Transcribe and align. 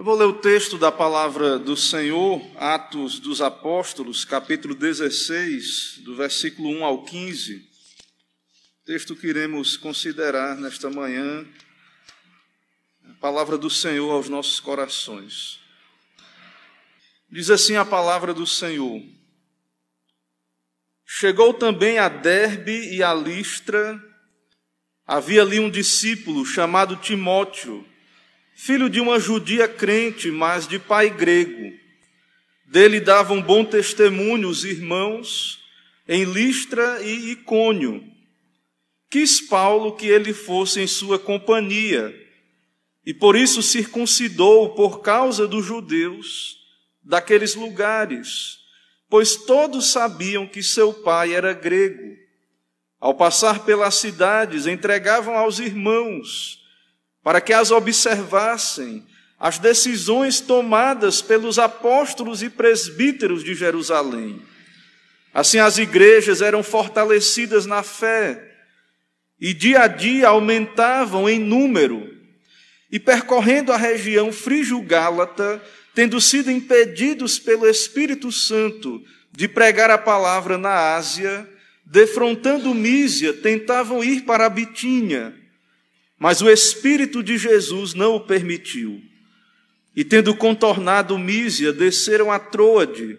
Eu 0.00 0.04
vou 0.04 0.16
ler 0.16 0.24
o 0.24 0.32
texto 0.32 0.78
da 0.78 0.90
palavra 0.90 1.58
do 1.58 1.76
Senhor, 1.76 2.40
Atos 2.56 3.20
dos 3.20 3.42
Apóstolos, 3.42 4.24
capítulo 4.24 4.74
16, 4.74 5.98
do 5.98 6.16
versículo 6.16 6.70
1 6.70 6.84
ao 6.86 7.04
15. 7.04 7.68
Texto 8.86 9.14
que 9.14 9.26
iremos 9.26 9.76
considerar 9.76 10.56
nesta 10.56 10.88
manhã, 10.88 11.46
a 13.10 13.12
palavra 13.20 13.58
do 13.58 13.68
Senhor 13.68 14.10
aos 14.10 14.26
nossos 14.26 14.58
corações. 14.58 15.60
Diz 17.28 17.50
assim 17.50 17.76
a 17.76 17.84
palavra 17.84 18.32
do 18.32 18.46
Senhor: 18.46 19.02
Chegou 21.04 21.52
também 21.52 21.98
a 21.98 22.08
Derbe 22.08 22.96
e 22.96 23.02
a 23.02 23.12
Listra, 23.12 24.02
havia 25.06 25.42
ali 25.42 25.60
um 25.60 25.68
discípulo 25.68 26.46
chamado 26.46 26.96
Timóteo 26.96 27.89
filho 28.62 28.90
de 28.90 29.00
uma 29.00 29.18
judia 29.18 29.66
crente, 29.66 30.30
mas 30.30 30.68
de 30.68 30.78
pai 30.78 31.08
grego. 31.08 31.72
Dele 32.66 33.00
davam 33.00 33.40
bom 33.40 33.64
testemunho 33.64 34.50
os 34.50 34.64
irmãos 34.64 35.58
em 36.06 36.24
Listra 36.24 37.00
e 37.02 37.30
Icônio. 37.30 38.04
Quis 39.08 39.40
Paulo 39.40 39.96
que 39.96 40.06
ele 40.06 40.34
fosse 40.34 40.78
em 40.78 40.86
sua 40.86 41.18
companhia, 41.18 42.14
e 43.04 43.14
por 43.14 43.34
isso 43.34 43.62
circuncidou 43.62 44.74
por 44.74 45.00
causa 45.00 45.48
dos 45.48 45.64
judeus 45.64 46.58
daqueles 47.02 47.54
lugares, 47.54 48.58
pois 49.08 49.36
todos 49.36 49.90
sabiam 49.90 50.46
que 50.46 50.62
seu 50.62 50.92
pai 50.92 51.32
era 51.32 51.54
grego. 51.54 52.14
Ao 53.00 53.14
passar 53.14 53.64
pelas 53.64 53.94
cidades, 53.94 54.66
entregavam 54.66 55.34
aos 55.34 55.58
irmãos 55.58 56.59
para 57.22 57.40
que 57.40 57.52
as 57.52 57.70
observassem 57.70 59.04
as 59.40 59.58
decisões 59.58 60.38
tomadas 60.38 61.22
pelos 61.22 61.58
apóstolos 61.58 62.42
e 62.42 62.50
presbíteros 62.50 63.42
de 63.42 63.54
Jerusalém. 63.54 64.42
Assim, 65.32 65.58
as 65.58 65.78
igrejas 65.78 66.42
eram 66.42 66.62
fortalecidas 66.62 67.64
na 67.64 67.82
fé 67.82 68.48
e 69.40 69.54
dia 69.54 69.80
a 69.80 69.86
dia 69.86 70.28
aumentavam 70.28 71.26
em 71.26 71.38
número. 71.38 72.06
E 72.92 72.98
percorrendo 72.98 73.72
a 73.72 73.78
região 73.78 74.30
frígio-gálata, 74.30 75.62
tendo 75.94 76.20
sido 76.20 76.50
impedidos 76.50 77.38
pelo 77.38 77.66
Espírito 77.66 78.30
Santo 78.30 79.02
de 79.32 79.48
pregar 79.48 79.90
a 79.90 79.96
palavra 79.96 80.58
na 80.58 80.96
Ásia, 80.96 81.48
defrontando 81.86 82.74
Mísia, 82.74 83.32
tentavam 83.32 84.04
ir 84.04 84.22
para 84.22 84.46
a 84.46 84.50
Bitínia 84.50 85.39
mas 86.20 86.42
o 86.42 86.50
Espírito 86.50 87.22
de 87.22 87.38
Jesus 87.38 87.94
não 87.94 88.16
o 88.16 88.20
permitiu. 88.20 89.00
E 89.96 90.04
tendo 90.04 90.36
contornado 90.36 91.18
Mísia, 91.18 91.72
desceram 91.72 92.30
a 92.30 92.38
Troade. 92.38 93.18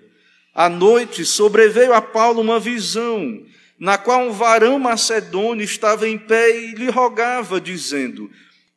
À 0.53 0.69
noite 0.69 1.25
sobreveio 1.25 1.93
a 1.93 2.01
Paulo 2.01 2.39
uma 2.41 2.59
visão, 2.59 3.43
na 3.79 3.97
qual 3.97 4.27
um 4.27 4.31
varão 4.31 4.77
macedônio 4.77 5.63
estava 5.63 6.07
em 6.07 6.15
pé 6.15 6.55
e 6.55 6.75
lhe 6.75 6.91
rogava, 6.91 7.59
dizendo: 7.59 8.29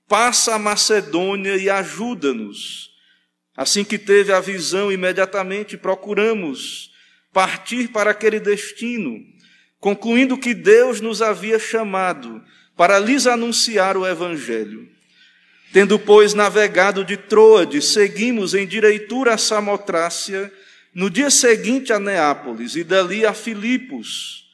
Passa 0.08 0.54
a 0.54 0.58
Macedônia 0.58 1.56
e 1.56 1.68
ajuda-nos. 1.68 2.90
Assim 3.54 3.84
que 3.84 3.98
teve 3.98 4.32
a 4.32 4.40
visão, 4.40 4.90
imediatamente 4.90 5.76
procuramos 5.76 6.90
partir 7.30 7.88
para 7.88 8.12
aquele 8.12 8.40
destino, 8.40 9.20
concluindo 9.78 10.38
que 10.38 10.54
Deus 10.54 11.00
nos 11.00 11.20
havia 11.20 11.58
chamado 11.58 12.42
para 12.76 12.98
lhes 12.98 13.26
anunciar 13.26 13.96
o 13.96 14.06
Evangelho. 14.06 14.88
Tendo, 15.72 15.98
pois, 15.98 16.34
navegado 16.34 17.04
de 17.04 17.16
Troade, 17.16 17.82
seguimos 17.82 18.54
em 18.54 18.66
direitura 18.66 19.34
a 19.34 19.38
Samotrácia, 19.38 20.52
no 20.94 21.10
dia 21.10 21.30
seguinte 21.30 21.92
a 21.92 21.98
Neápolis, 21.98 22.76
e 22.76 22.84
dali 22.84 23.26
a 23.26 23.34
Filipos, 23.34 24.44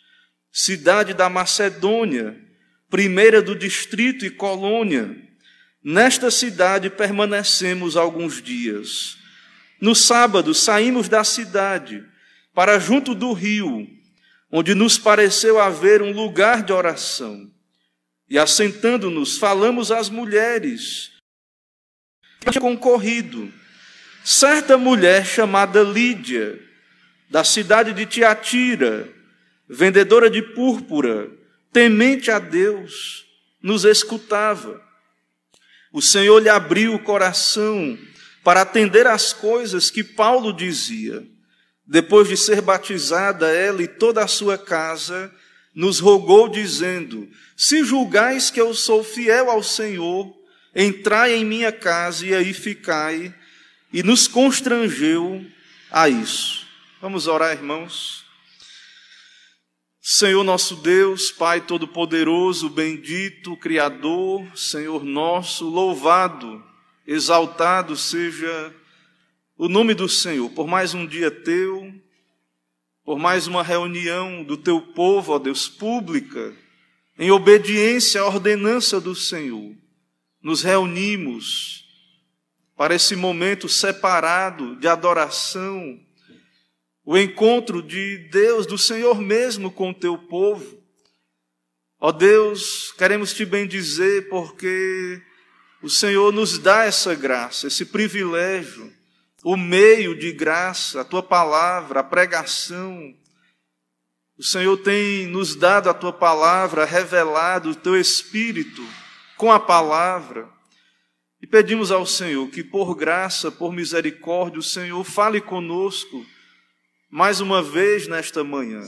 cidade 0.51 1.13
da 1.13 1.29
Macedônia, 1.29 2.37
primeira 2.89 3.43
do 3.43 3.55
distrito 3.55 4.25
e 4.25 4.31
colônia. 4.31 5.15
Nesta 5.85 6.31
cidade 6.31 6.89
permanecemos 6.91 7.97
alguns 7.97 8.43
dias. 8.43 9.19
No 9.81 9.95
sábado 9.95 10.55
saímos 10.55 11.09
da 11.09 11.25
cidade 11.25 12.05
para 12.55 12.79
junto 12.79 13.15
do 13.15 13.33
rio, 13.33 13.87
onde 14.51 14.75
nos 14.75 14.99
pareceu 14.99 15.61
haver 15.61 16.03
um 16.03 16.13
lugar 16.13 16.63
de 16.63 16.73
oração. 16.73 17.51
E 18.31 18.39
assentando-nos, 18.39 19.37
falamos 19.37 19.91
às 19.91 20.09
mulheres. 20.09 21.11
Concorrido 22.59 23.53
certa 24.25 24.77
mulher 24.77 25.25
chamada 25.25 25.83
Lídia, 25.83 26.59
da 27.29 27.45
cidade 27.45 27.93
de 27.93 28.07
Tiatira, 28.07 29.09
vendedora 29.69 30.29
de 30.29 30.43
púrpura, 30.43 31.31
temente 31.73 32.31
a 32.31 32.39
Deus, 32.39 33.25
nos 33.63 33.85
escutava. 33.85 34.81
O 35.93 36.01
Senhor 36.03 36.41
lhe 36.41 36.49
abriu 36.49 36.95
o 36.95 37.03
coração 37.03 37.99
para 38.43 38.63
atender 38.63 39.07
às 39.07 39.33
coisas 39.33 39.91
que 39.91 40.03
Paulo 40.03 40.53
dizia. 40.53 41.27
Depois 41.87 42.29
de 42.29 42.37
ser 42.37 42.61
batizada, 42.61 43.49
ela 43.51 43.83
e 43.83 43.89
toda 43.89 44.23
a 44.23 44.29
sua 44.29 44.57
casa, 44.57 45.33
nos 45.75 45.99
rogou, 45.99 46.49
dizendo: 46.49 47.29
Se 47.57 47.85
julgais 47.85 48.51
que 48.51 48.61
eu 48.61 48.75
sou 48.75 49.05
fiel 49.05 49.51
ao 49.51 49.63
Senhor, 49.63 50.35
entrai 50.75 51.35
em 51.35 51.45
minha 51.45 51.73
casa 51.73 52.27
e 52.27 52.35
aí 52.35 52.53
ficai, 52.53 53.35
e 53.93 54.03
nos 54.03 54.27
constrangeu 54.29 55.45
a 55.91 56.09
isso. 56.09 56.67
Vamos 57.01 57.27
orar, 57.27 57.53
irmãos. 57.53 58.25
Senhor 60.03 60.43
nosso 60.43 60.77
Deus, 60.77 61.31
Pai 61.31 61.61
Todo-Poderoso, 61.61 62.71
bendito, 62.71 63.57
Criador, 63.57 64.47
Senhor 64.57 65.05
nosso, 65.05 65.69
louvado, 65.69 66.65
exaltado 67.07 67.95
seja 67.97 68.75
o 69.59 69.69
nome 69.69 69.93
do 69.93 70.09
Senhor 70.09 70.49
por 70.51 70.67
mais 70.67 70.95
um 70.95 71.07
dia 71.07 71.31
teu 71.31 71.93
por 73.11 73.19
mais 73.19 73.49
uma 73.49 73.65
reunião 73.65 74.45
do 74.45 74.57
teu 74.57 74.81
povo, 74.81 75.33
ó 75.33 75.39
Deus, 75.41 75.69
pública, 75.69 76.55
em 77.19 77.29
obediência 77.33 78.21
à 78.21 78.25
ordenança 78.25 79.01
do 79.01 79.17
Senhor. 79.17 79.75
Nos 80.41 80.63
reunimos 80.63 81.89
para 82.77 82.95
esse 82.95 83.17
momento 83.17 83.69
separado 83.69 84.77
de 84.77 84.87
adoração, 84.87 85.99
o 87.05 87.19
encontro 87.19 87.83
de 87.83 88.29
Deus, 88.31 88.65
do 88.65 88.79
Senhor 88.79 89.21
mesmo 89.21 89.73
com 89.73 89.91
o 89.91 89.95
teu 89.95 90.17
povo. 90.17 90.81
Ó 91.99 92.13
Deus, 92.13 92.93
queremos 92.93 93.35
te 93.35 93.45
bendizer 93.45 94.29
porque 94.29 95.21
o 95.83 95.91
Senhor 95.91 96.33
nos 96.33 96.59
dá 96.59 96.85
essa 96.85 97.13
graça, 97.17 97.67
esse 97.67 97.87
privilégio 97.87 99.00
o 99.45 99.57
meio 99.57 100.19
de 100.19 100.33
graça, 100.33 101.01
a 101.01 101.05
tua 101.05 101.23
palavra, 101.23 102.01
a 102.01 102.05
pregação. 102.05 103.15
O 104.39 104.43
Senhor 104.43 104.77
tem 104.79 105.27
nos 105.27 105.55
dado 105.55 105.89
a 105.89 105.95
tua 105.95 106.13
palavra, 106.13 106.85
revelado 106.85 107.71
o 107.71 107.75
teu 107.75 107.99
espírito 107.99 108.83
com 109.37 109.51
a 109.51 109.59
palavra. 109.59 110.49
E 111.41 111.47
pedimos 111.47 111.91
ao 111.91 112.05
Senhor 112.05 112.49
que, 112.51 112.63
por 112.63 112.95
graça, 112.95 113.51
por 113.51 113.73
misericórdia, 113.73 114.59
o 114.59 114.63
Senhor 114.63 115.03
fale 115.05 115.41
conosco 115.41 116.25
mais 117.09 117.41
uma 117.41 117.63
vez 117.63 118.07
nesta 118.07 118.45
manhã. 118.45 118.83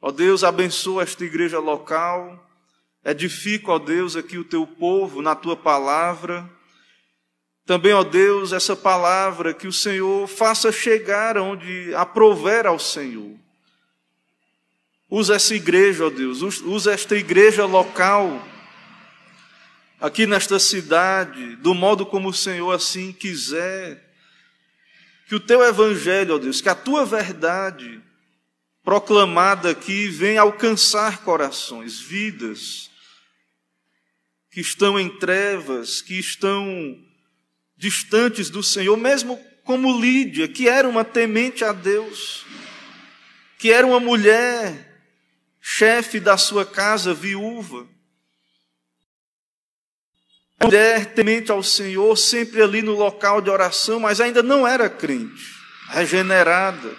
Ó 0.00 0.12
Deus, 0.12 0.44
abençoa 0.44 1.02
esta 1.02 1.24
igreja 1.24 1.58
local, 1.58 2.48
edifica, 3.04 3.72
ó 3.72 3.78
Deus, 3.78 4.14
aqui 4.14 4.38
o 4.38 4.44
teu 4.44 4.66
povo 4.66 5.20
na 5.20 5.34
tua 5.34 5.56
palavra 5.56 6.48
também, 7.66 7.92
ó 7.92 8.04
Deus, 8.04 8.52
essa 8.52 8.76
palavra 8.76 9.52
que 9.52 9.66
o 9.66 9.72
Senhor 9.72 10.28
faça 10.28 10.70
chegar 10.70 11.36
onde 11.36 11.92
aprover 11.96 12.64
ao 12.64 12.78
Senhor. 12.78 13.36
Usa 15.10 15.34
essa 15.34 15.52
igreja, 15.52 16.06
ó 16.06 16.10
Deus, 16.10 16.42
usa 16.42 16.92
esta 16.92 17.16
igreja 17.16 17.66
local, 17.66 18.40
aqui 20.00 20.28
nesta 20.28 20.60
cidade, 20.60 21.56
do 21.56 21.74
modo 21.74 22.06
como 22.06 22.28
o 22.28 22.34
Senhor 22.34 22.70
assim 22.70 23.12
quiser. 23.12 24.14
Que 25.26 25.34
o 25.34 25.40
teu 25.40 25.60
evangelho, 25.64 26.36
ó 26.36 26.38
Deus, 26.38 26.60
que 26.60 26.68
a 26.68 26.74
tua 26.74 27.04
verdade 27.04 28.00
proclamada 28.84 29.70
aqui 29.70 30.06
venha 30.06 30.42
alcançar 30.42 31.24
corações, 31.24 31.98
vidas 31.98 32.88
que 34.52 34.60
estão 34.60 34.98
em 34.98 35.08
trevas, 35.18 36.00
que 36.00 36.16
estão 36.16 37.04
distantes 37.76 38.48
do 38.48 38.62
Senhor, 38.62 38.96
mesmo 38.96 39.38
como 39.64 40.00
Lídia, 40.00 40.46
que 40.46 40.68
era 40.68 40.88
uma 40.88 41.04
temente 41.04 41.64
a 41.64 41.72
Deus, 41.72 42.46
que 43.58 43.72
era 43.72 43.86
uma 43.86 43.98
mulher 43.98 44.86
chefe 45.60 46.20
da 46.20 46.36
sua 46.36 46.64
casa, 46.64 47.12
viúva. 47.12 47.88
mulher 50.62 51.12
temente 51.12 51.50
ao 51.50 51.62
Senhor, 51.62 52.16
sempre 52.16 52.62
ali 52.62 52.80
no 52.80 52.94
local 52.94 53.40
de 53.40 53.50
oração, 53.50 53.98
mas 53.98 54.20
ainda 54.20 54.42
não 54.42 54.66
era 54.66 54.88
crente, 54.88 55.44
regenerada, 55.88 56.96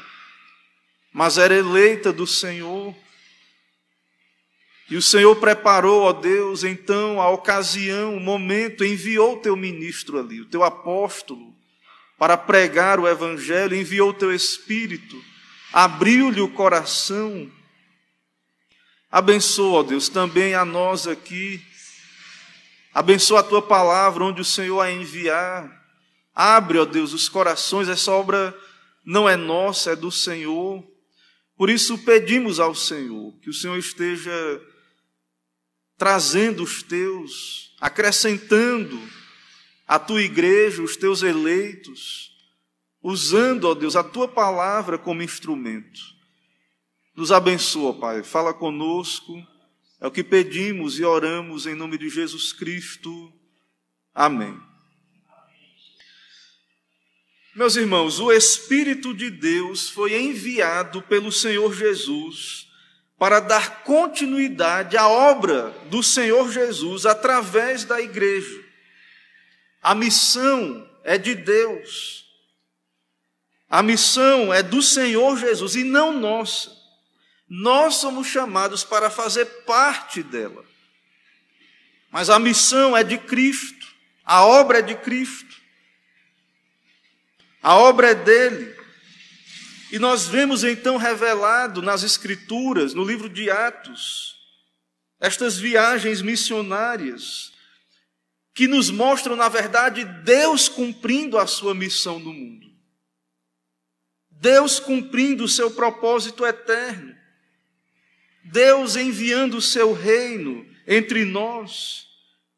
mas 1.13 1.37
era 1.37 1.55
eleita 1.55 2.11
do 2.11 2.27
Senhor. 2.27 2.76
E 4.89 4.95
o 4.95 5.01
Senhor 5.01 5.35
preparou, 5.35 6.03
ó 6.03 6.13
Deus, 6.13 6.63
então 6.63 7.21
a 7.21 7.29
ocasião, 7.29 8.15
o 8.15 8.21
momento, 8.21 8.85
enviou 8.85 9.33
o 9.33 9.39
teu 9.39 9.55
ministro 9.55 10.17
ali, 10.17 10.39
o 10.39 10.45
teu 10.45 10.63
apóstolo, 10.63 11.53
para 12.17 12.37
pregar 12.37 12.99
o 12.99 13.07
Evangelho, 13.07 13.75
enviou 13.75 14.11
o 14.11 14.13
teu 14.13 14.33
Espírito, 14.33 15.21
abriu-lhe 15.73 16.39
o 16.39 16.47
coração. 16.47 17.51
Abençoa, 19.11 19.79
ó 19.79 19.83
Deus, 19.83 20.07
também 20.07 20.55
a 20.55 20.63
nós 20.63 21.05
aqui. 21.05 21.61
Abençoa 22.93 23.41
a 23.41 23.43
tua 23.43 23.61
palavra 23.61 24.23
onde 24.23 24.41
o 24.41 24.45
Senhor 24.45 24.79
a 24.79 24.91
enviar. 24.91 25.69
Abre, 26.33 26.77
ó 26.77 26.85
Deus, 26.85 27.13
os 27.13 27.27
corações, 27.27 27.89
essa 27.89 28.11
obra 28.11 28.57
não 29.05 29.27
é 29.27 29.35
nossa, 29.35 29.91
é 29.91 29.95
do 29.95 30.11
Senhor. 30.11 30.83
Por 31.57 31.69
isso 31.69 31.97
pedimos 31.99 32.59
ao 32.59 32.73
Senhor 32.73 33.33
que 33.41 33.49
o 33.49 33.53
Senhor 33.53 33.77
esteja 33.77 34.31
trazendo 35.97 36.63
os 36.63 36.83
teus, 36.83 37.75
acrescentando 37.81 39.01
a 39.87 39.97
tua 39.97 40.21
igreja, 40.21 40.83
os 40.83 40.95
teus 40.95 41.23
eleitos, 41.23 42.31
usando, 43.01 43.65
ó 43.65 43.73
Deus, 43.73 43.95
a 43.95 44.03
tua 44.03 44.27
palavra 44.27 44.97
como 44.97 45.23
instrumento. 45.23 45.99
Nos 47.15 47.31
abençoa, 47.31 47.93
Pai, 47.93 48.21
fala 48.21 48.53
conosco, 48.53 49.35
é 49.99 50.05
o 50.05 50.11
que 50.11 50.23
pedimos 50.23 50.99
e 50.99 51.03
oramos 51.03 51.65
em 51.65 51.73
nome 51.73 51.97
de 51.97 52.09
Jesus 52.09 52.53
Cristo. 52.53 53.33
Amém. 54.13 54.59
Meus 57.55 57.75
irmãos, 57.75 58.19
o 58.19 58.31
Espírito 58.31 59.15
de 59.15 59.31
Deus 59.31 59.89
foi 59.89 60.15
enviado 60.15 61.01
pelo 61.01 61.31
Senhor 61.31 61.73
Jesus 61.73 62.66
para 63.17 63.39
dar 63.39 63.83
continuidade 63.83 64.95
à 64.95 65.07
obra 65.07 65.69
do 65.89 66.03
Senhor 66.03 66.51
Jesus 66.51 67.05
através 67.05 67.83
da 67.83 67.99
igreja. 67.99 68.63
A 69.81 69.95
missão 69.95 70.87
é 71.03 71.17
de 71.17 71.33
Deus. 71.33 72.25
A 73.69 73.81
missão 73.81 74.53
é 74.53 74.61
do 74.61 74.81
Senhor 74.81 75.37
Jesus 75.37 75.75
e 75.75 75.83
não 75.83 76.13
nossa. 76.13 76.71
Nós 77.49 77.95
somos 77.95 78.27
chamados 78.27 78.83
para 78.83 79.09
fazer 79.09 79.45
parte 79.65 80.21
dela. 80.21 80.63
Mas 82.11 82.29
a 82.29 82.39
missão 82.39 82.95
é 82.95 83.03
de 83.03 83.17
Cristo, 83.17 83.87
a 84.23 84.45
obra 84.45 84.79
é 84.79 84.81
de 84.81 84.95
Cristo. 84.95 85.55
A 87.61 87.75
obra 87.75 88.11
é 88.11 88.15
dele. 88.15 88.76
E 89.91 89.97
nós 89.99 90.27
vemos 90.27 90.63
então 90.63 90.97
revelado 90.97 91.81
nas 91.81 92.03
Escrituras, 92.03 92.93
no 92.93 93.03
livro 93.03 93.29
de 93.29 93.49
Atos, 93.49 94.35
estas 95.19 95.57
viagens 95.57 96.21
missionárias, 96.21 97.53
que 98.53 98.67
nos 98.67 98.89
mostram, 98.89 99.35
na 99.35 99.47
verdade, 99.47 100.03
Deus 100.03 100.67
cumprindo 100.67 101.37
a 101.37 101.47
sua 101.47 101.73
missão 101.73 102.19
no 102.19 102.33
mundo. 102.33 102.67
Deus 104.29 104.79
cumprindo 104.79 105.43
o 105.43 105.49
seu 105.49 105.71
propósito 105.71 106.45
eterno. 106.45 107.15
Deus 108.43 108.95
enviando 108.95 109.57
o 109.57 109.61
seu 109.61 109.93
reino 109.93 110.65
entre 110.85 111.23
nós. 111.23 112.07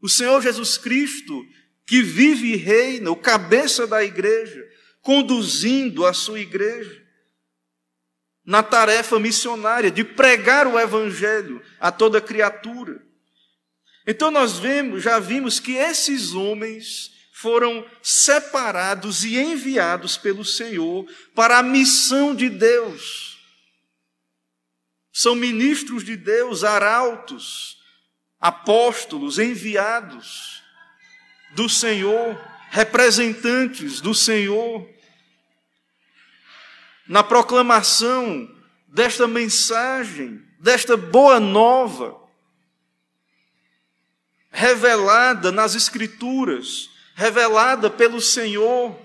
O 0.02 0.10
Senhor 0.10 0.42
Jesus 0.42 0.78
Cristo, 0.78 1.46
que 1.86 2.02
vive 2.02 2.54
e 2.54 2.56
reina, 2.56 3.12
o 3.12 3.16
cabeça 3.16 3.86
da 3.86 4.04
igreja, 4.04 4.66
conduzindo 5.02 6.06
a 6.06 6.14
sua 6.14 6.40
igreja 6.40 7.09
na 8.50 8.64
tarefa 8.64 9.20
missionária 9.20 9.92
de 9.92 10.04
pregar 10.04 10.66
o 10.66 10.80
evangelho 10.80 11.62
a 11.80 11.92
toda 11.92 12.20
criatura. 12.20 13.00
Então 14.08 14.32
nós 14.32 14.58
vemos, 14.58 15.04
já 15.04 15.20
vimos 15.20 15.60
que 15.60 15.74
esses 15.74 16.34
homens 16.34 17.12
foram 17.32 17.86
separados 18.02 19.24
e 19.24 19.38
enviados 19.38 20.18
pelo 20.18 20.44
Senhor 20.44 21.06
para 21.36 21.60
a 21.60 21.64
missão 21.64 22.34
de 22.34 22.50
Deus. 22.50 23.38
São 25.14 25.36
ministros 25.36 26.04
de 26.04 26.18
Deus, 26.18 26.64
arautos, 26.64 27.78
apóstolos 28.40 29.38
enviados 29.38 30.64
do 31.52 31.70
Senhor, 31.70 32.36
representantes 32.72 34.02
do 34.02 34.16
Senhor 34.16 34.90
na 37.10 37.24
proclamação 37.24 38.48
desta 38.88 39.28
mensagem, 39.28 40.40
desta 40.60 40.96
boa 40.96 41.40
nova, 41.40 42.16
revelada 44.52 45.52
nas 45.52 45.74
Escrituras, 45.74 46.88
revelada 47.16 47.90
pelo 47.90 48.22
Senhor, 48.22 48.96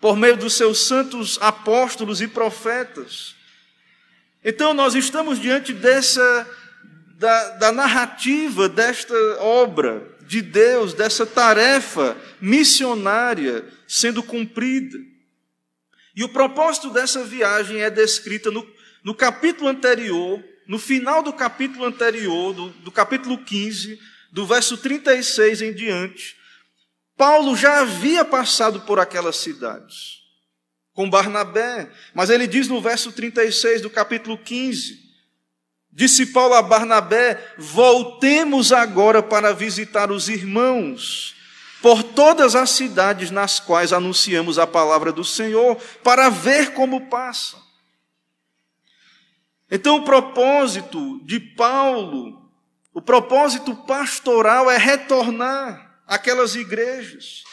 por 0.00 0.16
meio 0.16 0.36
dos 0.36 0.54
seus 0.54 0.88
santos 0.88 1.38
apóstolos 1.40 2.20
e 2.20 2.26
profetas. 2.26 3.36
Então, 4.44 4.74
nós 4.74 4.96
estamos 4.96 5.38
diante 5.38 5.72
dessa, 5.72 6.50
da, 7.16 7.50
da 7.50 7.72
narrativa 7.72 8.68
desta 8.68 9.14
obra 9.38 10.04
de 10.26 10.42
Deus, 10.42 10.94
dessa 10.94 11.24
tarefa 11.24 12.16
missionária 12.40 13.64
sendo 13.86 14.20
cumprida. 14.20 14.98
E 16.16 16.24
o 16.24 16.28
propósito 16.30 16.88
dessa 16.88 17.22
viagem 17.22 17.82
é 17.82 17.90
descrita 17.90 18.50
no, 18.50 18.66
no 19.04 19.14
capítulo 19.14 19.68
anterior, 19.68 20.42
no 20.66 20.78
final 20.78 21.22
do 21.22 21.30
capítulo 21.30 21.84
anterior, 21.84 22.54
do, 22.54 22.70
do 22.70 22.90
capítulo 22.90 23.36
15, 23.44 24.00
do 24.32 24.46
verso 24.46 24.78
36 24.78 25.60
em 25.60 25.74
diante. 25.74 26.34
Paulo 27.18 27.54
já 27.54 27.80
havia 27.80 28.24
passado 28.24 28.80
por 28.80 28.98
aquelas 28.98 29.36
cidades 29.36 30.16
com 30.94 31.10
Barnabé, 31.10 31.90
mas 32.14 32.30
ele 32.30 32.46
diz 32.46 32.66
no 32.66 32.80
verso 32.80 33.12
36 33.12 33.82
do 33.82 33.90
capítulo 33.90 34.38
15: 34.38 34.98
Disse 35.92 36.26
Paulo 36.26 36.54
a 36.54 36.62
Barnabé: 36.62 37.54
Voltemos 37.58 38.72
agora 38.72 39.22
para 39.22 39.52
visitar 39.52 40.10
os 40.10 40.30
irmãos 40.30 41.35
por 41.82 42.02
todas 42.02 42.54
as 42.54 42.70
cidades 42.70 43.30
nas 43.30 43.60
quais 43.60 43.92
anunciamos 43.92 44.58
a 44.58 44.66
palavra 44.66 45.12
do 45.12 45.24
Senhor, 45.24 45.76
para 46.02 46.28
ver 46.28 46.72
como 46.72 47.08
passa. 47.08 47.56
Então, 49.70 49.96
o 49.96 50.04
propósito 50.04 51.20
de 51.24 51.40
Paulo, 51.40 52.50
o 52.92 53.02
propósito 53.02 53.74
pastoral 53.74 54.70
é 54.70 54.78
retornar 54.78 56.00
àquelas 56.06 56.54
igrejas. 56.54 57.44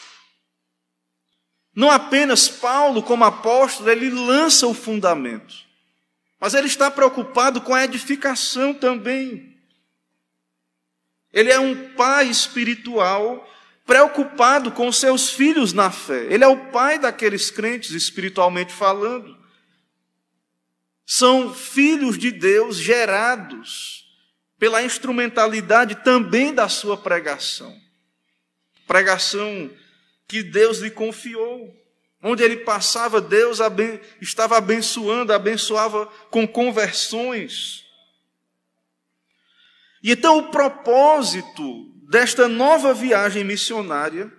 Não 1.76 1.90
apenas 1.90 2.48
Paulo, 2.48 3.02
como 3.02 3.24
apóstolo, 3.24 3.90
ele 3.90 4.10
lança 4.12 4.68
o 4.68 4.76
fundamento, 4.76 5.56
mas 6.40 6.54
ele 6.54 6.68
está 6.68 6.92
preocupado 6.92 7.62
com 7.62 7.74
a 7.74 7.84
edificação 7.84 8.74
também. 8.74 9.58
Ele 11.32 11.52
é 11.52 11.60
um 11.60 11.94
pai 11.94 12.28
espiritual 12.28 13.50
preocupado 13.86 14.72
com 14.72 14.92
seus 14.92 15.30
filhos 15.30 15.74
na 15.74 15.92
fé. 15.92 16.26
Ele 16.30 16.44
é 16.44 16.48
o 16.48 16.72
pai 16.72 16.98
daqueles 16.98 17.50
crentes, 17.52 17.92
espiritualmente 17.92 18.72
falando. 18.72 19.38
São 21.06 21.54
filhos 21.54 22.18
de 22.18 22.32
Deus 22.32 22.78
gerados 22.78 24.04
pela 24.58 24.82
instrumentalidade 24.82 25.96
também 25.96 26.54
da 26.54 26.70
sua 26.70 26.96
pregação. 26.96 27.76
Pregação 28.88 29.70
que 30.28 30.42
Deus 30.42 30.80
lhe 30.80 30.90
confiou. 30.90 31.76
Onde 32.22 32.42
ele 32.42 32.58
passava, 32.58 33.20
Deus 33.20 33.60
estava 34.22 34.58
abençoando, 34.58 35.34
abençoava 35.34 36.06
com 36.32 36.48
conversões. 36.48 37.84
E 40.02 40.12
então 40.12 40.38
o 40.38 40.50
propósito 40.50 41.93
desta 42.10 42.48
nova 42.48 42.94
viagem 42.94 43.44
missionária, 43.44 44.32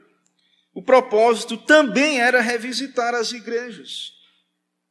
o 0.72 0.82
propósito 0.82 1.56
também 1.56 2.20
era 2.20 2.40
revisitar 2.40 3.14
as 3.14 3.32
igrejas. 3.32 4.12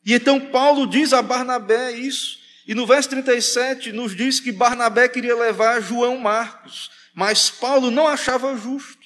E 0.06 0.13
então 0.13 0.39
Paulo 0.39 0.88
diz 0.88 1.13
a 1.13 1.22
Barnabé 1.22 1.92
isso, 1.92 2.39
e 2.68 2.74
no 2.74 2.86
verso 2.86 3.10
37 3.10 3.92
nos 3.92 4.15
diz 4.15 4.39
que 4.39 4.51
Barnabé 4.51 5.08
queria 5.08 5.36
levar 5.36 5.82
João 5.82 6.18
Marcos, 6.18 6.89
mas 7.13 7.50
Paulo 7.50 7.92
não 7.92 8.08
achava 8.08 8.56
justo 8.56 9.03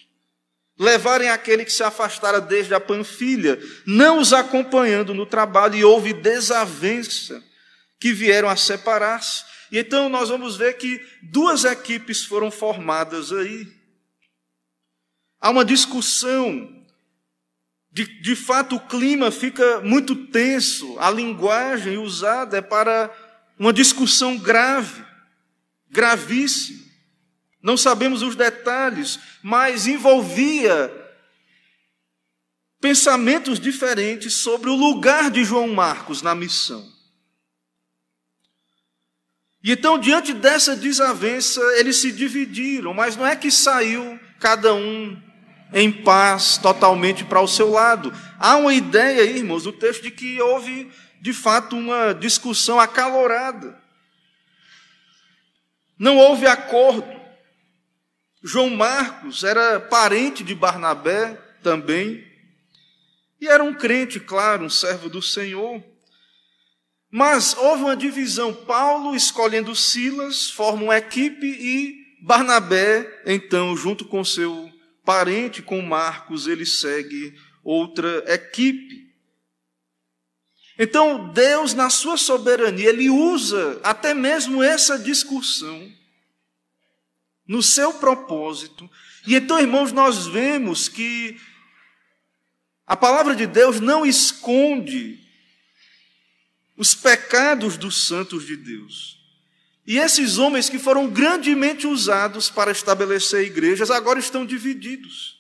levarem 0.80 1.30
aquele 1.30 1.66
que 1.66 1.74
se 1.74 1.84
afastara 1.84 2.40
desde 2.40 2.74
a 2.74 2.80
Panfilha, 2.80 3.60
não 3.86 4.20
os 4.20 4.32
acompanhando 4.32 5.14
no 5.14 5.26
trabalho, 5.26 5.76
e 5.76 5.84
houve 5.84 6.14
desavença 6.14 7.44
que 8.00 8.14
vieram 8.14 8.48
a 8.48 8.56
separar-se. 8.56 9.44
E 9.72 9.80
então 9.80 10.10
nós 10.10 10.30
vamos 10.30 10.56
ver 10.56 10.78
que 10.78 11.02
duas 11.22 11.64
equipes 11.64 12.24
foram 12.24 12.50
formadas 12.50 13.32
aí. 13.32 13.68
há 15.40 15.50
uma 15.50 15.66
discussão. 15.66 16.76
De, 17.92 18.06
de 18.22 18.36
fato, 18.36 18.76
o 18.76 18.88
clima 18.88 19.32
fica 19.32 19.82
muito 19.82 20.16
tenso, 20.28 21.00
a 21.00 21.10
linguagem 21.10 21.98
usada 21.98 22.58
é 22.58 22.62
para 22.62 23.12
uma 23.58 23.74
discussão 23.74 24.38
grave, 24.38 25.04
gravíssima. 25.90 26.86
Não 27.62 27.76
sabemos 27.76 28.22
os 28.22 28.36
detalhes, 28.36 29.20
mas 29.42 29.88
envolvia 29.88 30.94
pensamentos 32.80 33.60
diferentes 33.60 34.36
sobre 34.36 34.70
o 34.70 34.76
lugar 34.76 35.32
de 35.32 35.44
João 35.44 35.70
Marcos 35.70 36.22
na 36.22 36.36
missão. 36.36 36.97
E 39.64 39.72
então, 39.72 39.98
diante 39.98 40.34
dessa 40.34 40.76
desavença, 40.76 41.62
eles 41.78 41.98
se 41.98 42.12
dividiram, 42.12 42.94
mas 42.94 43.16
não 43.16 43.26
é 43.26 43.36
que 43.36 43.52
saiu 43.52 44.20
cada 44.40 44.74
um 44.74 45.20
em 45.74 45.92
paz, 45.92 46.58
totalmente 46.58 47.24
para 47.24 47.42
o 47.42 47.48
seu 47.48 47.72
lado. 47.72 48.14
Há 48.40 48.56
uma 48.56 48.74
ideia, 48.74 49.24
irmãos, 49.24 49.66
no 49.66 49.74
texto 49.74 50.04
de 50.04 50.12
que 50.12 50.40
houve, 50.42 50.92
de 51.22 51.34
fato, 51.34 51.76
uma 51.76 52.14
discussão 52.14 52.80
acalorada. 52.80 53.78
Não 55.98 56.18
houve 56.18 56.46
acordo. 56.46 57.18
João 58.44 58.70
Marcos 58.70 59.44
era 59.44 59.80
parente 59.80 60.44
de 60.44 60.54
Barnabé 60.54 61.34
também, 61.64 62.26
e 63.42 63.48
era 63.48 63.64
um 63.64 63.74
crente, 63.74 64.20
claro, 64.20 64.64
um 64.64 64.70
servo 64.70 65.10
do 65.10 65.22
Senhor. 65.22 65.84
Mas 67.10 67.56
houve 67.56 67.84
uma 67.84 67.96
divisão. 67.96 68.54
Paulo, 68.54 69.16
escolhendo 69.16 69.76
Silas, 69.76 70.50
forma 70.50 70.84
uma 70.84 70.98
equipe 70.98 71.46
e 71.46 72.08
Barnabé, 72.22 73.22
então, 73.26 73.76
junto 73.76 74.04
com 74.06 74.24
seu 74.24 74.72
parente, 75.06 75.62
com 75.62 75.82
Marcos, 75.82 76.48
ele 76.48 76.66
segue 76.66 77.34
outra 77.64 78.24
equipe. 78.34 79.08
Então, 80.78 81.30
Deus, 81.30 81.74
na 81.74 81.90
sua 81.90 82.18
soberania, 82.18 82.90
ele 82.90 83.10
usa 83.10 83.80
até 83.84 84.14
mesmo 84.14 84.62
essa 84.62 85.00
discussão 85.00 85.92
no 87.48 87.64
seu 87.64 87.94
propósito. 87.94 88.90
E 89.26 89.36
então, 89.36 89.60
irmãos, 89.60 89.92
nós 89.92 90.28
vemos 90.28 90.88
que 90.88 91.40
a 92.86 92.96
palavra 92.96 93.36
de 93.36 93.48
Deus 93.48 93.80
não 93.80 94.06
esconde 94.06 95.27
os 96.78 96.94
pecados 96.94 97.76
dos 97.76 98.08
santos 98.08 98.46
de 98.46 98.56
Deus. 98.56 99.18
E 99.86 99.98
esses 99.98 100.38
homens 100.38 100.70
que 100.70 100.78
foram 100.78 101.10
grandemente 101.10 101.88
usados 101.88 102.50
para 102.50 102.72
estabelecer 102.72 103.46
igrejas 103.46 103.90
agora 103.90 104.20
estão 104.20 104.46
divididos. 104.46 105.38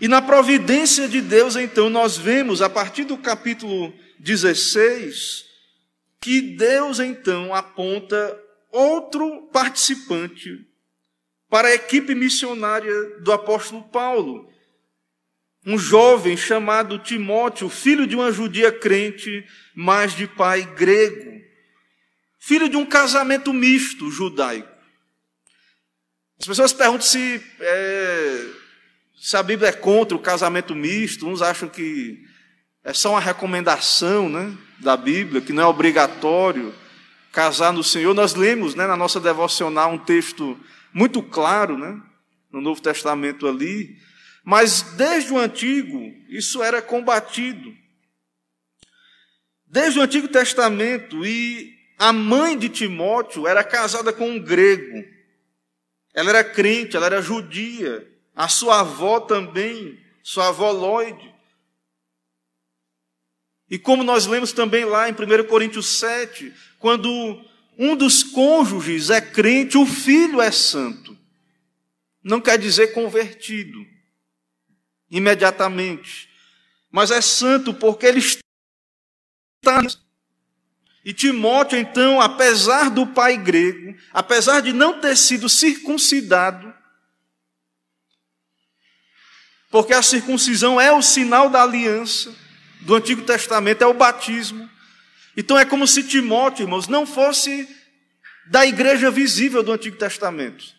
E 0.00 0.08
na 0.08 0.22
providência 0.22 1.08
de 1.08 1.20
Deus, 1.20 1.56
então, 1.56 1.90
nós 1.90 2.16
vemos, 2.16 2.60
a 2.62 2.68
partir 2.68 3.04
do 3.04 3.16
capítulo 3.16 3.92
16, 4.18 5.46
que 6.20 6.40
Deus, 6.40 7.00
então, 7.00 7.54
aponta 7.54 8.38
outro 8.70 9.48
participante 9.52 10.66
para 11.48 11.68
a 11.68 11.74
equipe 11.74 12.14
missionária 12.14 13.20
do 13.20 13.32
apóstolo 13.32 13.82
Paulo 13.84 14.50
um 15.66 15.76
jovem 15.76 16.36
chamado 16.36 16.96
Timóteo, 16.96 17.68
filho 17.68 18.06
de 18.06 18.14
uma 18.14 18.30
judia 18.30 18.70
crente, 18.70 19.44
mas 19.74 20.14
de 20.14 20.28
pai 20.28 20.62
grego, 20.76 21.40
filho 22.38 22.68
de 22.68 22.76
um 22.76 22.86
casamento 22.86 23.52
misto 23.52 24.08
judaico. 24.08 24.68
As 26.38 26.46
pessoas 26.46 26.72
perguntam 26.72 27.06
se, 27.06 27.42
é, 27.58 28.46
se 29.18 29.36
a 29.36 29.42
Bíblia 29.42 29.70
é 29.70 29.72
contra 29.72 30.16
o 30.16 30.20
casamento 30.20 30.72
misto, 30.72 31.26
uns 31.26 31.42
acham 31.42 31.68
que 31.68 32.22
é 32.84 32.92
só 32.92 33.10
uma 33.10 33.20
recomendação 33.20 34.28
né, 34.28 34.56
da 34.78 34.96
Bíblia, 34.96 35.40
que 35.40 35.52
não 35.52 35.64
é 35.64 35.66
obrigatório 35.66 36.72
casar 37.32 37.72
no 37.72 37.82
Senhor. 37.82 38.14
Nós 38.14 38.34
lemos 38.34 38.76
né, 38.76 38.86
na 38.86 38.96
nossa 38.96 39.18
devocional 39.18 39.92
um 39.92 39.98
texto 39.98 40.56
muito 40.92 41.20
claro, 41.20 41.76
né, 41.76 42.00
no 42.52 42.60
Novo 42.60 42.80
Testamento 42.80 43.48
ali, 43.48 43.96
mas 44.46 44.80
desde 44.96 45.32
o 45.32 45.38
antigo, 45.38 46.14
isso 46.28 46.62
era 46.62 46.80
combatido. 46.80 47.76
Desde 49.66 49.98
o 49.98 50.02
Antigo 50.02 50.28
Testamento, 50.28 51.26
e 51.26 51.76
a 51.98 52.12
mãe 52.12 52.56
de 52.56 52.68
Timóteo 52.68 53.48
era 53.48 53.64
casada 53.64 54.12
com 54.12 54.30
um 54.30 54.38
grego. 54.38 55.04
Ela 56.14 56.30
era 56.30 56.44
crente, 56.44 56.96
ela 56.96 57.06
era 57.06 57.20
judia. 57.20 58.08
A 58.36 58.46
sua 58.46 58.78
avó 58.82 59.18
também, 59.18 59.98
sua 60.22 60.46
avó 60.50 60.70
Lloyd. 60.70 61.34
E 63.68 63.80
como 63.80 64.04
nós 64.04 64.26
lemos 64.26 64.52
também 64.52 64.84
lá 64.84 65.08
em 65.08 65.12
1 65.12 65.48
Coríntios 65.48 65.98
7, 65.98 66.54
quando 66.78 67.10
um 67.76 67.96
dos 67.96 68.22
cônjuges 68.22 69.10
é 69.10 69.20
crente, 69.20 69.76
o 69.76 69.84
filho 69.84 70.40
é 70.40 70.52
santo. 70.52 71.18
Não 72.22 72.40
quer 72.40 72.56
dizer 72.60 72.92
convertido 72.92 73.95
imediatamente, 75.10 76.28
mas 76.90 77.10
é 77.10 77.20
santo 77.20 77.72
porque 77.72 78.06
ele 78.06 78.18
está. 78.18 79.82
E 81.04 81.12
Timóteo, 81.12 81.78
então, 81.78 82.20
apesar 82.20 82.90
do 82.90 83.06
pai 83.06 83.36
grego, 83.36 83.96
apesar 84.12 84.60
de 84.60 84.72
não 84.72 85.00
ter 85.00 85.16
sido 85.16 85.48
circuncidado, 85.48 86.74
porque 89.70 89.92
a 89.92 90.02
circuncisão 90.02 90.80
é 90.80 90.92
o 90.92 91.02
sinal 91.02 91.50
da 91.50 91.62
aliança 91.62 92.34
do 92.80 92.94
Antigo 92.94 93.22
Testamento, 93.22 93.82
é 93.82 93.86
o 93.86 93.94
batismo. 93.94 94.68
Então 95.36 95.58
é 95.58 95.64
como 95.64 95.86
se 95.86 96.02
Timóteo, 96.02 96.64
irmãos, 96.64 96.88
não 96.88 97.06
fosse 97.06 97.68
da 98.46 98.64
igreja 98.64 99.10
visível 99.10 99.62
do 99.62 99.72
Antigo 99.72 99.96
Testamento. 99.96 100.75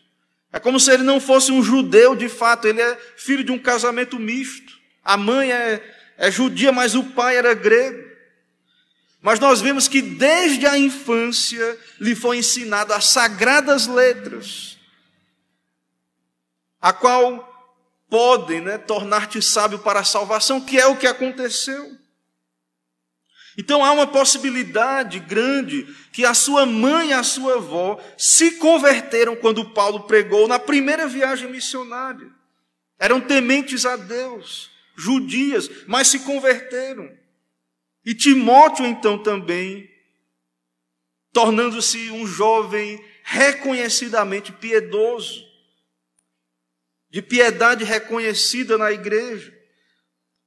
É 0.58 0.60
como 0.60 0.80
se 0.80 0.92
ele 0.92 1.04
não 1.04 1.20
fosse 1.20 1.52
um 1.52 1.62
judeu 1.62 2.16
de 2.16 2.28
fato, 2.28 2.68
ele 2.68 2.82
é 2.82 2.98
filho 3.16 3.44
de 3.44 3.52
um 3.52 3.60
casamento 3.60 4.18
misto. 4.18 4.74
A 5.04 5.16
mãe 5.16 5.52
é, 5.52 5.84
é 6.18 6.32
judia, 6.32 6.72
mas 6.72 6.96
o 6.96 7.04
pai 7.04 7.38
era 7.38 7.54
grego. 7.54 8.04
Mas 9.22 9.40
nós 9.40 9.62
vemos 9.62 9.88
que 9.88 10.02
desde 10.02 10.66
a 10.66 10.76
infância 10.76 11.78
lhe 12.00 12.16
foi 12.16 12.38
ensinado 12.38 12.92
as 12.92 13.06
sagradas 13.06 13.86
letras, 13.86 14.80
a 16.82 16.92
qual 16.92 17.78
podem 18.10 18.60
né, 18.60 18.80
tornar-te 18.80 19.40
sábio 19.40 19.78
para 19.78 20.00
a 20.00 20.04
salvação, 20.04 20.60
que 20.60 20.80
é 20.80 20.88
o 20.88 20.98
que 20.98 21.06
aconteceu. 21.06 21.96
Então 23.58 23.84
há 23.84 23.92
uma 23.92 24.06
possibilidade 24.06 25.20
grande 25.20 25.84
que 26.14 26.24
a 26.24 26.36
sua 26.36 26.64
mãe 26.64 27.10
e 27.10 27.14
a 27.14 27.24
sua 27.24 27.56
avó 27.56 28.00
se 28.16 28.52
converteram 28.58 29.36
quando 29.36 29.72
Paulo 29.72 30.02
pregou 30.02 30.48
na 30.48 30.60
primeira 30.60 31.08
viagem 31.08 31.50
missionária. 31.50 32.32
Eram 33.00 33.20
tementes 33.20 33.84
a 33.84 33.96
Deus, 33.96 34.70
judias, 34.96 35.70
mas 35.88 36.08
se 36.08 36.20
converteram. 36.20 37.10
E 38.06 38.14
Timóteo, 38.14 38.86
então, 38.86 39.22
também, 39.22 39.90
tornando-se 41.34 42.12
um 42.12 42.26
jovem 42.28 43.04
reconhecidamente 43.24 44.52
piedoso, 44.52 45.46
de 47.10 47.22
piedade 47.22 47.84
reconhecida 47.84 48.78
na 48.78 48.92
igreja. 48.92 49.54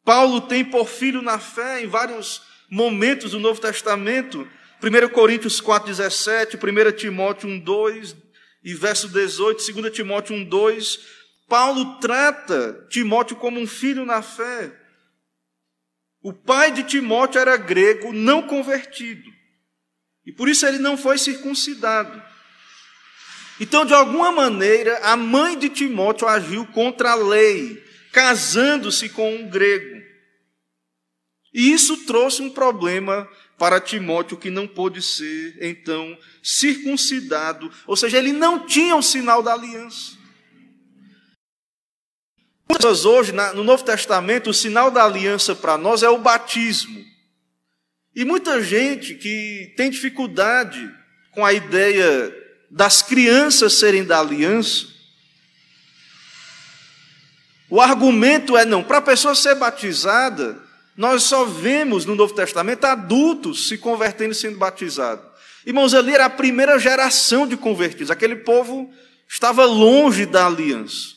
Paulo 0.05 0.41
tem 0.41 0.65
por 0.65 0.89
filho 0.89 1.21
na 1.21 1.39
fé 1.39 1.83
em 1.83 1.87
vários 1.87 2.50
momentos 2.71 3.33
do 3.33 3.41
Novo 3.41 3.61
Testamento, 3.61 4.49
1 4.83 5.09
Coríntios 5.09 5.61
4,17, 5.61 6.55
1 6.55 6.97
Timóteo 6.97 7.49
1,2 7.49 8.17
e 8.63 8.73
verso 8.75 9.09
18, 9.09 9.73
2 9.73 9.93
Timóteo 9.93 10.37
1,2, 10.37 11.01
Paulo 11.49 11.99
trata 11.99 12.87
Timóteo 12.89 13.37
como 13.37 13.59
um 13.59 13.67
filho 13.67 14.05
na 14.05 14.23
fé. 14.23 14.73
O 16.23 16.33
pai 16.33 16.71
de 16.71 16.85
Timóteo 16.85 17.41
era 17.41 17.57
grego, 17.57 18.13
não 18.13 18.43
convertido. 18.43 19.29
E 20.25 20.33
por 20.33 20.49
isso 20.49 20.65
ele 20.67 20.79
não 20.79 20.97
foi 20.97 21.19
circuncidado. 21.19 22.23
Então, 23.59 23.85
de 23.85 23.93
alguma 23.93 24.31
maneira, 24.31 24.99
a 25.03 25.17
mãe 25.17 25.59
de 25.59 25.69
Timóteo 25.69 26.29
agiu 26.29 26.67
contra 26.67 27.13
a 27.13 27.15
lei, 27.15 27.83
casando-se 28.13 29.09
com 29.09 29.35
um 29.35 29.49
grego. 29.49 30.00
E 31.53 31.73
isso 31.73 32.05
trouxe 32.07 32.43
um 32.43 32.51
problema 32.51 33.29
para 33.59 33.81
Timóteo 33.81 34.37
que 34.37 34.51
não 34.51 34.67
pôde 34.67 35.03
ser, 35.03 35.59
então, 35.61 36.17
circuncidado, 36.43 37.71
ou 37.87 37.97
seja, 37.97 38.17
ele 38.17 38.33
não 38.33 38.67
tinha 38.67 38.97
o 38.97 39.03
sinal 39.03 39.43
da 39.43 39.53
aliança. 39.53 40.19
Hoje, 43.07 43.33
no 43.55 43.65
Novo 43.65 43.85
Testamento, 43.85 44.51
o 44.51 44.55
sinal 44.55 44.91
da 44.91 45.05
aliança 45.05 45.55
para 45.55 45.77
nós 45.77 46.03
é 46.03 46.09
o 46.09 46.19
batismo. 46.19 47.05
E 48.15 48.25
muita 48.25 48.63
gente 48.63 49.15
que 49.15 49.75
tem 49.77 49.91
dificuldade 49.91 50.91
com 51.33 51.45
a 51.45 51.53
ideia 51.53 52.35
das 52.71 53.03
crianças 53.03 53.75
serem 53.75 54.05
da 54.05 54.21
aliança, 54.21 54.87
O 57.71 57.81
argumento 57.81 58.57
é 58.57 58.65
não, 58.65 58.83
para 58.83 58.99
a 58.99 59.03
pessoa 59.03 59.33
ser 59.33 59.55
batizada, 59.55 60.61
nós 61.01 61.23
só 61.23 61.47
vemos 61.47 62.05
no 62.05 62.15
Novo 62.15 62.35
Testamento 62.35 62.85
adultos 62.85 63.69
se 63.69 63.79
convertendo 63.79 64.33
e 64.33 64.35
sendo 64.35 64.59
batizados. 64.59 65.25
Irmãos, 65.65 65.95
ali 65.95 66.13
era 66.13 66.27
a 66.27 66.31
primeira 66.31 66.79
geração 66.79 67.47
de 67.47 67.57
convertidos. 67.57 68.11
Aquele 68.11 68.37
povo 68.37 68.93
estava 69.27 69.65
longe 69.65 70.27
da 70.27 70.45
aliança. 70.45 71.15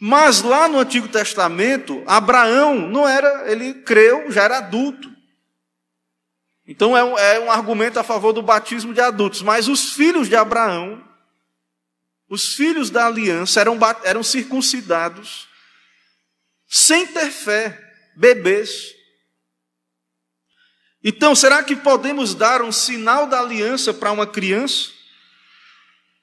Mas 0.00 0.40
lá 0.40 0.66
no 0.66 0.78
Antigo 0.78 1.06
Testamento, 1.06 2.02
Abraão 2.06 2.88
não 2.88 3.06
era, 3.06 3.52
ele 3.52 3.74
creu, 3.82 4.32
já 4.32 4.44
era 4.44 4.56
adulto. 4.56 5.12
Então 6.66 6.96
é 6.96 7.04
um, 7.04 7.18
é 7.18 7.40
um 7.40 7.52
argumento 7.52 8.00
a 8.00 8.02
favor 8.02 8.32
do 8.32 8.40
batismo 8.40 8.94
de 8.94 9.02
adultos. 9.02 9.42
Mas 9.42 9.68
os 9.68 9.92
filhos 9.92 10.30
de 10.30 10.34
Abraão, 10.34 11.06
os 12.26 12.54
filhos 12.54 12.88
da 12.88 13.06
aliança, 13.06 13.60
eram, 13.60 13.78
eram 14.02 14.22
circuncidados 14.22 15.52
sem 16.68 17.06
ter 17.06 17.30
fé, 17.30 17.78
bebês. 18.16 18.94
Então, 21.02 21.34
será 21.34 21.62
que 21.62 21.76
podemos 21.76 22.34
dar 22.34 22.62
um 22.62 22.72
sinal 22.72 23.26
da 23.26 23.40
aliança 23.40 23.92
para 23.92 24.10
uma 24.10 24.26
criança? 24.26 24.90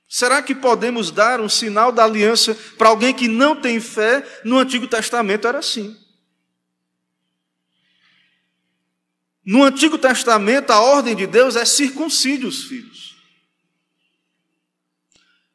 Será 0.09 0.41
que 0.41 0.53
podemos 0.53 1.11
dar 1.11 1.39
um 1.39 1.47
sinal 1.47 1.91
da 1.91 2.03
aliança 2.03 2.53
para 2.77 2.89
alguém 2.89 3.13
que 3.13 3.27
não 3.27 3.55
tem 3.55 3.79
fé? 3.79 4.27
No 4.43 4.57
Antigo 4.57 4.87
Testamento 4.87 5.47
era 5.47 5.59
assim. 5.59 5.97
No 9.45 9.63
Antigo 9.63 9.97
Testamento, 9.97 10.71
a 10.71 10.81
ordem 10.81 11.15
de 11.15 11.25
Deus 11.25 11.55
é 11.55 11.63
circuncide 11.63 12.45
os 12.45 12.65
filhos. 12.65 13.15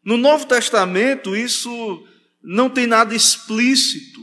No 0.03 0.17
Novo 0.17 0.47
Testamento, 0.47 1.37
isso 1.37 2.07
não 2.43 2.71
tem 2.71 2.87
nada 2.87 3.15
explícito. 3.15 4.16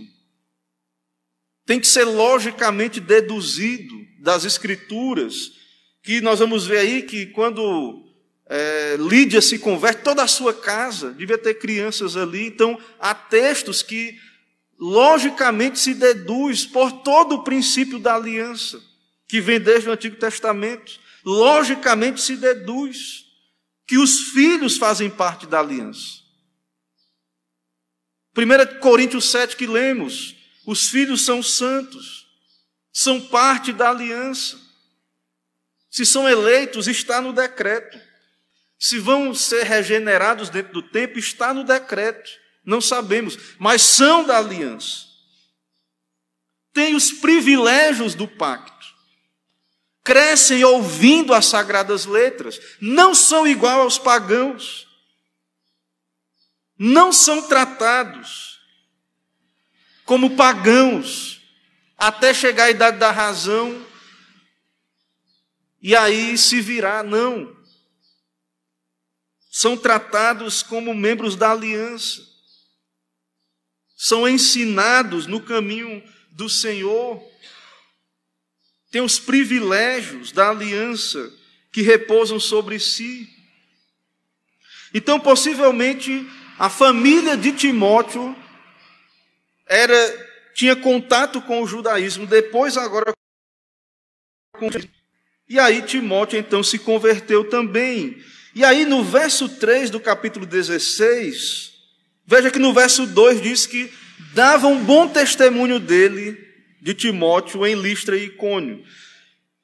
Tem 1.74 1.80
que 1.80 1.88
ser 1.88 2.04
logicamente 2.04 3.00
deduzido 3.00 3.96
das 4.20 4.46
Escrituras, 4.46 5.54
que 6.04 6.22
nós 6.22 6.38
vamos 6.38 6.68
ver 6.68 6.78
aí 6.78 7.02
que 7.02 7.26
quando 7.26 8.06
é, 8.46 8.96
Lídia 9.00 9.42
se 9.42 9.58
converte, 9.58 10.04
toda 10.04 10.22
a 10.22 10.28
sua 10.28 10.54
casa 10.54 11.10
devia 11.14 11.36
ter 11.36 11.56
crianças 11.56 12.16
ali. 12.16 12.46
Então, 12.46 12.80
há 13.00 13.16
textos 13.16 13.82
que 13.82 14.16
logicamente 14.78 15.80
se 15.80 15.96
deduz 15.96 16.64
por 16.64 16.92
todo 17.02 17.38
o 17.38 17.44
princípio 17.44 17.98
da 17.98 18.14
aliança 18.14 18.80
que 19.28 19.42
vem 19.42 19.60
desde 19.60 19.90
o 19.90 19.94
Antigo 19.94 20.18
Testamento, 20.18 21.00
logicamente 21.26 22.22
se 22.22 22.38
deduz 22.38 23.26
que 23.88 23.98
os 23.98 24.30
filhos 24.30 24.78
fazem 24.78 25.10
parte 25.10 25.48
da 25.48 25.60
aliança. 25.60 26.22
1 28.38 28.80
Coríntios 28.80 29.32
7 29.32 29.58
que 29.58 29.66
lemos, 29.66 30.33
os 30.66 30.90
filhos 30.90 31.26
são 31.26 31.42
santos, 31.44 32.28
são 32.92 33.20
parte 33.20 33.72
da 33.72 33.90
aliança. 33.90 34.60
Se 35.90 36.06
são 36.06 36.28
eleitos, 36.28 36.88
está 36.88 37.22
no 37.22 37.34
decreto. 37.34 38.00
Se 38.80 39.00
vão 39.00 39.34
ser 39.34 39.64
regenerados 39.64 40.50
dentro 40.50 40.74
do 40.74 40.82
tempo, 40.82 41.20
está 41.20 41.54
no 41.54 41.64
decreto. 41.64 42.32
Não 42.66 42.82
sabemos, 42.82 43.38
mas 43.60 43.82
são 43.82 44.24
da 44.24 44.38
aliança. 44.38 45.06
Têm 46.74 46.96
os 46.96 47.12
privilégios 47.12 48.16
do 48.16 48.28
pacto 48.28 48.74
crescem 50.04 50.64
ouvindo 50.66 51.34
as 51.34 51.46
sagradas 51.46 52.06
letras, 52.06 52.60
não 52.82 53.16
são 53.16 53.48
igual 53.48 53.82
aos 53.82 53.98
pagãos, 53.98 54.86
não 56.78 57.14
são 57.14 57.48
tratados 57.48 58.53
como 60.14 60.36
pagãos 60.36 61.42
até 61.98 62.36
chegar 62.36 62.66
à 62.66 62.70
idade 62.70 63.00
da 63.00 63.10
razão 63.10 63.84
e 65.82 65.96
aí 65.96 66.38
se 66.38 66.62
virar, 66.62 67.04
não. 67.04 67.52
São 69.50 69.76
tratados 69.76 70.62
como 70.62 70.94
membros 70.94 71.36
da 71.36 71.52
aliança, 71.52 72.22
são 73.98 74.30
ensinados 74.30 75.26
no 75.26 75.42
caminho 75.42 76.04
do 76.30 76.48
Senhor 76.48 77.20
tem 78.92 79.02
os 79.02 79.18
privilégios 79.18 80.32
da 80.32 80.52
aliança 80.52 81.34
que 81.72 81.82
repousam 81.82 82.40
sobre 82.40 82.80
si. 82.80 83.28
Então, 84.94 85.20
possivelmente, 85.20 86.24
a 86.60 86.70
família 86.70 87.36
de 87.36 87.52
Timóteo 87.54 88.43
era 89.74 90.30
tinha 90.54 90.76
contato 90.76 91.42
com 91.42 91.62
o 91.62 91.68
judaísmo, 91.68 92.28
depois 92.28 92.78
agora 92.78 93.12
com 94.58 94.70
e 95.50 95.60
aí 95.60 95.82
Timóteo 95.82 96.40
então 96.40 96.64
se 96.64 96.80
converteu 96.80 97.50
também. 97.50 98.18
E 98.56 98.64
aí 98.64 98.86
no 98.86 99.04
verso 99.04 99.50
3 99.50 99.90
do 99.90 100.00
capítulo 100.00 100.46
16, 100.46 101.74
veja 102.26 102.52
que 102.52 102.60
no 102.60 102.74
verso 102.74 103.06
2 103.06 103.42
diz 103.42 103.66
que 103.66 103.92
davam 104.34 104.74
um 104.74 104.84
bom 104.84 105.08
testemunho 105.08 105.80
dele 105.80 106.38
de 106.82 106.94
Timóteo 106.94 107.66
em 107.66 107.76
Listra 107.76 108.18
e 108.18 108.26
Icônio. 108.26 108.84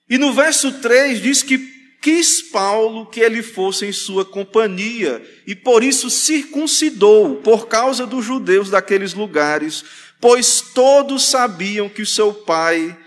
E 0.09 0.17
no 0.17 0.33
verso 0.33 0.71
3 0.79 1.21
diz 1.21 1.43
que 1.43 1.78
quis 2.01 2.41
Paulo 2.41 3.05
que 3.05 3.19
ele 3.19 3.43
fosse 3.43 3.85
em 3.85 3.91
sua 3.91 4.25
companhia 4.25 5.21
e 5.45 5.55
por 5.55 5.83
isso 5.83 6.09
circuncidou 6.09 7.37
por 7.37 7.67
causa 7.67 8.05
dos 8.05 8.25
judeus 8.25 8.69
daqueles 8.69 9.13
lugares, 9.13 9.83
pois 10.19 10.61
todos 10.61 11.29
sabiam 11.29 11.89
que 11.89 12.01
o 12.01 12.07
seu 12.07 12.33
pai 12.33 12.97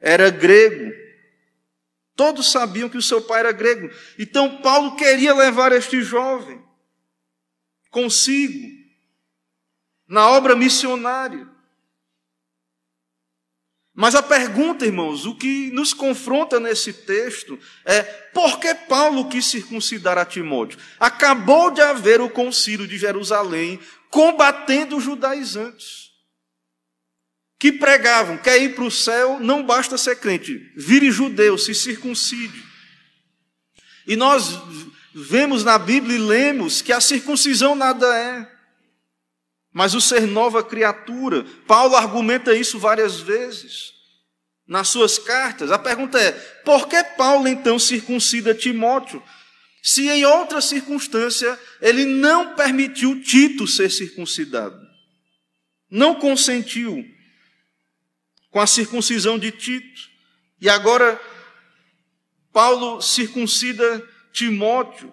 era 0.00 0.30
grego. 0.30 0.92
Todos 2.14 2.50
sabiam 2.50 2.88
que 2.88 2.98
o 2.98 3.02
seu 3.02 3.22
pai 3.22 3.40
era 3.40 3.52
grego. 3.52 3.90
Então 4.18 4.60
Paulo 4.60 4.96
queria 4.96 5.34
levar 5.34 5.72
este 5.72 6.02
jovem 6.02 6.62
consigo 7.90 8.68
na 10.08 10.28
obra 10.30 10.56
missionária. 10.56 11.51
Mas 13.94 14.14
a 14.14 14.22
pergunta, 14.22 14.86
irmãos, 14.86 15.26
o 15.26 15.34
que 15.34 15.70
nos 15.70 15.92
confronta 15.92 16.58
nesse 16.58 16.92
texto 16.92 17.58
é 17.84 18.02
por 18.02 18.58
que 18.58 18.74
Paulo 18.74 19.28
quis 19.28 19.44
circuncidar 19.44 20.16
a 20.16 20.24
Timóteo? 20.24 20.78
Acabou 20.98 21.70
de 21.70 21.82
haver 21.82 22.20
o 22.20 22.30
concílio 22.30 22.86
de 22.86 22.96
Jerusalém 22.96 23.78
combatendo 24.10 24.96
os 24.96 25.04
judaizantes, 25.04 26.10
que 27.58 27.72
pregavam: 27.72 28.38
quer 28.38 28.62
ir 28.62 28.74
para 28.74 28.84
o 28.84 28.90
céu, 28.90 29.38
não 29.38 29.64
basta 29.64 29.98
ser 29.98 30.16
crente, 30.16 30.72
vire 30.76 31.10
judeu, 31.10 31.58
se 31.58 31.74
circuncide. 31.74 32.62
E 34.06 34.16
nós 34.16 34.58
vemos 35.14 35.62
na 35.64 35.78
Bíblia 35.78 36.16
e 36.16 36.20
lemos 36.20 36.80
que 36.80 36.92
a 36.92 37.00
circuncisão 37.00 37.74
nada 37.74 38.06
é, 38.16 38.51
mas 39.72 39.94
o 39.94 40.00
ser 40.00 40.22
nova 40.22 40.62
criatura. 40.62 41.44
Paulo 41.66 41.96
argumenta 41.96 42.54
isso 42.54 42.78
várias 42.78 43.20
vezes 43.20 43.92
nas 44.66 44.88
suas 44.88 45.18
cartas. 45.18 45.70
A 45.70 45.78
pergunta 45.78 46.20
é: 46.20 46.32
por 46.64 46.88
que 46.88 47.02
Paulo 47.02 47.48
então 47.48 47.78
circuncida 47.78 48.54
Timóteo? 48.54 49.22
Se 49.82 50.08
em 50.08 50.24
outra 50.24 50.60
circunstância 50.60 51.58
ele 51.80 52.04
não 52.04 52.54
permitiu 52.54 53.20
Tito 53.22 53.66
ser 53.66 53.90
circuncidado, 53.90 54.80
não 55.90 56.14
consentiu 56.14 57.04
com 58.50 58.60
a 58.60 58.66
circuncisão 58.66 59.38
de 59.38 59.50
Tito, 59.50 60.10
e 60.60 60.68
agora 60.68 61.20
Paulo 62.52 63.00
circuncida 63.00 64.06
Timóteo. 64.32 65.12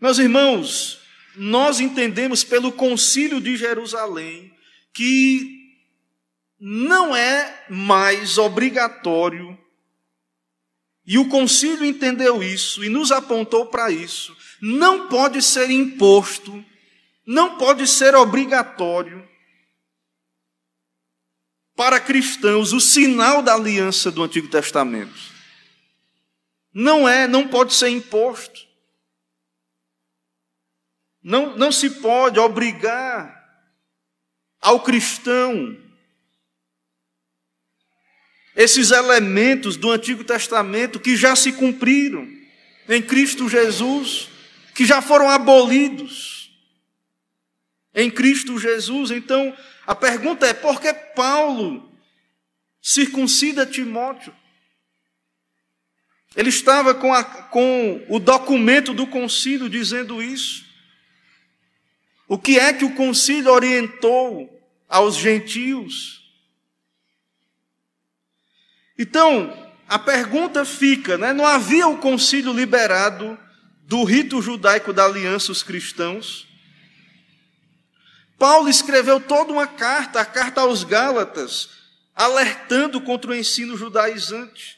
Meus 0.00 0.18
irmãos, 0.18 1.00
nós 1.36 1.80
entendemos 1.80 2.42
pelo 2.42 2.72
concílio 2.72 3.40
de 3.40 3.56
Jerusalém 3.56 4.52
que 4.92 5.56
não 6.58 7.14
é 7.14 7.66
mais 7.68 8.38
obrigatório, 8.38 9.58
e 11.06 11.18
o 11.18 11.28
concílio 11.28 11.84
entendeu 11.84 12.42
isso 12.42 12.82
e 12.82 12.88
nos 12.88 13.12
apontou 13.12 13.66
para 13.66 13.90
isso, 13.90 14.36
não 14.60 15.08
pode 15.08 15.40
ser 15.42 15.70
imposto, 15.70 16.64
não 17.26 17.58
pode 17.58 17.86
ser 17.86 18.14
obrigatório 18.14 19.26
para 21.76 22.00
cristãos 22.00 22.72
o 22.72 22.80
sinal 22.80 23.42
da 23.42 23.54
aliança 23.54 24.10
do 24.10 24.22
Antigo 24.22 24.48
Testamento. 24.48 25.36
Não 26.72 27.08
é, 27.08 27.28
não 27.28 27.46
pode 27.46 27.74
ser 27.74 27.90
imposto. 27.90 28.65
Não, 31.26 31.56
não 31.56 31.72
se 31.72 31.90
pode 31.90 32.38
obrigar 32.38 33.34
ao 34.60 34.78
cristão 34.78 35.76
esses 38.54 38.92
elementos 38.92 39.76
do 39.76 39.90
Antigo 39.90 40.22
Testamento 40.22 41.00
que 41.00 41.16
já 41.16 41.34
se 41.34 41.50
cumpriram 41.50 42.28
em 42.88 43.02
Cristo 43.02 43.48
Jesus, 43.48 44.28
que 44.72 44.84
já 44.86 45.02
foram 45.02 45.28
abolidos. 45.28 46.48
em 47.92 48.08
Cristo 48.08 48.56
Jesus. 48.56 49.10
Então, 49.10 49.52
a 49.84 49.96
pergunta 49.96 50.46
é: 50.46 50.54
por 50.54 50.80
que 50.80 50.94
Paulo 50.94 51.92
circuncida 52.80 53.66
Timóteo? 53.66 54.32
Ele 56.36 56.50
estava 56.50 56.94
com, 56.94 57.12
a, 57.12 57.24
com 57.24 58.06
o 58.08 58.20
documento 58.20 58.94
do 58.94 59.08
concílio 59.08 59.68
dizendo 59.68 60.22
isso. 60.22 60.65
O 62.28 62.38
que 62.38 62.58
é 62.58 62.72
que 62.72 62.84
o 62.84 62.94
concílio 62.94 63.52
orientou 63.52 64.50
aos 64.88 65.16
gentios? 65.16 66.24
Então, 68.98 69.72
a 69.88 69.98
pergunta 69.98 70.64
fica, 70.64 71.16
né? 71.16 71.32
não 71.32 71.46
havia 71.46 71.86
o 71.86 71.98
concílio 71.98 72.52
liberado 72.52 73.38
do 73.82 74.02
rito 74.02 74.42
judaico 74.42 74.92
da 74.92 75.04
aliança 75.04 75.52
os 75.52 75.62
cristãos? 75.62 76.48
Paulo 78.38 78.68
escreveu 78.68 79.20
toda 79.20 79.52
uma 79.52 79.66
carta, 79.66 80.20
a 80.20 80.24
carta 80.24 80.60
aos 80.62 80.82
Gálatas, 80.82 81.70
alertando 82.14 83.00
contra 83.00 83.30
o 83.30 83.34
ensino 83.34 83.76
judaizante. 83.76 84.76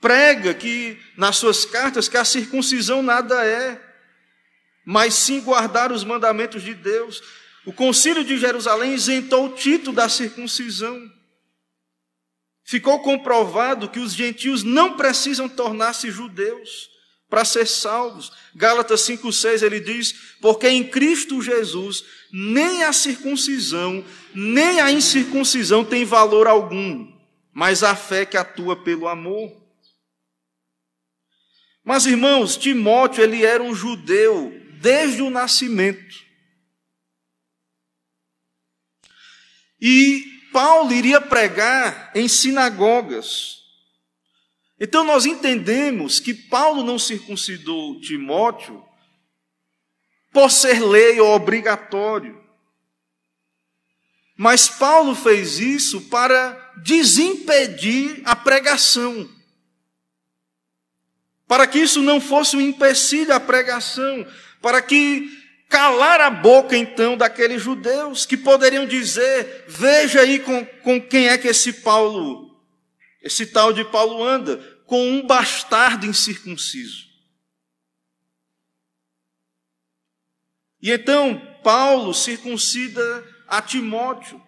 Prega 0.00 0.52
que 0.52 1.00
nas 1.16 1.36
suas 1.36 1.64
cartas 1.64 2.08
que 2.08 2.16
a 2.16 2.24
circuncisão 2.24 3.02
nada 3.02 3.44
é, 3.46 3.80
mas 4.86 5.14
sim 5.14 5.40
guardar 5.40 5.90
os 5.90 6.04
mandamentos 6.04 6.62
de 6.62 6.72
Deus. 6.72 7.20
O 7.66 7.72
concílio 7.72 8.24
de 8.24 8.38
Jerusalém 8.38 8.94
isentou 8.94 9.46
o 9.46 9.52
título 9.54 9.96
da 9.96 10.08
circuncisão. 10.08 10.96
Ficou 12.64 13.00
comprovado 13.00 13.88
que 13.88 13.98
os 13.98 14.14
gentios 14.14 14.62
não 14.62 14.96
precisam 14.96 15.48
tornar-se 15.48 16.08
judeus 16.08 16.88
para 17.28 17.44
ser 17.44 17.66
salvos. 17.66 18.30
Gálatas 18.54 19.00
5,6 19.00 19.62
ele 19.62 19.80
diz: 19.80 20.36
Porque 20.40 20.68
em 20.68 20.84
Cristo 20.84 21.42
Jesus 21.42 22.04
nem 22.32 22.84
a 22.84 22.92
circuncisão, 22.92 24.04
nem 24.32 24.80
a 24.80 24.92
incircuncisão 24.92 25.84
tem 25.84 26.04
valor 26.04 26.46
algum, 26.46 27.12
mas 27.52 27.82
a 27.82 27.96
fé 27.96 28.24
que 28.24 28.36
atua 28.36 28.76
pelo 28.76 29.08
amor. 29.08 29.52
Mas 31.84 32.06
irmãos, 32.06 32.56
Timóteo 32.56 33.24
ele 33.24 33.44
era 33.44 33.62
um 33.62 33.74
judeu 33.74 34.65
desde 34.86 35.20
o 35.20 35.30
nascimento. 35.30 36.24
E 39.80 40.24
Paulo 40.52 40.92
iria 40.92 41.20
pregar 41.20 42.12
em 42.14 42.28
sinagogas. 42.28 43.64
Então 44.78 45.02
nós 45.02 45.26
entendemos 45.26 46.20
que 46.20 46.32
Paulo 46.32 46.84
não 46.84 47.00
circuncidou 47.00 48.00
Timóteo 48.00 48.80
por 50.32 50.52
ser 50.52 50.80
lei 50.80 51.18
ou 51.18 51.34
obrigatório. 51.34 52.40
Mas 54.36 54.68
Paulo 54.68 55.16
fez 55.16 55.58
isso 55.58 56.02
para 56.02 56.52
desimpedir 56.76 58.22
a 58.24 58.36
pregação. 58.36 59.28
Para 61.48 61.66
que 61.66 61.80
isso 61.80 62.00
não 62.02 62.20
fosse 62.20 62.56
um 62.56 62.60
empecilho 62.60 63.34
à 63.34 63.40
pregação, 63.40 64.24
para 64.60 64.80
que 64.82 65.30
calar 65.68 66.20
a 66.20 66.30
boca 66.30 66.76
então 66.76 67.16
daqueles 67.16 67.62
judeus 67.62 68.24
que 68.26 68.36
poderiam 68.36 68.86
dizer: 68.86 69.64
veja 69.68 70.20
aí 70.20 70.38
com, 70.38 70.64
com 70.64 71.00
quem 71.00 71.28
é 71.28 71.38
que 71.38 71.48
esse 71.48 71.72
Paulo 71.72 72.46
esse 73.26 73.46
tal 73.46 73.72
de 73.72 73.84
Paulo 73.84 74.22
anda 74.22 74.56
com 74.86 75.04
um 75.04 75.26
bastardo 75.26 76.06
incircunciso. 76.06 77.06
E 80.80 80.92
então 80.92 81.36
Paulo 81.64 82.14
circuncida 82.14 83.24
a 83.48 83.60
Timóteo. 83.60 84.40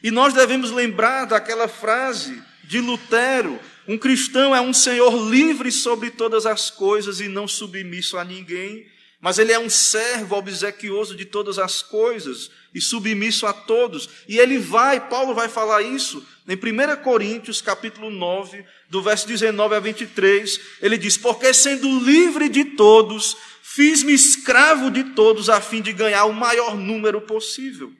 E 0.00 0.12
nós 0.12 0.32
devemos 0.32 0.70
lembrar 0.70 1.24
daquela 1.24 1.66
frase 1.66 2.40
de 2.62 2.80
Lutero: 2.80 3.58
um 3.88 3.98
cristão 3.98 4.54
é 4.54 4.60
um 4.60 4.72
senhor 4.72 5.28
livre 5.28 5.72
sobre 5.72 6.12
todas 6.12 6.46
as 6.46 6.70
coisas 6.70 7.20
e 7.20 7.26
não 7.26 7.48
submisso 7.48 8.16
a 8.16 8.24
ninguém, 8.24 8.86
mas 9.20 9.38
ele 9.38 9.52
é 9.52 9.58
um 9.58 9.68
servo 9.68 10.36
obsequioso 10.36 11.14
de 11.14 11.26
todas 11.26 11.58
as 11.58 11.82
coisas 11.82 12.50
e 12.74 12.80
submisso 12.80 13.46
a 13.46 13.52
todos. 13.52 14.08
E 14.26 14.38
ele 14.38 14.58
vai, 14.58 15.08
Paulo 15.08 15.34
vai 15.34 15.48
falar 15.48 15.82
isso 15.82 16.26
em 16.48 16.54
1 16.54 17.02
Coríntios, 17.02 17.60
capítulo 17.60 18.10
9, 18.10 18.64
do 18.88 19.02
verso 19.02 19.28
19 19.28 19.74
a 19.74 19.80
23, 19.80 20.60
ele 20.80 20.96
diz: 20.98 21.16
Porque 21.16 21.52
sendo 21.52 22.00
livre 22.00 22.48
de 22.48 22.64
todos, 22.64 23.36
fiz-me 23.62 24.12
escravo 24.12 24.90
de 24.90 25.04
todos 25.14 25.48
a 25.48 25.60
fim 25.60 25.82
de 25.82 25.92
ganhar 25.92 26.24
o 26.24 26.32
maior 26.32 26.76
número 26.76 27.20
possível. 27.20 27.92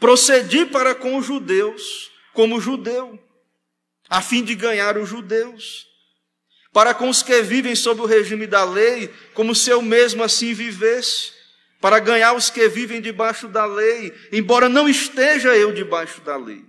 Procedi 0.00 0.66
para 0.66 0.94
com 0.94 1.16
os 1.16 1.24
judeus 1.24 2.10
como 2.34 2.60
judeu, 2.60 3.18
a 4.08 4.20
fim 4.20 4.44
de 4.44 4.54
ganhar 4.54 4.98
os 4.98 5.08
judeus. 5.08 5.87
Para 6.78 6.94
com 6.94 7.08
os 7.08 7.24
que 7.24 7.42
vivem 7.42 7.74
sob 7.74 8.02
o 8.02 8.06
regime 8.06 8.46
da 8.46 8.62
lei, 8.62 9.12
como 9.34 9.52
se 9.52 9.68
eu 9.68 9.82
mesmo 9.82 10.22
assim 10.22 10.54
vivesse 10.54 11.32
para 11.80 11.98
ganhar 11.98 12.34
os 12.34 12.50
que 12.50 12.68
vivem 12.68 13.00
debaixo 13.00 13.48
da 13.48 13.66
lei, 13.66 14.14
embora 14.30 14.68
não 14.68 14.88
esteja 14.88 15.56
eu 15.56 15.72
debaixo 15.72 16.20
da 16.20 16.36
lei. 16.36 16.64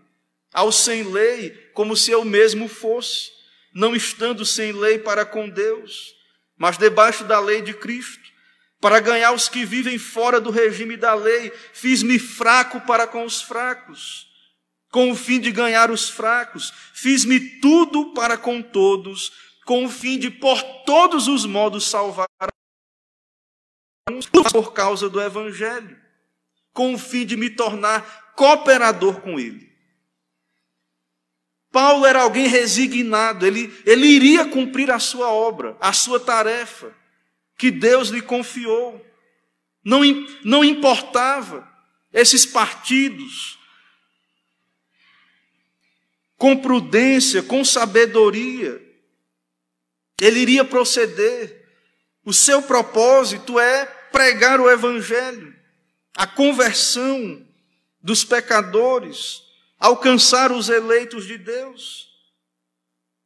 Ao 0.51 0.71
sem 0.71 1.03
lei, 1.03 1.51
como 1.75 1.95
se 1.95 2.09
eu 2.09 2.25
mesmo 2.25 2.67
fosse, 2.67 3.29
não 3.71 3.95
estando 3.95 4.43
sem 4.47 4.71
lei 4.71 4.97
para 4.97 5.25
com 5.25 5.47
Deus, 5.47 6.15
mas 6.57 6.75
debaixo 6.75 7.23
da 7.23 7.39
lei 7.39 7.61
de 7.61 7.75
Cristo, 7.75 8.31
para 8.81 8.99
ganhar 8.99 9.31
os 9.31 9.47
que 9.47 9.63
vivem 9.63 9.99
fora 9.99 10.41
do 10.41 10.49
regime 10.49 10.97
da 10.97 11.13
lei, 11.13 11.53
fiz-me 11.71 12.17
fraco 12.17 12.81
para 12.81 13.05
com 13.05 13.23
os 13.25 13.43
fracos, 13.43 14.25
com 14.89 15.11
o 15.11 15.15
fim 15.15 15.39
de 15.39 15.51
ganhar 15.51 15.91
os 15.91 16.09
fracos, 16.09 16.73
fiz-me 16.95 17.39
tudo 17.59 18.11
para 18.15 18.39
com 18.39 18.59
todos, 18.59 19.48
com 19.69 19.85
o 19.85 19.89
fim 19.89 20.17
de 20.17 20.31
por 20.31 20.63
todos 20.83 21.27
os 21.27 21.45
modos 21.45 21.87
salvar 21.87 22.27
por 24.51 24.73
causa 24.73 25.07
do 25.07 25.21
Evangelho, 25.21 25.95
com 26.73 26.95
o 26.95 26.97
fim 26.97 27.23
de 27.23 27.37
me 27.37 27.51
tornar 27.51 28.33
cooperador 28.33 29.21
com 29.21 29.39
ele. 29.39 29.71
Paulo 31.71 32.03
era 32.03 32.23
alguém 32.23 32.47
resignado, 32.47 33.45
ele, 33.45 33.71
ele 33.85 34.07
iria 34.07 34.43
cumprir 34.49 34.89
a 34.89 34.97
sua 34.97 35.31
obra, 35.31 35.77
a 35.79 35.93
sua 35.93 36.19
tarefa, 36.19 36.91
que 37.55 37.69
Deus 37.69 38.09
lhe 38.09 38.23
confiou. 38.23 38.99
Não, 39.85 40.01
não 40.43 40.65
importava 40.65 41.71
esses 42.11 42.43
partidos, 42.43 43.59
com 46.37 46.57
prudência, 46.57 47.43
com 47.43 47.63
sabedoria, 47.63 48.88
ele 50.21 50.39
iria 50.39 50.63
proceder. 50.63 51.67
O 52.25 52.33
seu 52.33 52.61
propósito 52.61 53.59
é 53.59 53.85
pregar 54.11 54.59
o 54.59 54.69
Evangelho, 54.69 55.55
a 56.15 56.27
conversão 56.27 57.45
dos 58.01 58.23
pecadores, 58.23 59.41
alcançar 59.79 60.51
os 60.51 60.69
eleitos 60.69 61.25
de 61.25 61.37
Deus. 61.37 62.09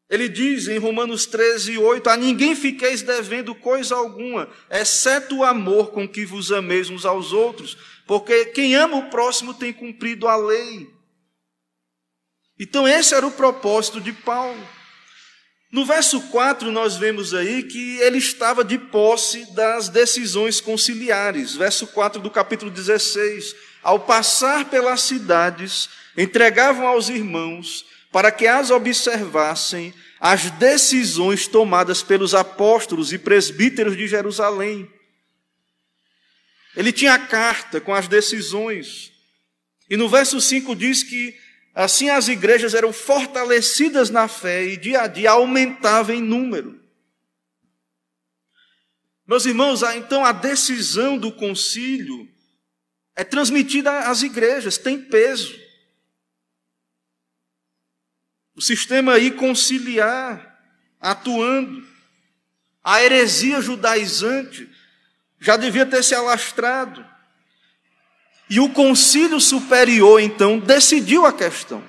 Ele 0.10 0.29
diz 0.29 0.67
em 0.67 0.77
Romanos 0.77 1.25
13, 1.25 1.77
8: 1.77 2.10
A 2.10 2.17
ninguém 2.17 2.56
fiqueis 2.56 3.01
devendo 3.01 3.56
coisa 3.56 3.95
alguma, 3.95 4.47
exceto 4.69 5.38
o 5.38 5.43
amor 5.43 5.91
com 5.91 6.08
que 6.08 6.25
vos 6.25 6.51
ameis 6.51 6.89
uns 6.89 7.06
aos 7.06 7.34
outros, 7.34 7.77
porque 8.06 8.45
quem 8.45 8.75
ama 8.75 8.97
o 8.97 9.10
próximo 9.10 9.53
tem 9.53 9.73
cumprido 9.73 10.27
a 10.27 10.36
lei. 10.36 10.88
Então, 12.60 12.88
esse 12.88 13.15
era 13.15 13.25
o 13.25 13.32
propósito 13.32 13.99
de 13.99 14.13
Paulo. 14.13 14.83
No 15.73 15.86
verso 15.86 16.21
4, 16.29 16.69
nós 16.69 16.97
vemos 16.97 17.33
aí 17.33 17.63
que 17.63 17.97
ele 17.97 18.19
estava 18.19 18.63
de 18.63 18.77
posse 18.77 19.51
das 19.55 19.89
decisões 19.89 20.62
conciliares. 20.62 21.55
Verso 21.55 21.88
4 21.88 22.21
do 22.21 22.29
capítulo 22.29 22.69
16. 22.69 23.55
Ao 23.81 23.99
passar 23.99 24.69
pelas 24.69 25.01
cidades, 25.01 25.89
entregavam 26.15 26.86
aos 26.86 27.09
irmãos 27.09 27.83
para 28.12 28.31
que 28.31 28.45
as 28.45 28.69
observassem 28.69 29.91
as 30.19 30.51
decisões 30.51 31.47
tomadas 31.47 32.03
pelos 32.03 32.36
apóstolos 32.36 33.12
e 33.12 33.17
presbíteros 33.17 33.97
de 33.97 34.07
Jerusalém. 34.07 34.88
Ele 36.77 36.91
tinha 36.91 37.15
a 37.15 37.19
carta 37.19 37.81
com 37.81 37.95
as 37.95 38.07
decisões. 38.07 39.12
E 39.89 39.97
no 39.97 40.07
verso 40.07 40.39
5 40.39 40.75
diz 40.75 41.01
que 41.01 41.36
Assim 41.73 42.09
as 42.09 42.27
igrejas 42.27 42.73
eram 42.73 42.93
fortalecidas 42.93 44.09
na 44.09 44.27
fé 44.27 44.63
e 44.63 44.77
dia 44.77 45.01
a 45.01 45.07
dia 45.07 45.31
aumentavam 45.31 46.15
em 46.15 46.21
número. 46.21 46.79
Meus 49.25 49.45
irmãos, 49.45 49.81
então 49.95 50.23
a 50.23 50.31
decisão 50.31 51.17
do 51.17 51.31
concílio 51.31 52.29
é 53.15 53.23
transmitida 53.23 54.09
às 54.09 54.21
igrejas, 54.21 54.77
tem 54.77 55.01
peso. 55.01 55.59
O 58.55 58.62
sistema 58.62 59.13
aí 59.13 59.31
conciliar, 59.31 60.62
atuando. 60.99 61.88
A 62.83 63.01
heresia 63.01 63.62
judaizante 63.62 64.69
já 65.39 65.57
devia 65.57 65.86
ter 65.86 66.03
se 66.03 66.13
alastrado. 66.13 67.12
E 68.53 68.59
o 68.59 68.69
concílio 68.69 69.41
superior, 69.41 70.21
então, 70.21 70.59
decidiu 70.59 71.25
a 71.25 71.33
questão. 71.33 71.83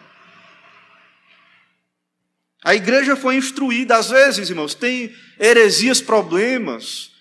A 2.64 2.74
igreja 2.74 3.14
foi 3.14 3.36
instruída, 3.36 3.98
às 3.98 4.08
vezes, 4.08 4.48
irmãos, 4.48 4.74
tem 4.74 5.14
heresias, 5.38 6.00
problemas, 6.00 7.12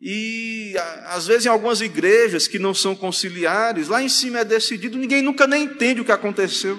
e 0.00 0.74
às 1.04 1.28
vezes 1.28 1.46
em 1.46 1.48
algumas 1.48 1.80
igrejas 1.80 2.48
que 2.48 2.58
não 2.58 2.74
são 2.74 2.96
conciliares, 2.96 3.86
lá 3.86 4.02
em 4.02 4.08
cima 4.08 4.40
é 4.40 4.44
decidido, 4.44 4.98
ninguém 4.98 5.22
nunca 5.22 5.46
nem 5.46 5.62
entende 5.62 6.00
o 6.00 6.04
que 6.04 6.10
aconteceu. 6.10 6.76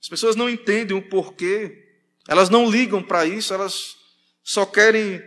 As 0.00 0.08
pessoas 0.08 0.34
não 0.34 0.48
entendem 0.48 0.96
o 0.96 1.02
porquê, 1.02 1.76
elas 2.26 2.48
não 2.48 2.70
ligam 2.70 3.02
para 3.02 3.26
isso, 3.26 3.52
elas 3.52 3.96
só 4.42 4.64
querem 4.64 5.22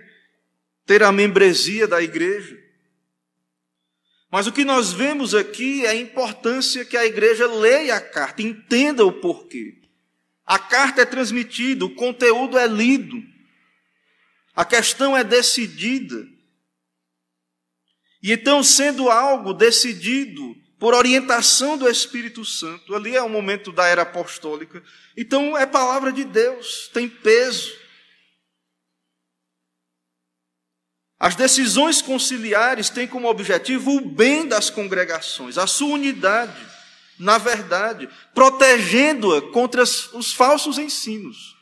ter 0.87 1.03
a 1.03 1.11
membresia 1.11 1.87
da 1.87 2.01
igreja. 2.01 2.70
Mas 4.31 4.47
o 4.47 4.51
que 4.51 4.63
nós 4.63 4.93
vemos 4.93 5.35
aqui 5.35 5.85
é 5.85 5.89
a 5.89 5.95
importância 5.95 6.85
que 6.85 6.95
a 6.95 7.05
igreja 7.05 7.45
leia 7.47 7.97
a 7.97 8.01
carta, 8.01 8.41
entenda 8.41 9.05
o 9.05 9.11
porquê. 9.11 9.77
A 10.45 10.57
carta 10.57 11.01
é 11.01 11.05
transmitida, 11.05 11.83
o 11.83 11.93
conteúdo 11.93 12.57
é 12.57 12.65
lido, 12.65 13.21
a 14.55 14.63
questão 14.63 15.17
é 15.17 15.23
decidida. 15.23 16.25
E 18.23 18.31
então, 18.31 18.63
sendo 18.63 19.09
algo 19.09 19.53
decidido 19.53 20.55
por 20.79 20.93
orientação 20.93 21.77
do 21.77 21.89
Espírito 21.89 22.45
Santo, 22.45 22.95
ali 22.95 23.15
é 23.15 23.21
o 23.21 23.29
momento 23.29 23.71
da 23.71 23.85
era 23.85 24.03
apostólica, 24.03 24.81
então 25.15 25.57
é 25.57 25.65
palavra 25.65 26.11
de 26.11 26.23
Deus, 26.23 26.89
tem 26.93 27.09
peso. 27.09 27.80
As 31.21 31.35
decisões 31.35 32.01
conciliares 32.01 32.89
têm 32.89 33.07
como 33.07 33.29
objetivo 33.29 33.91
o 33.91 34.01
bem 34.09 34.47
das 34.47 34.71
congregações, 34.71 35.55
a 35.55 35.67
sua 35.67 35.93
unidade, 35.93 36.65
na 37.19 37.37
verdade, 37.37 38.09
protegendo-a 38.33 39.39
contra 39.51 39.83
os 39.83 40.33
falsos 40.33 40.79
ensinos. 40.79 41.55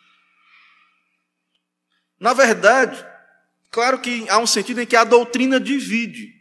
Na 2.17 2.31
verdade, 2.31 3.05
claro 3.69 3.99
que 3.99 4.29
há 4.29 4.37
um 4.37 4.47
sentido 4.47 4.79
em 4.79 4.85
que 4.85 4.95
a 4.95 5.03
doutrina 5.03 5.59
divide. 5.59 6.33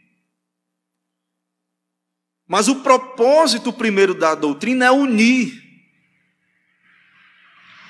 Mas 2.47 2.69
o 2.69 2.77
propósito 2.77 3.73
primeiro 3.73 4.13
da 4.13 4.33
doutrina 4.33 4.85
é 4.85 4.91
unir. 4.91 5.61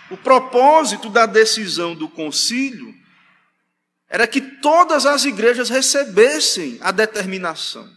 O 0.10 0.18
propósito 0.18 1.08
da 1.08 1.28
decisão 1.28 1.94
do 1.94 2.10
concílio 2.10 2.99
era 4.10 4.26
que 4.26 4.42
todas 4.42 5.06
as 5.06 5.24
igrejas 5.24 5.70
recebessem 5.70 6.80
a 6.82 6.92
determinação. 6.92 7.88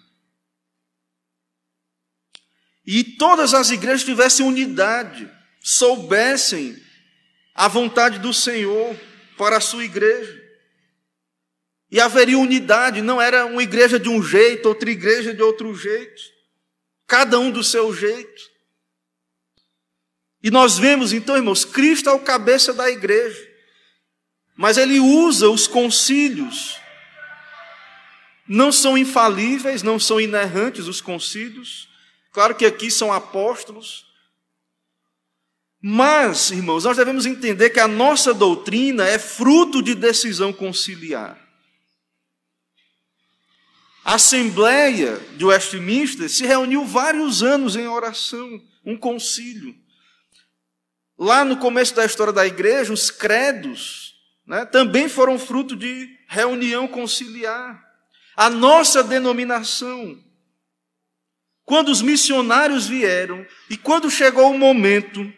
E 2.84 3.02
todas 3.02 3.54
as 3.54 3.70
igrejas 3.70 4.04
tivessem 4.04 4.44
unidade, 4.44 5.30
soubessem 5.60 6.76
a 7.54 7.66
vontade 7.66 8.18
do 8.18 8.34
Senhor 8.34 8.94
para 9.38 9.56
a 9.56 9.60
sua 9.60 9.84
igreja. 9.84 10.40
E 11.90 11.98
haveria 12.00 12.38
unidade, 12.38 13.00
não 13.00 13.20
era 13.20 13.46
uma 13.46 13.62
igreja 13.62 13.98
de 13.98 14.08
um 14.08 14.22
jeito, 14.22 14.68
outra 14.68 14.90
igreja 14.90 15.32
de 15.32 15.42
outro 15.42 15.74
jeito, 15.74 16.22
cada 17.06 17.38
um 17.38 17.50
do 17.50 17.64
seu 17.64 17.94
jeito. 17.94 18.50
E 20.42 20.50
nós 20.50 20.76
vemos 20.76 21.12
então, 21.12 21.36
irmãos, 21.36 21.64
Cristo 21.64 22.10
é 22.10 22.12
o 22.12 22.18
cabeça 22.18 22.74
da 22.74 22.90
igreja. 22.90 23.51
Mas 24.56 24.76
ele 24.76 25.00
usa 25.00 25.48
os 25.48 25.66
concílios. 25.66 26.76
Não 28.46 28.70
são 28.70 28.98
infalíveis, 28.98 29.82
não 29.82 29.98
são 29.98 30.20
inerrantes 30.20 30.86
os 30.86 31.00
concílios. 31.00 31.88
Claro 32.32 32.54
que 32.54 32.66
aqui 32.66 32.90
são 32.90 33.12
apóstolos. 33.12 34.06
Mas, 35.80 36.50
irmãos, 36.50 36.84
nós 36.84 36.96
devemos 36.96 37.26
entender 37.26 37.70
que 37.70 37.80
a 37.80 37.88
nossa 37.88 38.32
doutrina 38.32 39.04
é 39.04 39.18
fruto 39.18 39.82
de 39.82 39.94
decisão 39.94 40.52
conciliar. 40.52 41.42
A 44.04 44.14
Assembleia 44.14 45.16
de 45.36 45.44
Westminster 45.44 46.28
se 46.28 46.44
reuniu 46.44 46.84
vários 46.84 47.42
anos 47.42 47.76
em 47.76 47.86
oração, 47.86 48.60
um 48.84 48.96
concílio. 48.96 49.74
Lá 51.18 51.44
no 51.44 51.56
começo 51.56 51.94
da 51.94 52.04
história 52.04 52.32
da 52.32 52.46
igreja, 52.46 52.92
os 52.92 53.10
credos 53.10 54.11
né, 54.52 54.66
também 54.66 55.08
foram 55.08 55.38
fruto 55.38 55.74
de 55.74 56.14
reunião 56.28 56.86
conciliar. 56.86 57.82
A 58.36 58.50
nossa 58.50 59.02
denominação, 59.02 60.22
quando 61.64 61.88
os 61.88 62.02
missionários 62.02 62.86
vieram 62.86 63.46
e 63.70 63.78
quando 63.78 64.10
chegou 64.10 64.50
o 64.50 64.58
momento 64.58 65.32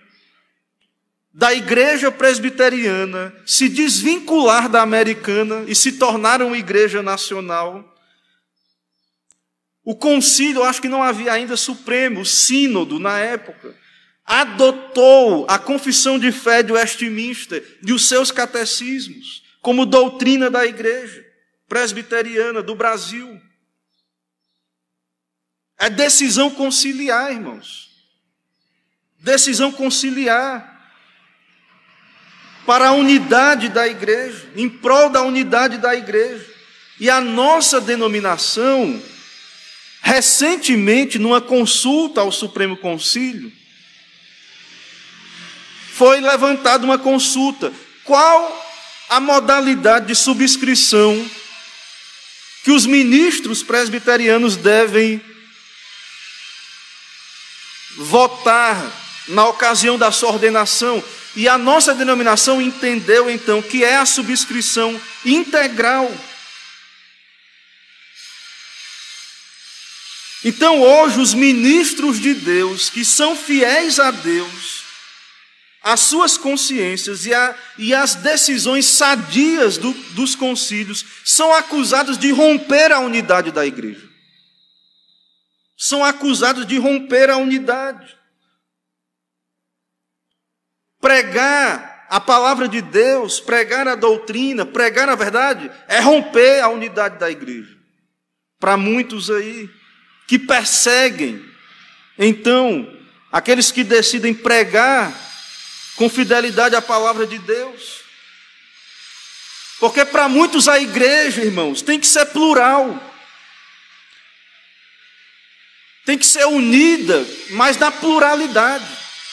da 1.33 1.55
igreja 1.55 2.11
presbiteriana 2.11 3.33
se 3.47 3.69
desvincular 3.69 4.69
da 4.69 4.83
americana 4.83 5.63
e 5.69 5.77
se 5.77 5.93
tornar 5.93 6.43
uma 6.43 6.59
igreja 6.59 7.01
nacional, 7.01 7.97
o 9.85 9.95
concílio, 9.95 10.65
acho 10.65 10.83
que 10.83 10.89
não 10.89 11.05
havia 11.05 11.33
ainda 11.33 11.57
supremo, 11.57 12.25
sínodo 12.25 12.99
na 12.99 13.17
época, 13.21 13.77
adotou 14.25 15.47
a 15.49 15.59
confissão 15.59 16.19
de 16.19 16.33
fé 16.33 16.63
de 16.63 16.73
Westminster 16.73 17.79
e 17.87 17.93
os 17.93 18.09
seus 18.09 18.31
catecismos 18.31 19.43
como 19.61 19.87
doutrina 19.87 20.51
da 20.51 20.65
igreja 20.65 21.25
presbiteriana 21.69 22.63
do 22.63 22.75
Brasil. 22.75 23.41
É 25.79 25.91
decisão 25.91 26.51
conciliar, 26.51 27.33
irmãos. 27.33 27.91
Decisão 29.19 29.73
conciliar 29.73 30.73
para 32.65 32.89
a 32.89 32.93
unidade 32.93 33.69
da 33.69 33.87
igreja, 33.87 34.49
em 34.57 34.69
prol 34.69 35.11
da 35.11 35.23
unidade 35.23 35.79
da 35.79 35.95
igreja. 35.95 36.47
E 37.01 37.11
a 37.11 37.21
nossa 37.21 37.81
denominação, 37.81 39.03
recentemente, 40.01 41.19
numa 41.19 41.41
consulta 41.41 42.21
ao 42.21 42.31
Supremo 42.31 42.77
Concílio, 42.77 43.53
foi 45.97 46.21
levantada 46.21 46.85
uma 46.85 46.99
consulta. 46.99 47.73
Qual 48.03 48.67
a 49.09 49.21
modalidade 49.21 50.07
de 50.07 50.15
subscrição 50.17 51.31
que 52.65 52.73
os 52.73 52.85
ministros 52.85 53.63
presbiterianos 53.63 54.57
devem 54.57 55.23
votar 57.97 58.91
na 59.29 59.47
ocasião 59.47 59.97
da 59.97 60.11
sua 60.11 60.31
ordenação? 60.31 61.03
E 61.37 61.49
a 61.49 61.57
nossa 61.57 61.95
denominação 61.95 62.61
entendeu 62.61 63.31
então 63.31 63.63
que 63.63 63.85
é 63.85 63.97
a 63.97 64.07
subscrição 64.07 65.01
integral. 65.25 66.13
Então, 70.45 70.83
hoje, 70.83 71.21
os 71.21 71.33
ministros 71.33 72.21
de 72.21 72.35
Deus, 72.35 72.91
que 72.91 73.05
são 73.05 73.35
fiéis 73.35 73.99
a 73.99 74.11
Deus, 74.11 74.84
as 75.85 76.01
suas 76.01 76.39
consciências 76.39 77.27
e, 77.27 77.35
a, 77.35 77.55
e 77.77 77.95
as 77.95 78.15
decisões 78.15 78.87
sadias 78.87 79.77
do, 79.77 79.93
dos 80.15 80.35
concílios 80.35 81.05
são 81.27 81.53
acusados 81.53 82.17
de 82.17 82.33
romper 82.33 82.91
a 82.91 83.01
unidade 83.01 83.53
da 83.53 83.67
igreja. 83.67 84.09
São 85.77 86.03
acusados 86.03 86.67
de 86.67 86.79
romper 86.79 87.29
a 87.29 87.37
unidade. 87.37 88.17
Pregar 91.03 92.07
a 92.09 92.19
palavra 92.19 92.67
de 92.67 92.81
Deus, 92.81 93.39
pregar 93.39 93.87
a 93.87 93.95
doutrina, 93.95 94.65
pregar 94.65 95.11
a 95.11 95.15
verdade, 95.15 95.71
é 95.87 96.01
romper 96.01 96.61
a 96.61 96.69
unidade 96.69 97.19
da 97.19 97.31
igreja. 97.31 97.77
Para 98.59 98.79
muitos 98.79 99.31
aí 99.31 99.69
que 100.27 100.39
perseguem, 100.39 101.45
então, 102.19 102.91
aqueles 103.31 103.71
que 103.71 103.85
decidem 103.85 104.33
pregar 104.33 105.24
com 105.97 106.09
fidelidade 106.09 106.75
à 106.77 106.83
palavra 106.83 107.27
de 107.27 107.39
Deus. 107.39 108.01
Porque 109.79 110.05
para 110.05 110.29
muitos 110.29 110.69
a 110.69 110.81
igreja, 110.81 111.43
irmãos, 111.43 111.83
tem 111.83 111.99
que 111.99 112.07
ser 112.07 112.27
plural. 112.27 112.99
Tem 116.05 116.19
que 116.19 116.27
ser 116.27 116.47
unida, 116.47 117.27
mas 117.51 117.79
na 117.79 117.91
pluralidade, 117.91 118.87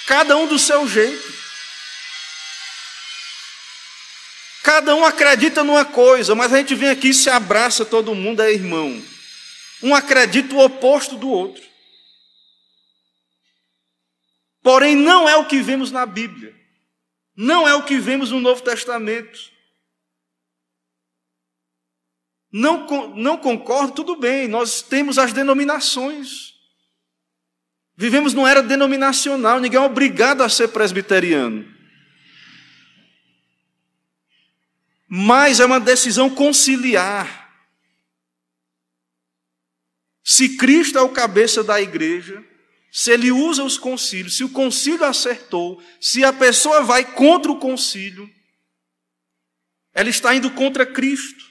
cada 0.07 0.37
um 0.37 0.47
do 0.47 0.57
seu 0.57 0.87
jeito. 0.87 1.41
Cada 4.63 4.95
um 4.95 5.03
acredita 5.03 5.63
numa 5.63 5.83
coisa, 5.83 6.35
mas 6.35 6.53
a 6.53 6.57
gente 6.57 6.75
vem 6.75 6.89
aqui 6.89 7.09
e 7.09 7.13
se 7.13 7.29
abraça, 7.29 7.83
todo 7.83 8.15
mundo 8.15 8.41
é 8.41 8.53
irmão. 8.53 9.03
Um 9.81 9.95
acredita 9.95 10.55
o 10.55 10.63
oposto 10.63 11.15
do 11.15 11.29
outro. 11.29 11.70
Porém, 14.61 14.95
não 14.95 15.27
é 15.27 15.35
o 15.35 15.45
que 15.45 15.61
vemos 15.61 15.91
na 15.91 16.05
Bíblia. 16.05 16.55
Não 17.35 17.67
é 17.67 17.73
o 17.73 17.83
que 17.83 17.97
vemos 17.97 18.31
no 18.31 18.39
Novo 18.39 18.61
Testamento. 18.61 19.51
Não, 22.51 23.15
não 23.15 23.37
concordo, 23.37 23.93
tudo 23.93 24.15
bem, 24.15 24.47
nós 24.47 24.81
temos 24.81 25.17
as 25.17 25.31
denominações. 25.31 26.53
Vivemos 27.95 28.33
numa 28.33 28.49
era 28.49 28.61
denominacional, 28.61 29.59
ninguém 29.59 29.79
é 29.79 29.83
obrigado 29.83 30.41
a 30.41 30.49
ser 30.49 30.67
presbiteriano. 30.69 31.65
Mas 35.07 35.59
é 35.59 35.65
uma 35.65 35.79
decisão 35.79 36.29
conciliar. 36.29 37.49
Se 40.23 40.57
Cristo 40.57 40.97
é 40.97 41.01
o 41.01 41.09
cabeça 41.09 41.63
da 41.63 41.81
igreja, 41.81 42.45
se 42.91 43.09
ele 43.09 43.31
usa 43.31 43.63
os 43.63 43.77
concílios, 43.77 44.35
se 44.35 44.43
o 44.43 44.49
concílio 44.49 45.05
acertou, 45.05 45.81
se 45.99 46.25
a 46.25 46.33
pessoa 46.33 46.83
vai 46.83 47.05
contra 47.13 47.49
o 47.49 47.57
concílio, 47.57 48.29
ela 49.93 50.09
está 50.09 50.35
indo 50.35 50.51
contra 50.51 50.85
Cristo, 50.85 51.41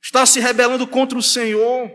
está 0.00 0.24
se 0.24 0.38
rebelando 0.38 0.86
contra 0.86 1.18
o 1.18 1.22
Senhor. 1.22 1.90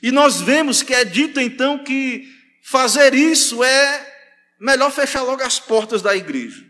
E 0.00 0.12
nós 0.12 0.40
vemos 0.40 0.80
que 0.80 0.94
é 0.94 1.04
dito 1.04 1.40
então 1.40 1.82
que 1.82 2.32
fazer 2.62 3.14
isso 3.14 3.64
é 3.64 4.16
melhor 4.60 4.92
fechar 4.92 5.22
logo 5.22 5.42
as 5.42 5.58
portas 5.58 6.02
da 6.02 6.14
igreja. 6.14 6.64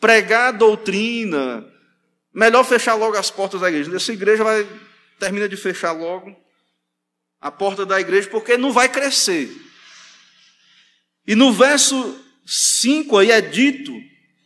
Pregar 0.00 0.52
doutrina, 0.52 1.64
melhor 2.34 2.64
fechar 2.64 2.94
logo 2.94 3.16
as 3.16 3.30
portas 3.30 3.60
da 3.60 3.68
igreja. 3.68 3.94
Essa 3.94 4.12
igreja 4.12 4.42
vai 4.42 4.66
termina 5.20 5.48
de 5.48 5.56
fechar 5.56 5.92
logo 5.92 6.43
a 7.44 7.50
porta 7.50 7.84
da 7.84 8.00
igreja 8.00 8.26
porque 8.30 8.56
não 8.56 8.72
vai 8.72 8.88
crescer. 8.88 9.54
E 11.26 11.34
no 11.34 11.52
verso 11.52 12.18
5 12.46 13.18
aí 13.18 13.30
é 13.30 13.42
dito: 13.42 13.92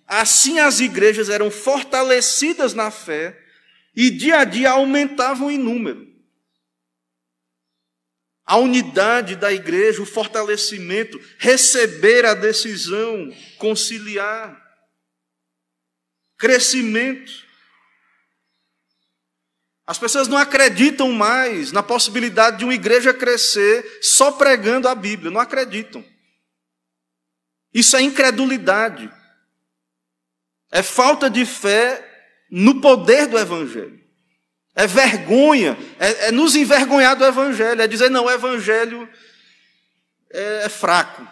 assim 0.05 0.59
as 0.59 0.81
igrejas 0.81 1.29
eram 1.29 1.49
fortalecidas 1.49 2.75
na 2.75 2.91
fé 2.91 3.41
e 3.95 4.11
dia 4.11 4.41
a 4.41 4.45
dia 4.45 4.71
aumentavam 4.71 5.49
em 5.49 5.57
número. 5.57 6.09
A 8.45 8.57
unidade 8.57 9.37
da 9.37 9.53
igreja, 9.53 10.03
o 10.03 10.07
fortalecimento, 10.07 11.21
receber 11.39 12.25
a 12.25 12.35
decisão, 12.35 13.33
conciliar, 13.59 14.61
crescimento. 16.37 17.47
As 19.89 19.99
pessoas 19.99 20.29
não 20.29 20.37
acreditam 20.37 21.11
mais 21.13 21.73
na 21.73 21.83
possibilidade 21.83 22.59
de 22.59 22.65
uma 22.65 22.75
igreja 22.75 23.15
crescer 23.15 24.01
só 24.03 24.31
pregando 24.31 24.87
a 24.87 24.95
Bíblia, 24.95 25.31
não 25.31 25.41
acreditam. 25.41 26.05
Isso 27.73 27.97
é 27.97 28.03
incredulidade. 28.03 29.11
É 30.71 30.83
falta 30.83 31.31
de 31.31 31.47
fé 31.47 32.07
no 32.51 32.83
poder 32.83 33.29
do 33.29 33.39
Evangelho. 33.39 33.99
É 34.77 34.87
vergonha, 34.87 35.75
é, 35.99 36.27
é 36.27 36.33
nos 36.33 36.55
envergonhar 36.55 37.17
do 37.17 37.25
Evangelho, 37.25 37.81
é 37.81 37.87
dizer, 37.89 38.11
não, 38.11 38.27
o 38.27 38.31
Evangelho 38.31 39.09
é, 40.31 40.65
é 40.65 40.69
fraco, 40.69 41.27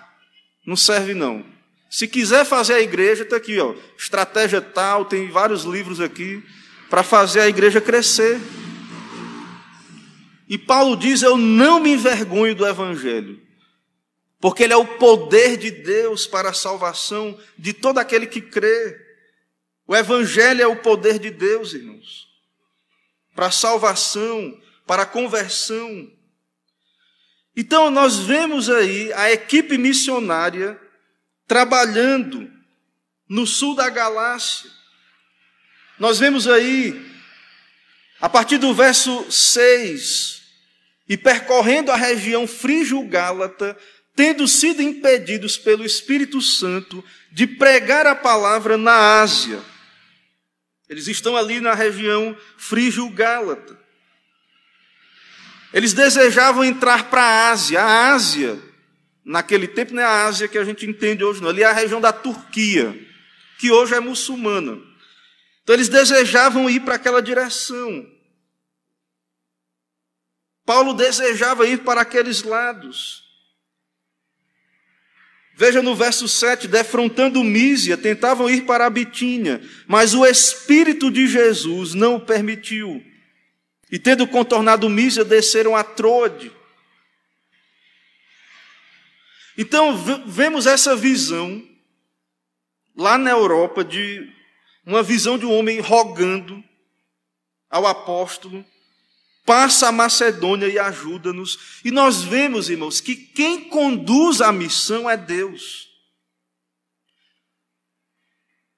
não 0.66 0.76
serve 0.76 1.12
não. 1.12 1.44
Se 1.90 2.08
quiser 2.08 2.46
fazer 2.46 2.72
a 2.72 2.80
igreja, 2.80 3.22
está 3.22 3.36
aqui, 3.36 3.60
ó, 3.60 3.74
estratégia 3.98 4.62
tal, 4.62 5.04
tem 5.04 5.28
vários 5.30 5.64
livros 5.64 6.00
aqui, 6.00 6.42
para 6.88 7.02
fazer 7.02 7.40
a 7.40 7.48
igreja 7.48 7.80
crescer. 7.80 8.40
E 10.48 10.56
Paulo 10.56 10.96
diz: 10.96 11.22
Eu 11.22 11.36
não 11.36 11.80
me 11.80 11.90
envergonho 11.90 12.54
do 12.54 12.66
Evangelho, 12.66 13.40
porque 14.40 14.62
ele 14.62 14.72
é 14.72 14.76
o 14.76 14.98
poder 14.98 15.56
de 15.56 15.70
Deus 15.70 16.26
para 16.26 16.50
a 16.50 16.54
salvação 16.54 17.38
de 17.58 17.72
todo 17.72 17.98
aquele 17.98 18.26
que 18.26 18.40
crê. 18.40 19.04
O 19.86 19.94
Evangelho 19.94 20.62
é 20.62 20.66
o 20.66 20.76
poder 20.76 21.18
de 21.18 21.30
Deus, 21.30 21.72
irmãos, 21.72 22.26
para 23.34 23.46
a 23.46 23.52
salvação, 23.52 24.60
para 24.86 25.02
a 25.02 25.06
conversão. 25.06 26.10
Então, 27.56 27.90
nós 27.90 28.18
vemos 28.18 28.68
aí 28.68 29.12
a 29.14 29.32
equipe 29.32 29.78
missionária 29.78 30.78
trabalhando 31.46 32.50
no 33.28 33.46
sul 33.46 33.74
da 33.74 33.88
Galácia. 33.88 34.75
Nós 35.98 36.18
vemos 36.18 36.46
aí, 36.46 37.10
a 38.20 38.28
partir 38.28 38.58
do 38.58 38.74
verso 38.74 39.30
6, 39.30 40.42
e 41.08 41.16
percorrendo 41.16 41.90
a 41.90 41.96
região 41.96 42.46
frígio-gálata, 42.46 43.76
tendo 44.14 44.48
sido 44.48 44.82
impedidos 44.82 45.56
pelo 45.56 45.84
Espírito 45.84 46.40
Santo 46.40 47.04
de 47.30 47.46
pregar 47.46 48.06
a 48.06 48.14
palavra 48.14 48.76
na 48.76 49.20
Ásia. 49.20 49.60
Eles 50.88 51.06
estão 51.06 51.36
ali 51.36 51.60
na 51.60 51.74
região 51.74 52.36
frígio-gálata. 52.56 53.78
Eles 55.72 55.92
desejavam 55.92 56.64
entrar 56.64 57.10
para 57.10 57.22
a 57.22 57.50
Ásia. 57.50 57.82
A 57.82 58.12
Ásia, 58.12 58.58
naquele 59.24 59.68
tempo, 59.68 59.94
não 59.94 60.02
é 60.02 60.06
a 60.06 60.24
Ásia 60.26 60.48
que 60.48 60.58
a 60.58 60.64
gente 60.64 60.86
entende 60.86 61.24
hoje, 61.24 61.42
não. 61.42 61.50
Ali 61.50 61.62
é 61.62 61.66
a 61.66 61.72
região 61.72 62.00
da 62.00 62.12
Turquia, 62.12 62.96
que 63.58 63.70
hoje 63.70 63.94
é 63.94 64.00
muçulmana. 64.00 64.78
Então 65.66 65.74
eles 65.74 65.88
desejavam 65.88 66.70
ir 66.70 66.78
para 66.78 66.94
aquela 66.94 67.20
direção. 67.20 68.08
Paulo 70.64 70.94
desejava 70.94 71.66
ir 71.66 71.82
para 71.82 72.02
aqueles 72.02 72.44
lados. 72.44 73.24
Veja 75.56 75.82
no 75.82 75.96
verso 75.96 76.28
7, 76.28 76.68
defrontando 76.68 77.42
Mísia, 77.42 77.96
tentavam 77.96 78.48
ir 78.48 78.64
para 78.64 78.86
a 78.86 78.90
Bitínia, 78.90 79.60
mas 79.88 80.14
o 80.14 80.24
Espírito 80.24 81.10
de 81.10 81.26
Jesus 81.26 81.94
não 81.94 82.14
o 82.14 82.20
permitiu. 82.20 83.04
E 83.90 83.98
tendo 83.98 84.24
contornado 84.24 84.88
Mísia, 84.88 85.24
desceram 85.24 85.74
a 85.74 85.82
Trode. 85.82 86.52
Então, 89.58 89.96
vemos 90.26 90.64
essa 90.64 90.94
visão 90.94 91.60
lá 92.96 93.18
na 93.18 93.30
Europa 93.30 93.82
de 93.82 94.35
uma 94.86 95.02
visão 95.02 95.36
de 95.36 95.44
um 95.44 95.52
homem 95.52 95.80
rogando 95.80 96.62
ao 97.68 97.86
apóstolo 97.86 98.64
passa 99.44 99.88
a 99.88 99.92
Macedônia 99.92 100.66
e 100.66 100.78
ajuda-nos. 100.78 101.80
E 101.84 101.90
nós 101.90 102.22
vemos, 102.22 102.68
irmãos, 102.68 103.00
que 103.00 103.14
quem 103.14 103.68
conduz 103.68 104.40
a 104.40 104.52
missão 104.52 105.08
é 105.08 105.16
Deus. 105.16 105.88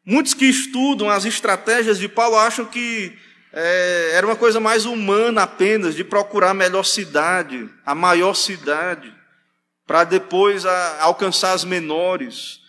Muitos 0.04 0.34
que 0.34 0.46
estudam 0.46 1.10
as 1.10 1.24
estratégias 1.24 1.98
de 1.98 2.08
Paulo 2.08 2.36
acham 2.36 2.64
que 2.66 3.16
é, 3.52 4.10
era 4.14 4.26
uma 4.26 4.36
coisa 4.36 4.60
mais 4.60 4.84
humana 4.84 5.42
apenas, 5.42 5.94
de 5.94 6.04
procurar 6.04 6.50
a 6.50 6.54
melhor 6.54 6.84
cidade, 6.84 7.68
a 7.84 7.94
maior 7.94 8.34
cidade, 8.34 9.14
para 9.86 10.04
depois 10.04 10.64
a, 10.64 11.02
alcançar 11.02 11.52
as 11.52 11.64
menores. 11.64 12.60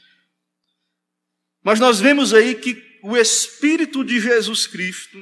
Mas 1.61 1.79
nós 1.79 1.99
vemos 1.99 2.33
aí 2.33 2.55
que 2.55 2.88
o 3.01 3.17
Espírito 3.17 4.03
de 4.03 4.19
Jesus 4.19 4.67
Cristo 4.67 5.19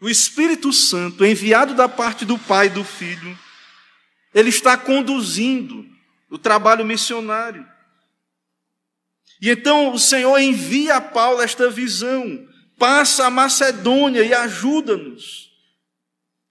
o 0.00 0.08
Espírito 0.08 0.72
Santo, 0.72 1.24
enviado 1.24 1.74
da 1.74 1.88
parte 1.88 2.24
do 2.24 2.38
Pai 2.38 2.66
e 2.66 2.70
do 2.70 2.84
Filho, 2.84 3.36
ele 4.32 4.48
está 4.48 4.76
conduzindo 4.76 5.84
o 6.30 6.38
trabalho 6.38 6.84
missionário. 6.84 7.66
E 9.40 9.50
então 9.50 9.92
o 9.92 9.98
Senhor 9.98 10.38
envia 10.38 10.96
a 10.96 11.00
Paulo 11.00 11.42
esta 11.42 11.68
visão, 11.68 12.46
passa 12.78 13.26
a 13.26 13.30
Macedônia 13.30 14.22
e 14.22 14.32
ajuda-nos. 14.32 15.48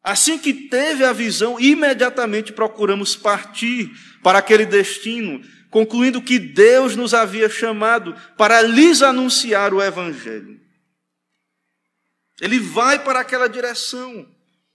Assim 0.04 0.38
que 0.38 0.54
teve 0.54 1.04
a 1.04 1.14
visão, 1.14 1.60
imediatamente 1.60 2.52
procuramos 2.52 3.16
partir 3.16 3.92
para 4.24 4.40
aquele 4.40 4.66
destino, 4.66 5.42
concluindo 5.70 6.22
que 6.22 6.40
Deus 6.40 6.96
nos 6.96 7.14
havia 7.14 7.50
chamado 7.50 8.16
para 8.38 8.62
lhes 8.62 9.02
anunciar 9.02 9.74
o 9.74 9.82
Evangelho. 9.82 10.60
Ele 12.40 12.60
vai 12.60 13.04
para 13.04 13.20
aquela 13.20 13.48
direção, 13.48 14.28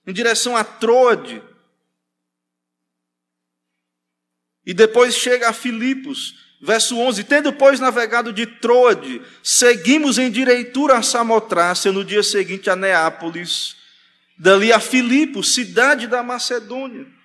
em 0.07 0.12
direção 0.12 0.57
a 0.57 0.64
Troade. 0.64 1.43
E 4.66 4.74
depois 4.74 5.14
chega 5.14 5.49
a 5.49 5.53
Filipos, 5.53 6.34
verso 6.61 6.97
11: 6.99 7.24
Tendo, 7.24 7.53
pois, 7.53 7.80
navegado 7.80 8.32
de 8.32 8.47
Troade, 8.47 9.22
seguimos 9.43 10.18
em 10.18 10.30
direitura 10.30 10.97
a 10.97 11.03
Samotrácia, 11.03 11.93
no 11.93 12.05
dia 12.05 12.22
seguinte 12.22 12.68
a 12.68 12.76
Neápolis, 12.76 13.76
dali 14.36 14.72
a 14.72 14.80
Filipos, 14.80 15.55
cidade 15.55 16.07
da 16.07 16.22
Macedônia. 16.22 17.21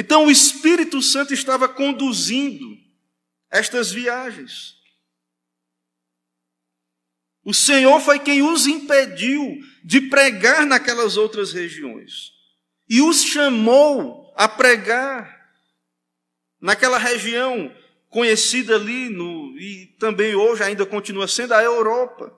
Então 0.00 0.26
o 0.26 0.30
Espírito 0.30 1.02
Santo 1.02 1.34
estava 1.34 1.68
conduzindo 1.68 2.78
estas 3.50 3.90
viagens. 3.90 4.76
O 7.44 7.52
Senhor 7.52 7.98
foi 8.00 8.20
quem 8.20 8.40
os 8.40 8.68
impediu 8.68 9.58
de 9.82 10.02
pregar 10.02 10.64
naquelas 10.64 11.16
outras 11.16 11.52
regiões 11.52 12.30
e 12.88 13.02
os 13.02 13.24
chamou 13.24 14.32
a 14.36 14.46
pregar 14.46 15.50
naquela 16.60 16.96
região 16.96 17.74
conhecida 18.08 18.76
ali 18.76 19.08
no, 19.08 19.58
e 19.58 19.96
também 19.98 20.32
hoje 20.32 20.62
ainda 20.62 20.86
continua 20.86 21.26
sendo 21.26 21.54
a 21.54 21.62
Europa. 21.62 22.32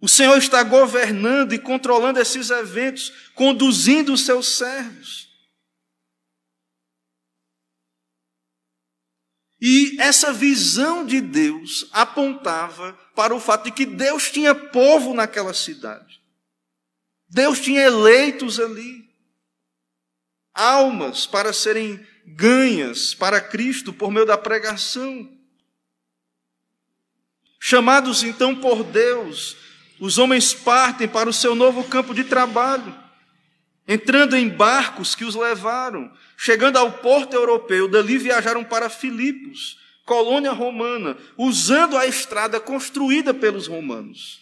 O 0.00 0.08
Senhor 0.08 0.36
está 0.36 0.64
governando 0.64 1.52
e 1.52 1.60
controlando 1.60 2.18
esses 2.18 2.50
eventos, 2.50 3.30
conduzindo 3.36 4.12
os 4.12 4.26
seus 4.26 4.56
servos. 4.56 5.25
E 9.60 9.96
essa 10.00 10.32
visão 10.32 11.04
de 11.06 11.20
Deus 11.20 11.88
apontava 11.92 12.92
para 13.14 13.34
o 13.34 13.40
fato 13.40 13.64
de 13.64 13.72
que 13.72 13.86
Deus 13.86 14.30
tinha 14.30 14.54
povo 14.54 15.14
naquela 15.14 15.54
cidade. 15.54 16.20
Deus 17.28 17.58
tinha 17.60 17.82
eleitos 17.82 18.60
ali, 18.60 19.08
almas 20.54 21.26
para 21.26 21.52
serem 21.52 22.06
ganhas 22.26 23.14
para 23.14 23.40
Cristo 23.40 23.92
por 23.92 24.10
meio 24.10 24.26
da 24.26 24.36
pregação. 24.36 25.30
Chamados 27.58 28.22
então 28.22 28.54
por 28.54 28.84
Deus, 28.84 29.56
os 29.98 30.18
homens 30.18 30.52
partem 30.52 31.08
para 31.08 31.28
o 31.28 31.32
seu 31.32 31.54
novo 31.54 31.82
campo 31.84 32.14
de 32.14 32.24
trabalho, 32.24 32.94
entrando 33.86 34.36
em 34.36 34.48
barcos 34.48 35.14
que 35.14 35.24
os 35.24 35.34
levaram, 35.34 36.12
chegando 36.36 36.76
ao 36.76 36.92
porto 36.92 37.34
europeu, 37.34 37.86
dali 37.88 38.18
viajaram 38.18 38.64
para 38.64 38.90
Filipos, 38.90 39.78
colônia 40.04 40.52
romana, 40.52 41.16
usando 41.36 41.96
a 41.96 42.06
estrada 42.06 42.58
construída 42.58 43.32
pelos 43.32 43.66
romanos. 43.66 44.40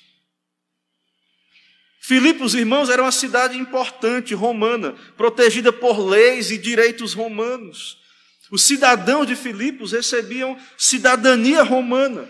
Filipos, 2.01 2.55
irmãos, 2.55 2.91
era 2.91 3.01
uma 3.01 3.13
cidade 3.13 3.57
importante 3.57 4.35
romana, 4.35 4.95
protegida 5.17 5.73
por 5.73 5.99
leis 5.99 6.51
e 6.51 6.59
direitos 6.59 7.15
romanos. 7.15 7.99
Os 8.51 8.63
cidadãos 8.63 9.27
de 9.27 9.35
Filipos 9.35 9.93
recebiam 9.93 10.59
cidadania 10.77 11.63
romana. 11.63 12.29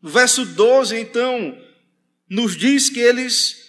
No 0.00 0.10
verso 0.10 0.44
12, 0.44 0.98
então, 0.98 1.58
nos 2.28 2.54
diz 2.54 2.90
que 2.90 3.00
eles 3.00 3.61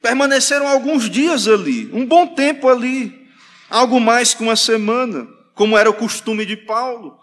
permaneceram 0.00 0.68
alguns 0.68 1.08
dias 1.10 1.48
ali, 1.48 1.90
um 1.92 2.06
bom 2.06 2.26
tempo 2.26 2.68
ali, 2.68 3.28
algo 3.68 4.00
mais 4.00 4.34
que 4.34 4.42
uma 4.42 4.56
semana, 4.56 5.28
como 5.54 5.76
era 5.76 5.90
o 5.90 5.94
costume 5.94 6.46
de 6.46 6.56
Paulo. 6.56 7.18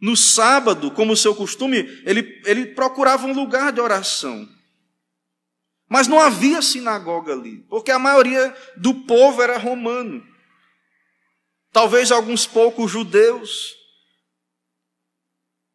No 0.00 0.16
sábado, 0.16 0.90
como 0.90 1.16
seu 1.16 1.34
costume, 1.34 1.78
ele, 2.04 2.42
ele 2.44 2.66
procurava 2.66 3.26
um 3.26 3.32
lugar 3.32 3.72
de 3.72 3.80
oração. 3.80 4.46
Mas 5.88 6.08
não 6.08 6.20
havia 6.20 6.60
sinagoga 6.60 7.32
ali, 7.32 7.64
porque 7.68 7.90
a 7.90 7.98
maioria 7.98 8.54
do 8.76 8.92
povo 8.92 9.40
era 9.40 9.56
romano. 9.56 10.22
Talvez 11.72 12.10
alguns 12.10 12.46
poucos 12.46 12.90
judeus. 12.90 13.74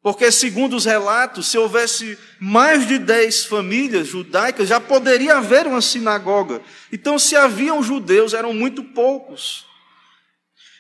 Porque, 0.02 0.32
segundo 0.32 0.76
os 0.76 0.86
relatos, 0.86 1.48
se 1.48 1.58
houvesse 1.58 2.18
mais 2.40 2.88
de 2.88 2.98
dez 2.98 3.46
famílias 3.46 4.08
judaicas, 4.08 4.68
já 4.68 4.80
poderia 4.80 5.38
haver 5.38 5.68
uma 5.68 5.82
sinagoga. 5.82 6.62
Então, 6.92 7.20
se 7.20 7.36
haviam 7.36 7.84
judeus, 7.84 8.34
eram 8.34 8.52
muito 8.52 8.84
poucos. 8.84 9.66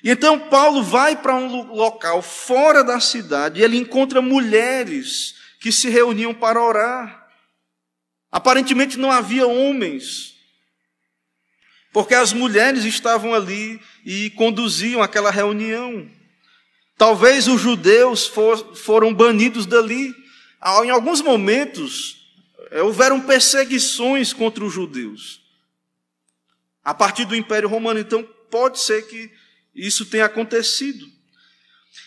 E 0.04 0.10
então, 0.10 0.40
Paulo 0.40 0.82
vai 0.82 1.16
para 1.16 1.36
um 1.36 1.72
local 1.72 2.24
fora 2.24 2.84
da 2.84 3.00
cidade 3.00 3.60
e 3.60 3.64
ele 3.64 3.78
encontra 3.78 4.22
mulheres 4.22 5.36
que 5.60 5.72
se 5.72 5.88
reuniam 5.90 6.34
para 6.34 6.60
orar. 6.60 7.28
Aparentemente 8.32 8.98
não 8.98 9.12
havia 9.12 9.46
homens, 9.46 10.34
porque 11.94 12.16
as 12.16 12.34
mulheres 12.34 12.86
estavam 12.86 13.34
ali 13.34 13.80
e 14.04 14.32
conduziam 14.32 15.04
aquela 15.04 15.30
reunião. 15.30 16.10
Talvez 17.02 17.48
os 17.48 17.60
judeus 17.60 18.28
for, 18.28 18.76
foram 18.76 19.12
banidos 19.12 19.66
dali. 19.66 20.14
Em 20.84 20.92
alguns 20.92 21.20
momentos, 21.20 22.28
eh, 22.70 22.84
houveram 22.84 23.20
perseguições 23.20 24.34
contra 24.34 24.64
os 24.64 24.72
judeus. 24.72 25.42
A 26.84 26.94
partir 26.94 27.26
do 27.26 27.36
Império 27.36 27.68
Romano, 27.68 28.00
então, 28.00 28.22
pode 28.52 28.80
ser 28.80 29.08
que 29.08 29.32
isso 29.74 30.06
tenha 30.06 30.26
acontecido. 30.26 31.04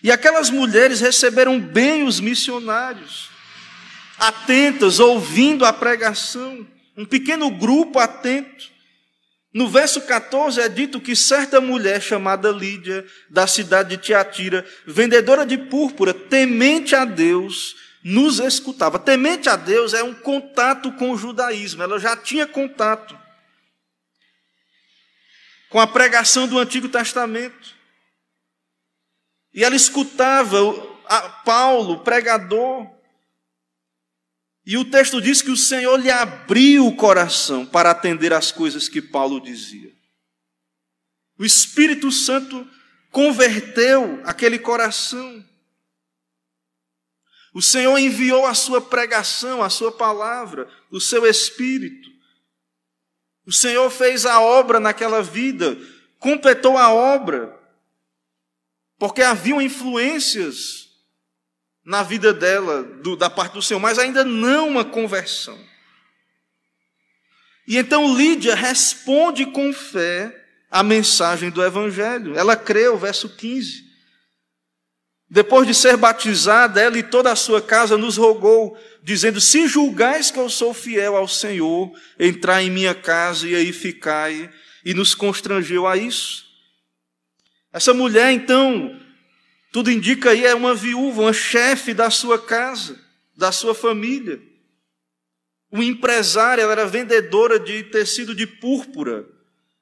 E 0.01 0.13
aquelas 0.13 0.49
mulheres 0.49 1.01
receberam 1.01 1.59
bem 1.59 2.05
os 2.05 2.21
missionários 2.21 3.31
atentas, 4.17 5.01
ouvindo 5.01 5.65
a 5.65 5.73
pregação, 5.73 6.65
um 6.97 7.05
pequeno 7.05 7.51
grupo 7.51 7.99
atento. 7.99 8.71
No 9.55 9.69
verso 9.69 10.01
14 10.01 10.61
é 10.61 10.69
dito 10.69 11.01
que 11.01 11.15
certa 11.15 11.61
mulher 11.61 12.03
chamada 12.03 12.51
Lídia, 12.51 13.07
da 13.31 13.47
cidade 13.47 13.97
de 13.97 14.03
Tiatira, 14.03 14.67
vendedora 14.85 15.47
de 15.47 15.57
púrpura, 15.57 16.13
temente 16.13 16.97
a 16.97 17.05
Deus, 17.05 17.77
nos 18.03 18.41
escutava. 18.41 18.99
Temente 18.99 19.49
a 19.49 19.55
Deus 19.55 19.95
é 19.95 20.03
um 20.03 20.13
contato 20.13 20.91
com 20.95 21.13
o 21.13 21.17
judaísmo, 21.17 21.85
ela 21.85 22.01
já 22.01 22.17
tinha 22.17 22.49
contato 22.49 23.17
com 25.71 25.79
a 25.79 25.87
pregação 25.87 26.49
do 26.49 26.59
Antigo 26.59 26.89
Testamento. 26.89 27.75
E 29.53 29.63
ela 29.63 29.77
escutava 29.77 30.59
Paulo, 31.45 32.01
pregador, 32.01 32.94
e 34.67 34.79
o 34.79 34.85
texto 34.85 35.21
diz 35.21 35.43
que 35.43 35.51
o 35.51 35.57
Senhor 35.57 36.01
lhe 36.01 36.11
abriu 36.11 36.87
o 36.87 36.97
coração 36.97 37.67
para 37.67 37.91
atender 37.91 38.33
às 38.33 38.51
coisas 38.51 38.89
que 38.89 39.03
Paulo 39.03 39.39
dizia. 39.39 39.93
O 41.39 41.45
Espírito 41.45 42.11
Santo 42.11 42.67
converteu 43.11 44.21
aquele 44.25 44.59
coração. 44.59 45.45
O 47.53 47.61
Senhor 47.61 47.97
enviou 47.99 48.47
a 48.47 48.55
sua 48.55 48.81
pregação, 48.81 49.63
a 49.63 49.69
sua 49.69 49.93
palavra, 49.93 50.69
o 50.91 51.01
seu 51.01 51.27
Espírito. 51.27 52.11
O 53.47 53.53
Senhor 53.53 53.91
fez 53.91 54.25
a 54.25 54.41
obra 54.41 54.81
naquela 54.81 55.23
vida, 55.23 55.77
completou 56.19 56.79
a 56.79 56.93
obra, 56.93 57.55
porque 58.99 59.21
haviam 59.21 59.61
influências 59.61 60.84
na 61.85 62.03
vida 62.03 62.33
dela, 62.33 62.83
do, 62.83 63.15
da 63.17 63.29
parte 63.29 63.53
do 63.53 63.63
Senhor, 63.63 63.81
mas 63.81 63.99
ainda 63.99 64.25
não 64.25 64.69
uma 64.69 64.85
conversão. 64.85 65.59
E 67.67 67.77
então 67.77 68.17
Lídia 68.17 68.55
responde 68.55 69.47
com 69.47 69.73
fé 69.73 70.35
a 70.71 70.83
mensagem 70.83 71.51
do 71.51 71.63
Evangelho. 71.63 72.37
Ela 72.37 72.57
creu, 72.57 72.99
verso 72.99 73.29
15. 73.29 73.85
Depois 75.29 75.67
de 75.67 75.75
ser 75.75 75.97
batizada, 75.97 76.81
ela 76.81 76.99
e 76.99 77.03
toda 77.03 77.33
a 77.33 77.37
sua 77.37 77.61
casa 77.61 77.97
nos 77.97 78.17
rogou, 78.17 78.79
dizendo: 79.03 79.41
Se 79.41 79.67
julgais 79.67 80.31
que 80.31 80.39
eu 80.39 80.49
sou 80.51 80.75
fiel 80.75 81.17
ao 81.17 81.27
Senhor, 81.27 81.91
entrai 82.19 82.67
em 82.67 82.71
minha 82.71 82.95
casa 82.95 83.49
e 83.49 83.55
aí 83.55 83.73
ficai. 83.73 84.51
E 84.85 84.93
nos 84.93 85.15
constrangeu 85.15 85.87
a 85.87 85.97
isso. 85.97 86.45
Essa 87.73 87.95
mulher, 87.95 88.31
então, 88.33 89.01
tudo 89.75 89.91
indica 89.91 90.31
aí 90.31 90.47
é 90.47 90.55
uma 90.55 90.73
viúva, 90.73 91.23
uma 91.23 91.33
chefe 91.33 91.93
da 91.93 92.09
sua 92.09 92.41
casa, 92.41 92.97
da 93.37 93.51
sua 93.51 93.75
família. 93.75 94.41
Uma 95.69 95.85
empresária, 95.85 96.63
ela 96.63 96.71
era 96.71 96.87
vendedora 96.87 97.59
de 97.59 97.83
tecido 97.83 98.37
de 98.37 98.47
púrpura. 98.47 99.27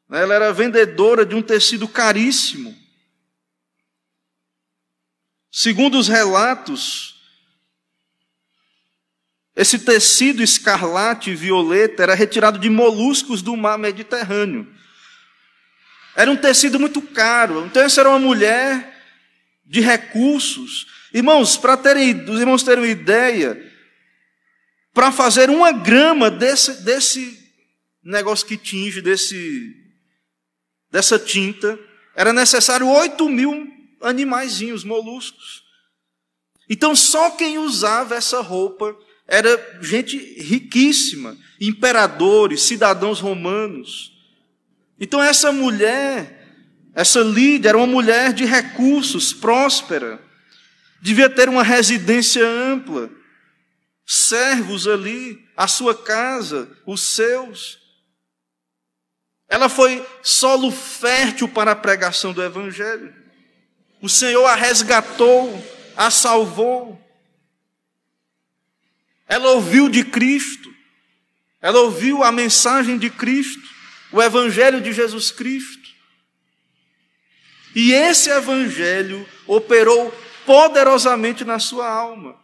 Né? 0.08 0.22
Ela 0.22 0.34
era 0.34 0.50
vendedora 0.50 1.26
de 1.26 1.34
um 1.34 1.42
tecido 1.42 1.86
caríssimo. 1.86 2.74
Segundo 5.50 5.98
os 5.98 6.08
relatos, 6.08 7.22
esse 9.54 9.78
tecido 9.80 10.42
escarlate 10.42 11.32
e 11.32 11.36
violeta 11.36 12.02
era 12.02 12.14
retirado 12.14 12.58
de 12.58 12.70
moluscos 12.70 13.42
do 13.42 13.54
mar 13.58 13.76
Mediterrâneo. 13.76 14.74
Era 16.16 16.30
um 16.30 16.36
tecido 16.36 16.80
muito 16.80 17.02
caro. 17.02 17.66
Então, 17.66 17.82
essa 17.82 18.00
era 18.00 18.08
uma 18.08 18.18
mulher 18.18 18.91
de 19.72 19.80
recursos. 19.80 20.86
Irmãos, 21.14 21.56
para 21.56 21.78
terem, 21.78 22.28
os 22.28 22.38
irmãos 22.38 22.62
terem 22.62 22.84
uma 22.84 22.90
ideia, 22.90 23.58
para 24.92 25.10
fazer 25.10 25.48
uma 25.48 25.72
grama 25.72 26.30
desse, 26.30 26.84
desse 26.84 27.38
negócio 28.04 28.46
que 28.46 28.58
tinge, 28.58 29.00
desse, 29.00 29.74
dessa 30.90 31.18
tinta, 31.18 31.78
era 32.14 32.34
necessário 32.34 32.86
8 32.86 33.26
mil 33.30 33.66
animaizinhos, 34.02 34.84
moluscos. 34.84 35.62
Então, 36.68 36.94
só 36.94 37.30
quem 37.30 37.56
usava 37.56 38.14
essa 38.14 38.42
roupa 38.42 38.94
era 39.26 39.78
gente 39.80 40.18
riquíssima, 40.38 41.34
imperadores, 41.58 42.60
cidadãos 42.60 43.20
romanos. 43.20 44.12
Então, 45.00 45.22
essa 45.22 45.50
mulher, 45.50 46.41
essa 46.94 47.20
Lídia 47.20 47.70
era 47.70 47.78
uma 47.78 47.86
mulher 47.86 48.32
de 48.32 48.44
recursos, 48.44 49.32
próspera, 49.32 50.20
devia 51.00 51.30
ter 51.30 51.48
uma 51.48 51.62
residência 51.62 52.46
ampla, 52.46 53.10
servos 54.06 54.86
ali, 54.86 55.42
a 55.56 55.66
sua 55.66 55.94
casa, 55.94 56.70
os 56.86 57.00
seus. 57.00 57.78
Ela 59.48 59.68
foi 59.68 60.06
solo 60.22 60.70
fértil 60.70 61.48
para 61.48 61.72
a 61.72 61.76
pregação 61.76 62.32
do 62.32 62.42
Evangelho. 62.42 63.14
O 64.00 64.08
Senhor 64.08 64.44
a 64.46 64.54
resgatou 64.54 65.62
a 65.96 66.10
salvou. 66.10 67.00
Ela 69.28 69.50
ouviu 69.52 69.88
de 69.88 70.04
Cristo, 70.04 70.74
ela 71.60 71.80
ouviu 71.80 72.22
a 72.22 72.30
mensagem 72.30 72.98
de 72.98 73.08
Cristo, 73.08 73.62
o 74.10 74.20
Evangelho 74.20 74.80
de 74.80 74.92
Jesus 74.92 75.30
Cristo. 75.30 75.81
E 77.74 77.92
esse 77.92 78.30
Evangelho 78.30 79.26
operou 79.46 80.12
poderosamente 80.44 81.44
na 81.44 81.58
sua 81.58 81.88
alma. 81.88 82.40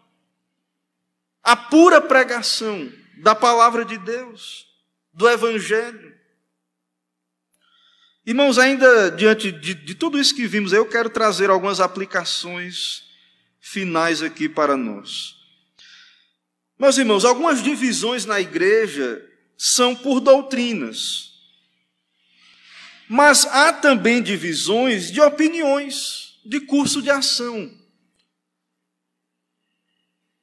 A 1.42 1.56
pura 1.56 2.00
pregação 2.00 2.92
da 3.18 3.34
palavra 3.34 3.84
de 3.84 3.98
Deus, 3.98 4.66
do 5.12 5.28
Evangelho. 5.28 6.16
Irmãos, 8.24 8.58
ainda 8.58 9.10
diante 9.10 9.50
de, 9.50 9.74
de 9.74 9.94
tudo 9.94 10.20
isso 10.20 10.34
que 10.34 10.46
vimos, 10.46 10.72
eu 10.72 10.86
quero 10.86 11.08
trazer 11.08 11.50
algumas 11.50 11.80
aplicações 11.80 13.04
finais 13.58 14.22
aqui 14.22 14.48
para 14.48 14.76
nós. 14.76 15.36
Meus 16.78 16.96
irmãos, 16.96 17.24
algumas 17.24 17.62
divisões 17.62 18.24
na 18.24 18.40
igreja 18.40 19.24
são 19.56 19.96
por 19.96 20.20
doutrinas. 20.20 21.27
Mas 23.08 23.46
há 23.46 23.72
também 23.72 24.22
divisões 24.22 25.10
de 25.10 25.20
opiniões, 25.20 26.38
de 26.44 26.60
curso 26.60 27.00
de 27.00 27.10
ação. 27.10 27.70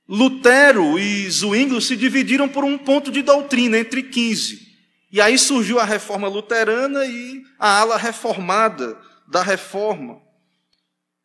Lutero 0.07 0.99
e 0.99 1.29
Zwinglio 1.29 1.81
se 1.81 1.95
dividiram 1.95 2.47
por 2.47 2.63
um 2.63 2.77
ponto 2.77 3.11
de 3.11 3.21
doutrina 3.21 3.77
entre 3.77 4.03
15. 4.03 4.65
E 5.11 5.21
aí 5.21 5.37
surgiu 5.37 5.79
a 5.79 5.85
reforma 5.85 6.27
luterana 6.27 7.05
e 7.05 7.43
a 7.57 7.79
ala 7.79 7.97
reformada 7.97 8.99
da 9.27 9.41
reforma. 9.41 10.21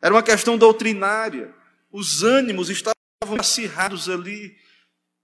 Era 0.01 0.15
uma 0.15 0.23
questão 0.23 0.57
doutrinária. 0.57 1.55
Os 1.93 2.23
ânimos 2.23 2.71
estavam 2.71 2.97
acirrados 3.39 4.09
ali 4.09 4.57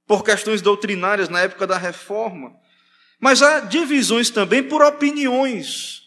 por 0.06 0.22
questões 0.22 0.60
doutrinárias 0.60 1.28
na 1.28 1.40
época 1.40 1.66
da 1.66 1.78
reforma. 1.78 2.54
Mas 3.18 3.40
há 3.42 3.60
divisões 3.60 4.28
também 4.28 4.62
por 4.62 4.82
opiniões. 4.82 6.05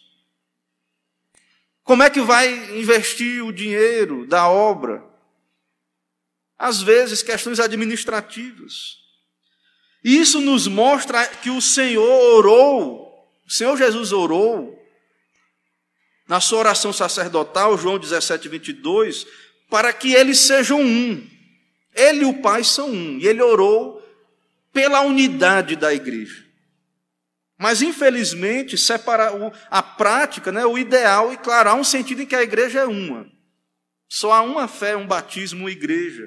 Como 1.90 2.04
é 2.04 2.08
que 2.08 2.20
vai 2.20 2.78
investir 2.78 3.44
o 3.44 3.50
dinheiro 3.50 4.24
da 4.24 4.48
obra? 4.48 5.04
Às 6.56 6.80
vezes, 6.80 7.20
questões 7.20 7.58
administrativas. 7.58 8.98
E 10.04 10.16
isso 10.16 10.40
nos 10.40 10.68
mostra 10.68 11.26
que 11.26 11.50
o 11.50 11.60
Senhor 11.60 12.36
orou, 12.36 13.28
o 13.44 13.50
Senhor 13.50 13.76
Jesus 13.76 14.12
orou, 14.12 14.80
na 16.28 16.38
sua 16.38 16.60
oração 16.60 16.92
sacerdotal, 16.92 17.76
João 17.76 17.98
17, 17.98 18.48
22, 18.48 19.26
para 19.68 19.92
que 19.92 20.14
eles 20.14 20.38
sejam 20.38 20.80
um. 20.80 21.28
Ele 21.92 22.20
e 22.20 22.24
o 22.24 22.40
Pai 22.40 22.62
são 22.62 22.88
um. 22.88 23.18
E 23.18 23.26
ele 23.26 23.42
orou 23.42 24.00
pela 24.72 25.00
unidade 25.00 25.74
da 25.74 25.92
igreja. 25.92 26.49
Mas, 27.60 27.82
infelizmente, 27.82 28.78
separar 28.78 29.32
a 29.70 29.82
prática, 29.82 30.50
né, 30.50 30.64
o 30.64 30.78
ideal, 30.78 31.30
e 31.30 31.36
claro, 31.36 31.68
há 31.68 31.74
um 31.74 31.84
sentido 31.84 32.22
em 32.22 32.26
que 32.26 32.34
a 32.34 32.42
igreja 32.42 32.80
é 32.80 32.86
uma. 32.86 33.30
Só 34.08 34.32
há 34.32 34.40
uma 34.40 34.66
fé, 34.66 34.96
um 34.96 35.06
batismo, 35.06 35.60
uma 35.60 35.70
igreja, 35.70 36.26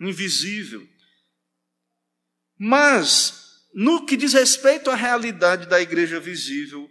invisível. 0.00 0.88
Mas, 2.58 3.66
no 3.74 4.06
que 4.06 4.16
diz 4.16 4.32
respeito 4.32 4.90
à 4.90 4.94
realidade 4.94 5.68
da 5.68 5.78
igreja 5.78 6.18
visível, 6.18 6.88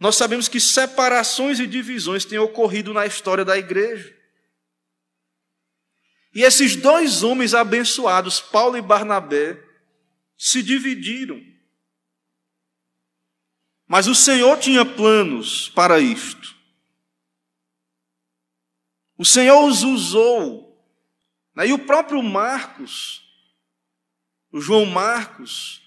nós 0.00 0.16
sabemos 0.16 0.48
que 0.48 0.58
separações 0.58 1.60
e 1.60 1.66
divisões 1.66 2.24
têm 2.24 2.38
ocorrido 2.38 2.94
na 2.94 3.04
história 3.04 3.44
da 3.44 3.58
igreja. 3.58 4.10
E 6.34 6.44
esses 6.44 6.76
dois 6.76 7.22
homens 7.22 7.52
abençoados, 7.52 8.40
Paulo 8.40 8.78
e 8.78 8.80
Barnabé, 8.80 9.62
se 10.38 10.62
dividiram. 10.62 11.51
Mas 13.92 14.06
o 14.06 14.14
Senhor 14.14 14.58
tinha 14.58 14.86
planos 14.86 15.68
para 15.68 16.00
isto. 16.00 16.56
O 19.18 19.24
Senhor 19.26 19.66
os 19.66 19.82
usou. 19.82 20.82
Né? 21.54 21.66
E 21.66 21.72
o 21.74 21.78
próprio 21.78 22.22
Marcos, 22.22 23.22
o 24.50 24.62
João 24.62 24.86
Marcos, 24.86 25.82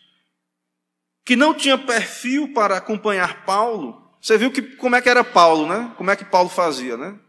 que 1.25 1.35
não 1.35 1.51
tinha 1.51 1.79
perfil 1.79 2.53
para 2.53 2.77
acompanhar 2.77 3.43
Paulo, 3.43 4.15
você 4.21 4.37
viu 4.37 4.51
que, 4.51 4.61
como 4.61 4.95
é 4.95 5.01
que 5.01 5.09
era 5.09 5.23
Paulo, 5.23 5.67
né? 5.67 5.91
Como 5.97 6.11
é 6.11 6.15
que 6.15 6.25
Paulo 6.25 6.47
fazia, 6.47 6.95
né? 6.95 7.19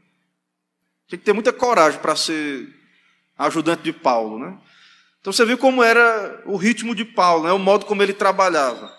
Tinha 1.09 1.19
que 1.19 1.25
ter 1.25 1.33
muita 1.33 1.55
coragem 1.55 1.99
para 2.01 2.15
ser 2.15 2.69
ajudante 3.39 3.83
de 3.83 3.95
Paulo, 3.95 4.39
né? 4.39 4.59
Então 5.23 5.33
você 5.33 5.47
viu 5.47 5.57
como 5.57 5.83
era 5.83 6.43
o 6.45 6.59
ritmo 6.59 6.95
de 6.95 7.07
Paulo, 7.07 7.45
né? 7.45 7.53
o 7.53 7.59
modo 7.59 7.87
como 7.87 8.03
ele 8.03 8.13
trabalhava. 8.13 8.95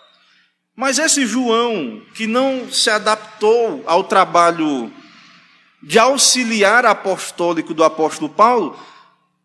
Mas 0.78 1.00
esse 1.00 1.26
João, 1.26 2.00
que 2.14 2.24
não 2.28 2.70
se 2.70 2.88
adaptou 2.88 3.82
ao 3.84 4.04
trabalho 4.04 4.92
de 5.82 5.98
auxiliar 5.98 6.86
apostólico 6.86 7.74
do 7.74 7.82
apóstolo 7.82 8.32
Paulo, 8.32 8.78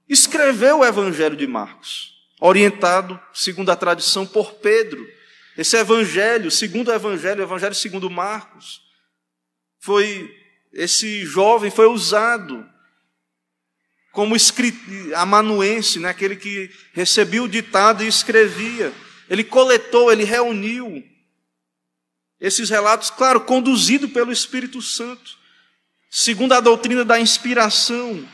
escreveu 0.08 0.82
o 0.82 0.86
Evangelho 0.86 1.36
de 1.36 1.48
Marcos, 1.48 2.14
orientado, 2.40 3.20
segundo 3.34 3.72
a 3.72 3.76
tradição, 3.76 4.28
por 4.28 4.54
Pedro. 4.60 5.04
Esse 5.58 5.76
Evangelho, 5.76 6.52
segundo 6.52 6.90
o 6.90 6.94
Evangelho, 6.94 7.40
o 7.40 7.48
Evangelho 7.48 7.74
segundo 7.74 8.12
Marcos, 8.12 8.82
foi 9.80 10.32
esse 10.72 11.26
jovem 11.26 11.72
foi 11.72 11.88
usado 11.88 12.64
como 14.12 14.36
amanuense, 15.16 15.98
né, 15.98 16.10
aquele 16.10 16.36
que 16.36 16.70
recebia 16.94 17.42
o 17.42 17.50
ditado 17.50 18.04
e 18.04 18.08
escrevia. 18.08 18.94
Ele 19.28 19.44
coletou, 19.44 20.12
ele 20.12 20.26
reuniu 20.26 21.04
esses 22.44 22.70
relatos, 22.70 23.10
claro, 23.10 23.40
conduzido 23.40 24.10
pelo 24.10 24.30
Espírito 24.30 24.82
Santo, 24.82 25.38
segundo 26.10 26.52
a 26.52 26.60
doutrina 26.60 27.06
da 27.06 27.18
inspiração. 27.18 28.28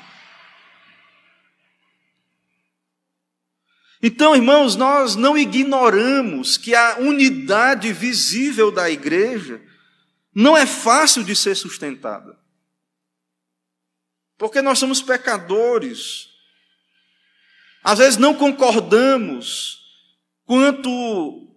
Então, 4.02 4.36
irmãos, 4.36 4.76
nós 4.76 5.16
não 5.16 5.38
ignoramos 5.38 6.58
que 6.58 6.74
a 6.74 6.98
unidade 6.98 7.94
visível 7.94 8.72
da 8.72 8.90
igreja 8.90 9.62
não 10.34 10.58
é 10.58 10.66
fácil 10.66 11.24
de 11.24 11.36
ser 11.36 11.54
sustentada. 11.54 12.36
Porque 14.40 14.60
nós 14.60 14.80
somos 14.80 15.04
pecadores. 15.04 16.30
Às 17.84 18.00
vezes 18.00 18.18
não 18.18 18.34
concordamos 18.34 19.84
quanto 20.46 21.49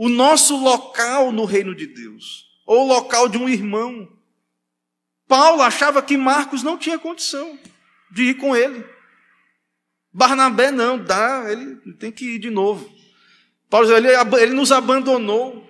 o 0.00 0.08
nosso 0.08 0.56
local 0.56 1.30
no 1.30 1.44
reino 1.44 1.74
de 1.74 1.86
Deus, 1.86 2.46
ou 2.64 2.84
o 2.84 2.88
local 2.88 3.28
de 3.28 3.36
um 3.36 3.46
irmão. 3.46 4.10
Paulo 5.28 5.60
achava 5.60 6.00
que 6.00 6.16
Marcos 6.16 6.62
não 6.62 6.78
tinha 6.78 6.98
condição 6.98 7.58
de 8.10 8.30
ir 8.30 8.38
com 8.38 8.56
ele. 8.56 8.82
Barnabé 10.10 10.70
não, 10.70 10.96
dá, 10.96 11.44
ele 11.52 11.76
tem 11.98 12.10
que 12.10 12.36
ir 12.36 12.38
de 12.38 12.48
novo. 12.48 12.90
Paulo 13.68 13.94
ele, 13.94 14.08
ele 14.40 14.54
nos 14.54 14.72
abandonou. 14.72 15.68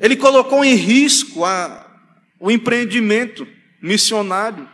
Ele 0.00 0.16
colocou 0.16 0.64
em 0.64 0.76
risco 0.76 1.44
a, 1.44 1.94
o 2.40 2.50
empreendimento 2.50 3.46
missionário. 3.82 4.66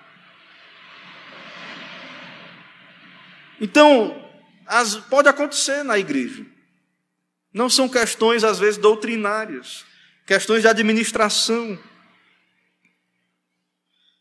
Então, 3.61 4.30
as, 4.71 4.95
pode 4.95 5.29
acontecer 5.29 5.83
na 5.83 5.99
igreja. 5.99 6.47
Não 7.53 7.69
são 7.69 7.89
questões, 7.89 8.45
às 8.45 8.59
vezes, 8.59 8.79
doutrinárias, 8.79 9.85
questões 10.25 10.63
de 10.63 10.69
administração. 10.69 11.77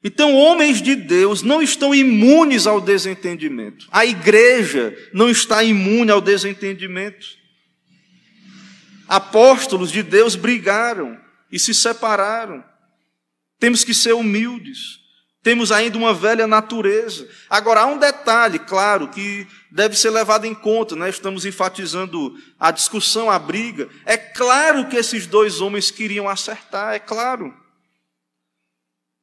Então, 0.03 0.33
homens 0.35 0.81
de 0.81 0.95
Deus 0.95 1.43
não 1.43 1.61
estão 1.61 1.93
imunes 1.93 2.65
ao 2.65 2.81
desentendimento. 2.81 3.87
A 3.91 4.05
igreja 4.05 4.97
não 5.13 5.29
está 5.29 5.63
imune 5.63 6.09
ao 6.09 6.19
desentendimento. 6.19 7.37
Apóstolos 9.07 9.91
de 9.91 10.01
Deus 10.01 10.35
brigaram 10.35 11.19
e 11.51 11.59
se 11.59 11.75
separaram. 11.75 12.63
Temos 13.59 13.83
que 13.83 13.93
ser 13.93 14.13
humildes. 14.13 14.98
Temos 15.41 15.71
ainda 15.71 15.97
uma 15.97 16.13
velha 16.13 16.45
natureza. 16.45 17.27
Agora, 17.49 17.81
há 17.81 17.85
um 17.85 17.97
detalhe, 17.97 18.59
claro, 18.59 19.07
que 19.09 19.47
deve 19.71 19.95
ser 19.95 20.09
levado 20.09 20.45
em 20.45 20.53
conta, 20.53 20.95
né? 20.95 21.09
estamos 21.09 21.45
enfatizando 21.45 22.35
a 22.59 22.71
discussão, 22.71 23.31
a 23.31 23.39
briga. 23.39 23.89
É 24.05 24.17
claro 24.17 24.89
que 24.89 24.97
esses 24.97 25.25
dois 25.25 25.61
homens 25.61 25.91
queriam 25.91 26.27
acertar, 26.27 26.93
é 26.93 26.99
claro. 26.99 27.53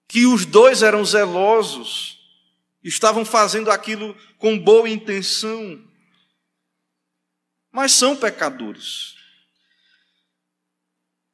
Que 0.09 0.27
os 0.27 0.47
dois 0.47 0.83
eram 0.83 1.05
zelosos, 1.05 2.19
estavam 2.83 3.25
fazendo 3.25 3.71
aquilo 3.71 4.17
com 4.39 4.59
boa 4.59 4.89
intenção, 4.89 5.79
mas 7.71 7.93
são 7.93 8.17
pecadores. 8.17 9.16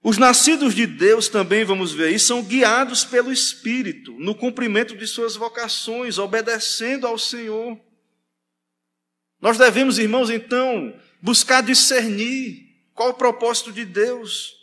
Os 0.03 0.19
nascidos 0.19 0.75
de 0.75 0.85
Deus 0.85 1.29
também, 1.29 1.65
vamos 1.65 1.93
ver 1.93 2.09
aí, 2.09 2.19
são 2.19 2.43
guiados 2.43 3.05
pelo 3.05 3.33
Espírito, 3.33 4.13
no 4.19 4.35
cumprimento 4.35 4.97
de 4.97 5.07
suas 5.07 5.37
vocações, 5.37 6.19
obedecendo 6.19 7.07
ao 7.07 7.17
Senhor. 7.17 7.79
Nós 9.41 9.57
devemos, 9.57 9.99
irmãos, 9.99 10.29
então, 10.29 10.93
buscar 11.21 11.63
discernir 11.63 12.69
qual 12.95 13.11
o 13.11 13.15
propósito 13.15 13.73
de 13.73 13.85
Deus 13.85 14.57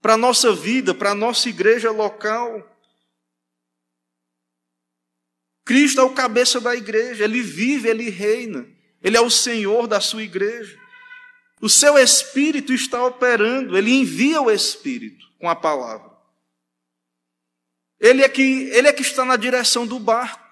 para 0.00 0.14
a 0.14 0.18
nossa 0.18 0.52
vida, 0.52 0.92
para 0.92 1.12
a 1.12 1.14
nossa 1.14 1.48
igreja 1.48 1.92
local. 1.92 2.68
Cristo 5.64 6.00
é 6.00 6.04
o 6.04 6.12
cabeça 6.12 6.60
da 6.60 6.74
igreja, 6.74 7.22
ele 7.22 7.40
vive, 7.40 7.88
ele 7.88 8.10
reina, 8.10 8.66
ele 9.00 9.16
é 9.16 9.20
o 9.20 9.30
Senhor 9.30 9.86
da 9.86 10.00
sua 10.00 10.24
igreja. 10.24 10.81
O 11.62 11.68
seu 11.68 11.96
Espírito 11.96 12.72
está 12.72 13.06
operando, 13.06 13.78
ele 13.78 13.92
envia 13.92 14.42
o 14.42 14.50
Espírito 14.50 15.24
com 15.38 15.48
a 15.48 15.54
palavra. 15.54 16.10
Ele 18.00 18.24
é 18.24 18.28
que, 18.28 18.42
ele 18.42 18.88
é 18.88 18.92
que 18.92 19.02
está 19.02 19.24
na 19.24 19.36
direção 19.36 19.86
do 19.86 20.00
barco. 20.00 20.42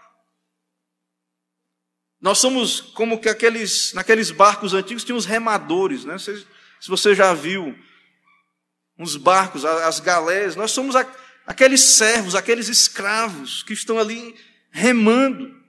Nós 2.21 2.39
somos 2.39 2.81
como 2.81 3.21
que 3.21 3.29
aqueles, 3.29 3.93
naqueles 3.93 4.31
barcos 4.31 4.73
antigos 4.73 5.03
tinham 5.03 5.19
os 5.19 5.27
remadores, 5.27 6.05
né? 6.05 6.17
Se, 6.17 6.47
se 6.81 6.89
você 6.89 7.13
já 7.13 7.35
viu 7.35 7.77
uns 8.97 9.17
barcos, 9.17 9.65
as 9.65 9.99
galés, 9.99 10.55
nós 10.55 10.71
somos 10.71 10.95
aqueles 11.45 11.81
servos, 11.81 12.37
aqueles 12.37 12.69
escravos 12.69 13.65
que 13.65 13.73
estão 13.73 13.99
ali 13.99 14.37
remando. 14.71 15.61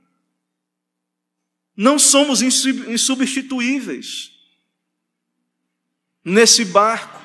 Não 1.76 1.98
somos 1.98 2.44
insubstituíveis 2.44 4.31
nesse 6.24 6.66
barco. 6.66 7.22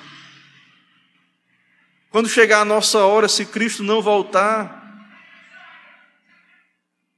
Quando 2.11 2.29
chegar 2.29 2.61
a 2.61 2.65
nossa 2.65 3.05
hora, 3.05 3.29
se 3.29 3.45
Cristo 3.45 3.83
não 3.83 4.01
voltar, 4.01 4.83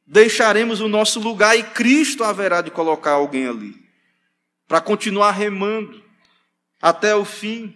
deixaremos 0.06 0.80
o 0.80 0.88
nosso 0.88 1.20
lugar 1.20 1.56
e 1.56 1.62
Cristo 1.62 2.24
haverá 2.24 2.60
de 2.60 2.70
colocar 2.70 3.12
alguém 3.12 3.46
ali 3.46 3.88
para 4.66 4.80
continuar 4.80 5.32
remando 5.32 6.04
até 6.80 7.14
o 7.14 7.24
fim. 7.24 7.74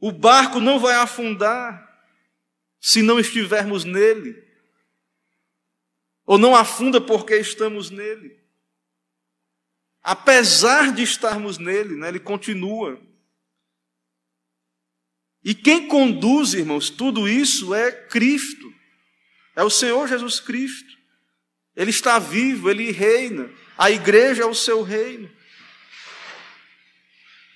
O 0.00 0.12
barco 0.12 0.60
não 0.60 0.78
vai 0.78 0.94
afundar 0.94 1.88
se 2.80 3.02
não 3.02 3.18
estivermos 3.18 3.84
nele. 3.84 4.46
Ou 6.24 6.38
não 6.38 6.54
afunda 6.54 7.00
porque 7.00 7.34
estamos 7.36 7.90
nele. 7.90 8.37
Apesar 10.02 10.92
de 10.92 11.02
estarmos 11.02 11.58
nele, 11.58 11.96
né, 11.96 12.08
ele 12.08 12.20
continua. 12.20 13.00
E 15.44 15.54
quem 15.54 15.88
conduz, 15.88 16.54
irmãos, 16.54 16.90
tudo 16.90 17.28
isso 17.28 17.74
é 17.74 17.90
Cristo. 17.90 18.72
É 19.54 19.62
o 19.62 19.70
Senhor 19.70 20.06
Jesus 20.08 20.40
Cristo. 20.40 20.96
Ele 21.74 21.90
está 21.90 22.18
vivo, 22.18 22.70
ele 22.70 22.90
reina. 22.90 23.50
A 23.76 23.90
igreja 23.90 24.42
é 24.42 24.46
o 24.46 24.54
seu 24.54 24.82
reino. 24.82 25.30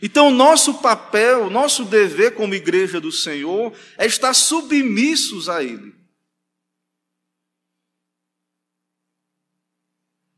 Então, 0.00 0.32
nosso 0.32 0.74
papel, 0.82 1.48
nosso 1.48 1.84
dever 1.84 2.34
como 2.34 2.54
igreja 2.54 3.00
do 3.00 3.12
Senhor 3.12 3.72
é 3.96 4.04
estar 4.04 4.34
submissos 4.34 5.48
a 5.48 5.62
Ele. 5.62 5.94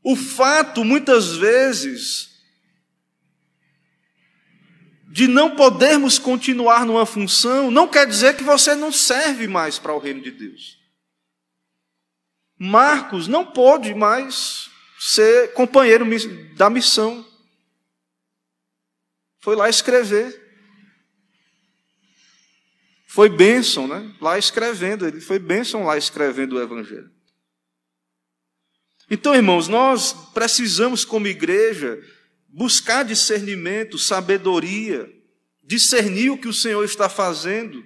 O 0.07 0.15
fato, 0.15 0.85
muitas 0.85 1.35
vezes, 1.35 2.29
de 5.07 5.27
não 5.27 5.55
podermos 5.55 6.19
continuar 6.19 6.85
numa 6.85 7.07
função, 7.07 7.71
não 7.71 7.87
quer 7.87 8.05
dizer 8.05 8.37
que 8.37 8.43
você 8.43 8.75
não 8.75 8.91
serve 8.91 9.47
mais 9.47 9.79
para 9.79 9.95
o 9.95 9.97
reino 9.97 10.21
de 10.21 10.29
Deus. 10.29 10.77
Marcos 12.55 13.27
não 13.27 13.43
pode 13.47 13.95
mais 13.95 14.69
ser 14.99 15.53
companheiro 15.53 16.05
da 16.55 16.69
missão. 16.69 17.25
Foi 19.39 19.55
lá 19.55 19.67
escrever. 19.67 20.39
Foi 23.07 23.27
bênção, 23.27 23.87
né? 23.87 24.15
Lá 24.21 24.37
escrevendo, 24.37 25.07
ele 25.07 25.19
foi 25.19 25.39
bênção 25.39 25.83
lá 25.83 25.97
escrevendo 25.97 26.57
o 26.57 26.61
Evangelho. 26.61 27.14
Então, 29.09 29.35
irmãos, 29.35 29.67
nós 29.67 30.13
precisamos, 30.33 31.05
como 31.05 31.27
igreja, 31.27 32.01
buscar 32.47 33.03
discernimento, 33.03 33.97
sabedoria, 33.99 35.11
discernir 35.63 36.31
o 36.31 36.37
que 36.37 36.47
o 36.47 36.53
Senhor 36.53 36.83
está 36.83 37.07
fazendo 37.09 37.85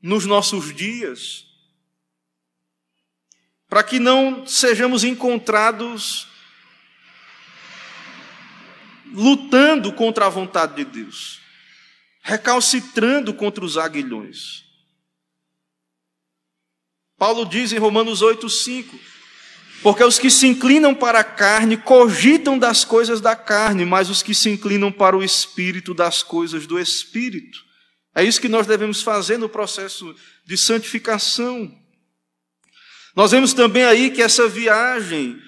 nos 0.00 0.24
nossos 0.24 0.74
dias, 0.74 1.44
para 3.68 3.82
que 3.82 3.98
não 3.98 4.46
sejamos 4.46 5.04
encontrados 5.04 6.26
lutando 9.12 9.92
contra 9.92 10.26
a 10.26 10.30
vontade 10.30 10.76
de 10.76 10.84
Deus, 10.84 11.40
recalcitrando 12.22 13.34
contra 13.34 13.64
os 13.64 13.76
aguilhões. 13.76 14.64
Paulo 17.18 17.44
diz 17.44 17.72
em 17.72 17.78
Romanos 17.78 18.22
8,5: 18.22 18.98
porque 19.82 20.04
os 20.04 20.18
que 20.18 20.30
se 20.30 20.46
inclinam 20.46 20.94
para 20.94 21.20
a 21.20 21.24
carne 21.24 21.76
cogitam 21.76 22.58
das 22.58 22.84
coisas 22.84 23.20
da 23.20 23.34
carne, 23.34 23.84
mas 23.84 24.10
os 24.10 24.22
que 24.22 24.34
se 24.34 24.50
inclinam 24.50 24.92
para 24.92 25.16
o 25.16 25.24
espírito, 25.24 25.94
das 25.94 26.22
coisas 26.22 26.66
do 26.66 26.78
espírito. 26.78 27.64
É 28.14 28.22
isso 28.22 28.40
que 28.40 28.48
nós 28.48 28.66
devemos 28.66 29.02
fazer 29.02 29.38
no 29.38 29.48
processo 29.48 30.14
de 30.44 30.58
santificação. 30.58 31.74
Nós 33.16 33.30
vemos 33.30 33.54
também 33.54 33.84
aí 33.84 34.10
que 34.10 34.22
essa 34.22 34.48
viagem 34.48 35.40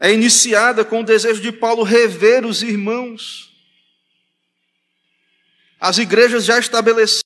é 0.00 0.12
iniciada 0.12 0.84
com 0.84 1.00
o 1.00 1.04
desejo 1.04 1.40
de 1.40 1.52
Paulo 1.52 1.82
rever 1.84 2.44
os 2.44 2.62
irmãos. 2.62 3.52
As 5.78 5.98
igrejas 5.98 6.44
já 6.44 6.58
estabelecidas 6.58 7.24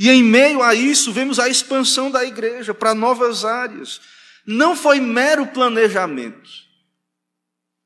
E 0.00 0.08
em 0.08 0.22
meio 0.22 0.62
a 0.62 0.74
isso, 0.74 1.12
vemos 1.12 1.38
a 1.38 1.46
expansão 1.46 2.10
da 2.10 2.24
igreja 2.24 2.72
para 2.72 2.94
novas 2.94 3.44
áreas. 3.44 4.00
Não 4.46 4.74
foi 4.74 4.98
mero 4.98 5.48
planejamento. 5.48 6.48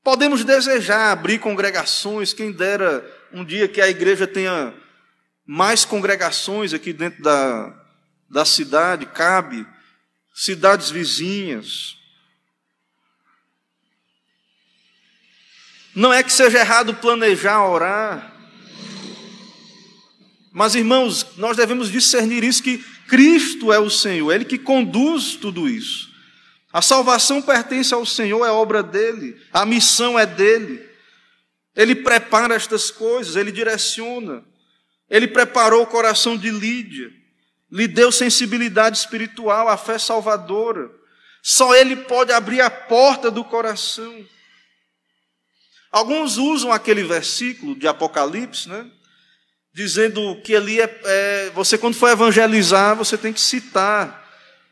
Podemos 0.00 0.44
desejar 0.44 1.10
abrir 1.10 1.40
congregações, 1.40 2.32
quem 2.32 2.52
dera 2.52 3.04
um 3.32 3.44
dia 3.44 3.66
que 3.66 3.80
a 3.80 3.88
igreja 3.88 4.28
tenha 4.28 4.72
mais 5.44 5.84
congregações 5.84 6.72
aqui 6.72 6.92
dentro 6.92 7.20
da, 7.20 7.74
da 8.30 8.44
cidade, 8.44 9.06
cabe, 9.06 9.66
cidades 10.32 10.90
vizinhas. 10.90 11.96
Não 15.92 16.14
é 16.14 16.22
que 16.22 16.32
seja 16.32 16.60
errado 16.60 16.94
planejar 16.94 17.66
orar, 17.66 18.34
mas, 20.57 20.76
irmãos, 20.76 21.26
nós 21.36 21.57
devemos 21.57 21.90
discernir 21.90 22.44
isso 22.44 22.62
que 22.62 22.78
Cristo 23.09 23.72
é 23.72 23.78
o 23.80 23.90
Senhor, 23.90 24.30
Ele 24.30 24.44
que 24.44 24.57
conduz 24.57 25.34
tudo 25.34 25.68
isso. 25.68 26.09
A 26.72 26.80
salvação 26.80 27.42
pertence 27.42 27.92
ao 27.92 28.07
Senhor, 28.07 28.46
é 28.46 28.52
obra 28.52 28.80
dele, 28.80 29.36
a 29.52 29.66
missão 29.66 30.16
é 30.16 30.24
dele. 30.24 30.80
Ele 31.74 31.96
prepara 31.96 32.55
estas 32.55 32.88
coisas, 32.88 33.34
ele 33.34 33.50
direciona. 33.50 34.44
Ele 35.11 35.26
preparou 35.26 35.82
o 35.82 35.86
coração 35.88 36.36
de 36.36 36.50
Lídia, 36.50 37.12
lhe 37.70 37.88
deu 37.88 38.12
sensibilidade 38.12 38.96
espiritual, 38.96 39.68
a 39.68 39.76
fé 39.76 39.98
salvadora. 39.98 40.88
Só 41.42 41.74
ele 41.74 41.96
pode 41.96 42.32
abrir 42.32 42.61
a 42.61 42.70
porta 42.70 43.28
do 43.28 43.42
coração. 43.44 44.24
Alguns 45.90 46.38
usam 46.38 46.72
aquele 46.72 47.02
versículo 47.02 47.74
de 47.74 47.88
Apocalipse, 47.88 48.68
né? 48.68 48.88
Dizendo 49.75 50.41
que 50.43 50.55
ali 50.55 50.81
é, 50.81 51.01
é, 51.05 51.51
você 51.51 51.77
quando 51.77 51.97
for 51.97 52.09
evangelizar, 52.09 52.95
você 52.95 53.18
tem 53.18 53.33
que 53.33 53.41
citar 53.41 54.22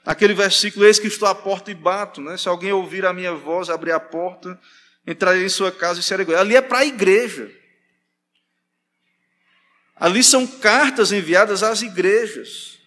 aquele 0.07 0.33
versículo, 0.33 0.87
eis 0.87 1.01
que 1.01 1.09
estou 1.09 1.27
à 1.27 1.35
porta 1.35 1.73
e 1.73 1.75
bato, 1.75 2.21
né? 2.21 2.37
Se 2.37 2.49
alguém 2.49 2.73
ouvir 2.73 3.05
a 3.05 3.13
minha 3.13 3.35
voz, 3.35 3.69
abrir 3.69 3.91
a 3.91 3.99
porta, 3.99 4.59
entrarei 5.05 5.45
em 5.45 5.49
sua 5.49 5.73
casa 5.73 5.99
e 5.99 6.03
serei 6.05 6.33
Ali 6.37 6.55
é 6.55 6.63
para 6.63 6.79
a 6.79 6.87
igreja. 6.87 7.51
Ali 9.97 10.23
são 10.23 10.47
cartas 10.47 11.11
enviadas 11.11 11.65
às 11.65 11.83
igrejas. 11.83 12.79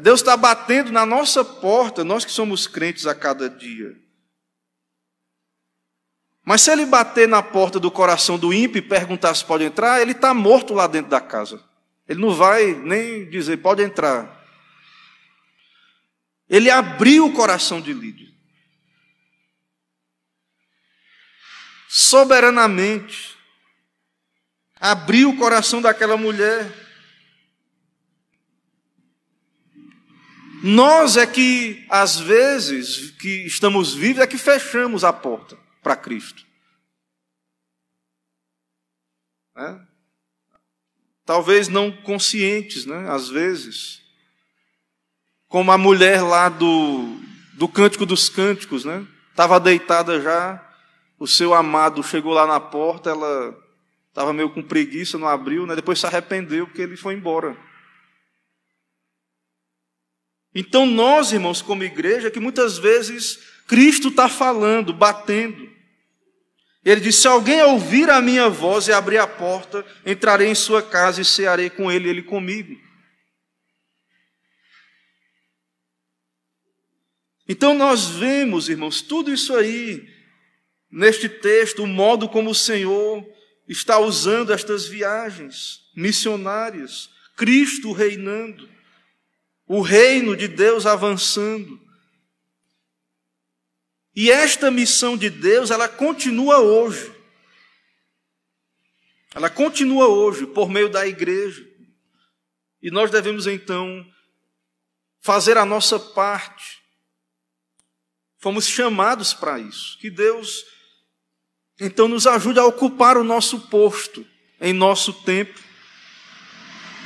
Deus 0.00 0.20
está 0.20 0.36
batendo 0.36 0.90
na 0.92 1.04
nossa 1.04 1.44
porta, 1.44 2.04
nós 2.04 2.24
que 2.24 2.30
somos 2.30 2.66
crentes 2.66 3.06
a 3.06 3.14
cada 3.14 3.50
dia. 3.50 4.03
Mas 6.44 6.62
se 6.62 6.70
ele 6.70 6.84
bater 6.84 7.26
na 7.26 7.42
porta 7.42 7.80
do 7.80 7.90
coração 7.90 8.38
do 8.38 8.52
ímpio 8.52 8.78
e 8.78 8.82
perguntar 8.82 9.34
se 9.34 9.44
pode 9.44 9.64
entrar, 9.64 10.00
ele 10.00 10.12
está 10.12 10.34
morto 10.34 10.74
lá 10.74 10.86
dentro 10.86 11.10
da 11.10 11.20
casa. 11.20 11.62
Ele 12.08 12.20
não 12.20 12.34
vai 12.34 12.74
nem 12.74 13.28
dizer, 13.30 13.56
pode 13.58 13.82
entrar. 13.82 14.44
Ele 16.48 16.70
abriu 16.70 17.26
o 17.26 17.32
coração 17.32 17.80
de 17.80 17.92
Lídia. 17.92 18.34
soberanamente, 21.94 23.36
abriu 24.80 25.30
o 25.30 25.36
coração 25.36 25.80
daquela 25.80 26.16
mulher. 26.16 26.68
Nós 30.60 31.16
é 31.16 31.24
que, 31.24 31.86
às 31.88 32.18
vezes, 32.18 33.12
que 33.12 33.46
estamos 33.46 33.94
vivos, 33.94 34.20
é 34.20 34.26
que 34.26 34.36
fechamos 34.36 35.04
a 35.04 35.12
porta 35.12 35.56
para 35.84 35.94
Cristo. 35.94 36.44
É? 39.56 39.78
Talvez 41.24 41.68
não 41.68 41.92
conscientes, 41.92 42.86
né? 42.86 43.08
às 43.10 43.28
vezes. 43.28 44.02
Como 45.46 45.70
a 45.70 45.78
mulher 45.78 46.22
lá 46.22 46.48
do, 46.48 47.20
do 47.52 47.68
Cântico 47.68 48.04
dos 48.04 48.28
Cânticos, 48.28 48.84
né? 48.84 49.06
Estava 49.30 49.60
deitada 49.60 50.20
já, 50.20 50.60
o 51.18 51.26
seu 51.26 51.54
amado 51.54 52.02
chegou 52.02 52.32
lá 52.32 52.46
na 52.46 52.58
porta, 52.58 53.10
ela 53.10 53.56
estava 54.08 54.32
meio 54.32 54.50
com 54.50 54.62
preguiça, 54.62 55.18
não 55.18 55.28
abriu, 55.28 55.66
né? 55.66 55.76
depois 55.76 55.98
se 56.00 56.06
arrependeu 56.06 56.66
porque 56.66 56.82
ele 56.82 56.96
foi 56.96 57.14
embora. 57.14 57.56
Então, 60.54 60.86
nós, 60.86 61.32
irmãos, 61.32 61.60
como 61.60 61.82
igreja, 61.82 62.30
que 62.30 62.38
muitas 62.38 62.78
vezes 62.78 63.40
Cristo 63.66 64.08
está 64.08 64.28
falando, 64.28 64.92
batendo. 64.92 65.73
Ele 66.84 67.00
disse: 67.00 67.22
Se 67.22 67.28
alguém 67.28 67.62
ouvir 67.62 68.10
a 68.10 68.20
minha 68.20 68.48
voz 68.48 68.88
e 68.88 68.92
abrir 68.92 69.18
a 69.18 69.26
porta, 69.26 69.84
entrarei 70.04 70.48
em 70.48 70.54
sua 70.54 70.82
casa 70.82 71.20
e 71.20 71.24
cearei 71.24 71.70
com 71.70 71.90
ele, 71.90 72.08
ele 72.08 72.22
comigo. 72.22 72.78
Então 77.48 77.74
nós 77.74 78.08
vemos, 78.08 78.68
irmãos, 78.68 79.02
tudo 79.02 79.32
isso 79.32 79.54
aí 79.54 80.08
neste 80.90 81.28
texto, 81.28 81.82
o 81.82 81.86
modo 81.86 82.28
como 82.28 82.50
o 82.50 82.54
Senhor 82.54 83.26
está 83.68 83.98
usando 83.98 84.52
estas 84.52 84.86
viagens 84.86 85.80
missionárias, 85.96 87.10
Cristo 87.36 87.92
reinando, 87.92 88.68
o 89.66 89.80
reino 89.80 90.36
de 90.36 90.46
Deus 90.46 90.86
avançando. 90.86 91.80
E 94.14 94.30
esta 94.30 94.70
missão 94.70 95.16
de 95.16 95.28
Deus, 95.28 95.70
ela 95.70 95.88
continua 95.88 96.60
hoje. 96.60 97.12
Ela 99.34 99.50
continua 99.50 100.06
hoje 100.06 100.46
por 100.46 100.70
meio 100.70 100.88
da 100.88 101.06
igreja. 101.06 101.66
E 102.80 102.90
nós 102.90 103.10
devemos 103.10 103.48
então 103.48 104.06
fazer 105.20 105.58
a 105.58 105.64
nossa 105.64 105.98
parte. 105.98 106.80
Fomos 108.38 108.68
chamados 108.68 109.34
para 109.34 109.58
isso. 109.58 109.98
Que 109.98 110.10
Deus 110.10 110.64
então 111.80 112.06
nos 112.06 112.24
ajude 112.24 112.60
a 112.60 112.64
ocupar 112.64 113.16
o 113.16 113.24
nosso 113.24 113.68
posto 113.68 114.24
em 114.60 114.72
nosso 114.72 115.12
tempo. 115.24 115.58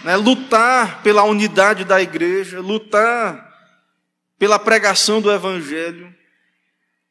Né? 0.04 0.14
Lutar 0.16 1.02
pela 1.02 1.22
unidade 1.22 1.86
da 1.86 2.02
igreja, 2.02 2.60
lutar 2.60 3.48
pela 4.38 4.58
pregação 4.58 5.22
do 5.22 5.32
Evangelho 5.32 6.17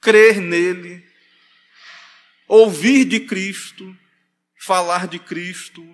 crer 0.07 0.39
nele, 0.39 1.03
ouvir 2.47 3.03
de 3.03 3.19
Cristo, 3.19 3.93
falar 4.57 5.05
de 5.05 5.19
Cristo, 5.19 5.85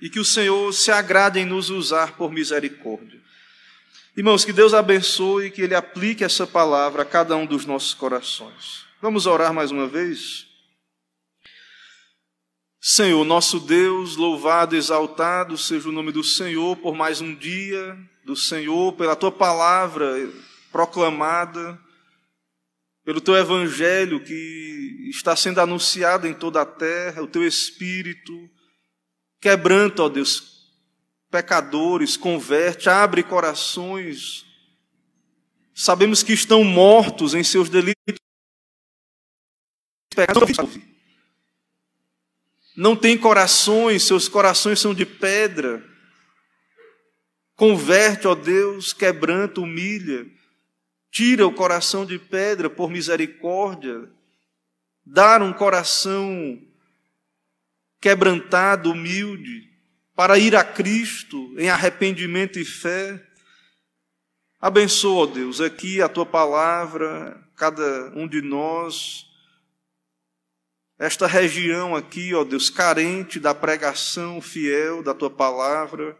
e 0.00 0.08
que 0.08 0.18
o 0.18 0.24
Senhor 0.24 0.72
se 0.72 0.90
agrade 0.90 1.38
em 1.38 1.44
nos 1.44 1.68
usar 1.68 2.16
por 2.16 2.32
misericórdia. 2.32 3.20
Irmãos, 4.16 4.46
que 4.46 4.52
Deus 4.52 4.72
abençoe 4.72 5.46
e 5.46 5.50
que 5.50 5.60
Ele 5.60 5.74
aplique 5.74 6.24
essa 6.24 6.46
palavra 6.46 7.02
a 7.02 7.04
cada 7.04 7.36
um 7.36 7.44
dos 7.44 7.66
nossos 7.66 7.92
corações. 7.92 8.86
Vamos 9.02 9.26
orar 9.26 9.52
mais 9.52 9.70
uma 9.70 9.86
vez? 9.86 10.46
Senhor, 12.80 13.26
nosso 13.26 13.60
Deus, 13.60 14.16
louvado, 14.16 14.74
exaltado 14.74 15.58
seja 15.58 15.90
o 15.90 15.92
nome 15.92 16.12
do 16.12 16.24
Senhor 16.24 16.78
por 16.78 16.94
mais 16.94 17.20
um 17.20 17.34
dia, 17.34 17.94
do 18.24 18.34
Senhor, 18.34 18.94
pela 18.94 19.14
tua 19.14 19.30
palavra 19.30 20.32
proclamada 20.72 21.83
pelo 23.04 23.20
teu 23.20 23.36
evangelho 23.36 24.24
que 24.24 25.08
está 25.10 25.36
sendo 25.36 25.60
anunciado 25.60 26.26
em 26.26 26.32
toda 26.32 26.62
a 26.62 26.66
terra, 26.66 27.22
o 27.22 27.26
teu 27.26 27.46
espírito, 27.46 28.32
quebranta, 29.38 30.02
ó 30.02 30.08
Deus, 30.08 30.72
pecadores, 31.30 32.16
converte, 32.16 32.88
abre 32.88 33.22
corações. 33.22 34.46
Sabemos 35.74 36.22
que 36.22 36.32
estão 36.32 36.64
mortos 36.64 37.34
em 37.34 37.44
seus 37.44 37.68
delitos. 37.68 37.94
Não 42.74 42.96
têm 42.96 43.18
corações, 43.18 44.04
seus 44.04 44.28
corações 44.28 44.80
são 44.80 44.94
de 44.94 45.04
pedra. 45.04 45.84
Converte, 47.54 48.26
ó 48.26 48.34
Deus, 48.34 48.92
quebranta, 48.92 49.60
humilha 49.60 50.26
Tira 51.14 51.46
o 51.46 51.54
coração 51.54 52.04
de 52.04 52.18
pedra 52.18 52.68
por 52.68 52.90
misericórdia, 52.90 54.10
dar 55.06 55.42
um 55.42 55.52
coração 55.52 56.60
quebrantado, 58.00 58.90
humilde, 58.90 59.70
para 60.16 60.36
ir 60.40 60.56
a 60.56 60.64
Cristo 60.64 61.54
em 61.56 61.70
arrependimento 61.70 62.58
e 62.58 62.64
fé. 62.64 63.24
Abençoa, 64.60 65.28
Deus, 65.28 65.60
aqui 65.60 66.02
a 66.02 66.08
tua 66.08 66.26
palavra, 66.26 67.40
cada 67.54 68.10
um 68.16 68.26
de 68.26 68.42
nós, 68.42 69.24
esta 70.98 71.28
região 71.28 71.94
aqui, 71.94 72.34
ó 72.34 72.42
Deus, 72.42 72.68
carente 72.68 73.38
da 73.38 73.54
pregação 73.54 74.40
fiel 74.40 75.00
da 75.00 75.14
tua 75.14 75.30
palavra. 75.30 76.18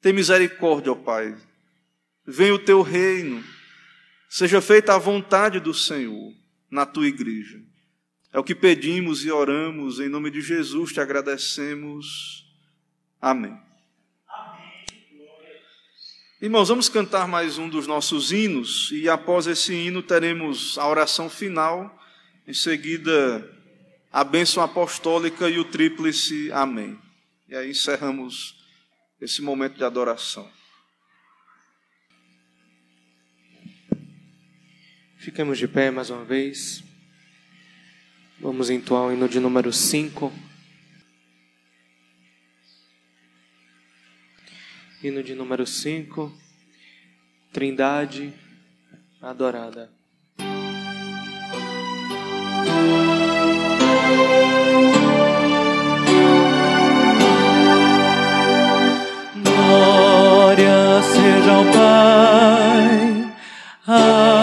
Tem 0.00 0.12
misericórdia, 0.12 0.92
ó 0.92 0.94
Pai. 0.94 1.36
Venha 2.24 2.54
o 2.54 2.58
teu 2.60 2.82
reino 2.82 3.42
Seja 4.32 4.60
feita 4.60 4.94
a 4.94 4.98
vontade 4.98 5.58
do 5.58 5.74
Senhor 5.74 6.32
na 6.70 6.86
tua 6.86 7.08
igreja. 7.08 7.60
É 8.32 8.38
o 8.38 8.44
que 8.44 8.54
pedimos 8.54 9.24
e 9.24 9.30
oramos, 9.32 9.98
em 9.98 10.08
nome 10.08 10.30
de 10.30 10.40
Jesus 10.40 10.92
te 10.92 11.00
agradecemos. 11.00 12.46
Amém. 13.20 13.58
Irmãos, 16.40 16.68
vamos 16.68 16.88
cantar 16.88 17.26
mais 17.26 17.58
um 17.58 17.68
dos 17.68 17.88
nossos 17.88 18.30
hinos 18.30 18.90
e 18.92 19.08
após 19.08 19.48
esse 19.48 19.74
hino 19.74 20.00
teremos 20.00 20.78
a 20.78 20.86
oração 20.86 21.28
final, 21.28 22.00
em 22.46 22.54
seguida 22.54 23.44
a 24.12 24.22
bênção 24.22 24.62
apostólica 24.62 25.50
e 25.50 25.58
o 25.58 25.64
tríplice 25.64 26.52
Amém. 26.52 26.96
E 27.48 27.56
aí 27.56 27.70
encerramos 27.70 28.64
esse 29.20 29.42
momento 29.42 29.76
de 29.76 29.82
adoração. 29.82 30.48
Fiquemos 35.20 35.58
de 35.58 35.68
pé 35.68 35.90
mais 35.90 36.08
uma 36.08 36.24
vez. 36.24 36.82
Vamos 38.40 38.70
entoar 38.70 39.02
o 39.02 39.12
hino 39.12 39.28
de 39.28 39.38
número 39.38 39.70
5. 39.70 40.32
Hino 45.02 45.22
de 45.22 45.34
número 45.34 45.66
5. 45.66 46.32
Trindade 47.52 48.32
adorada. 49.20 49.92
Glória 59.44 61.02
seja 61.02 61.52
ao 61.52 61.64
Pai. 63.86 64.39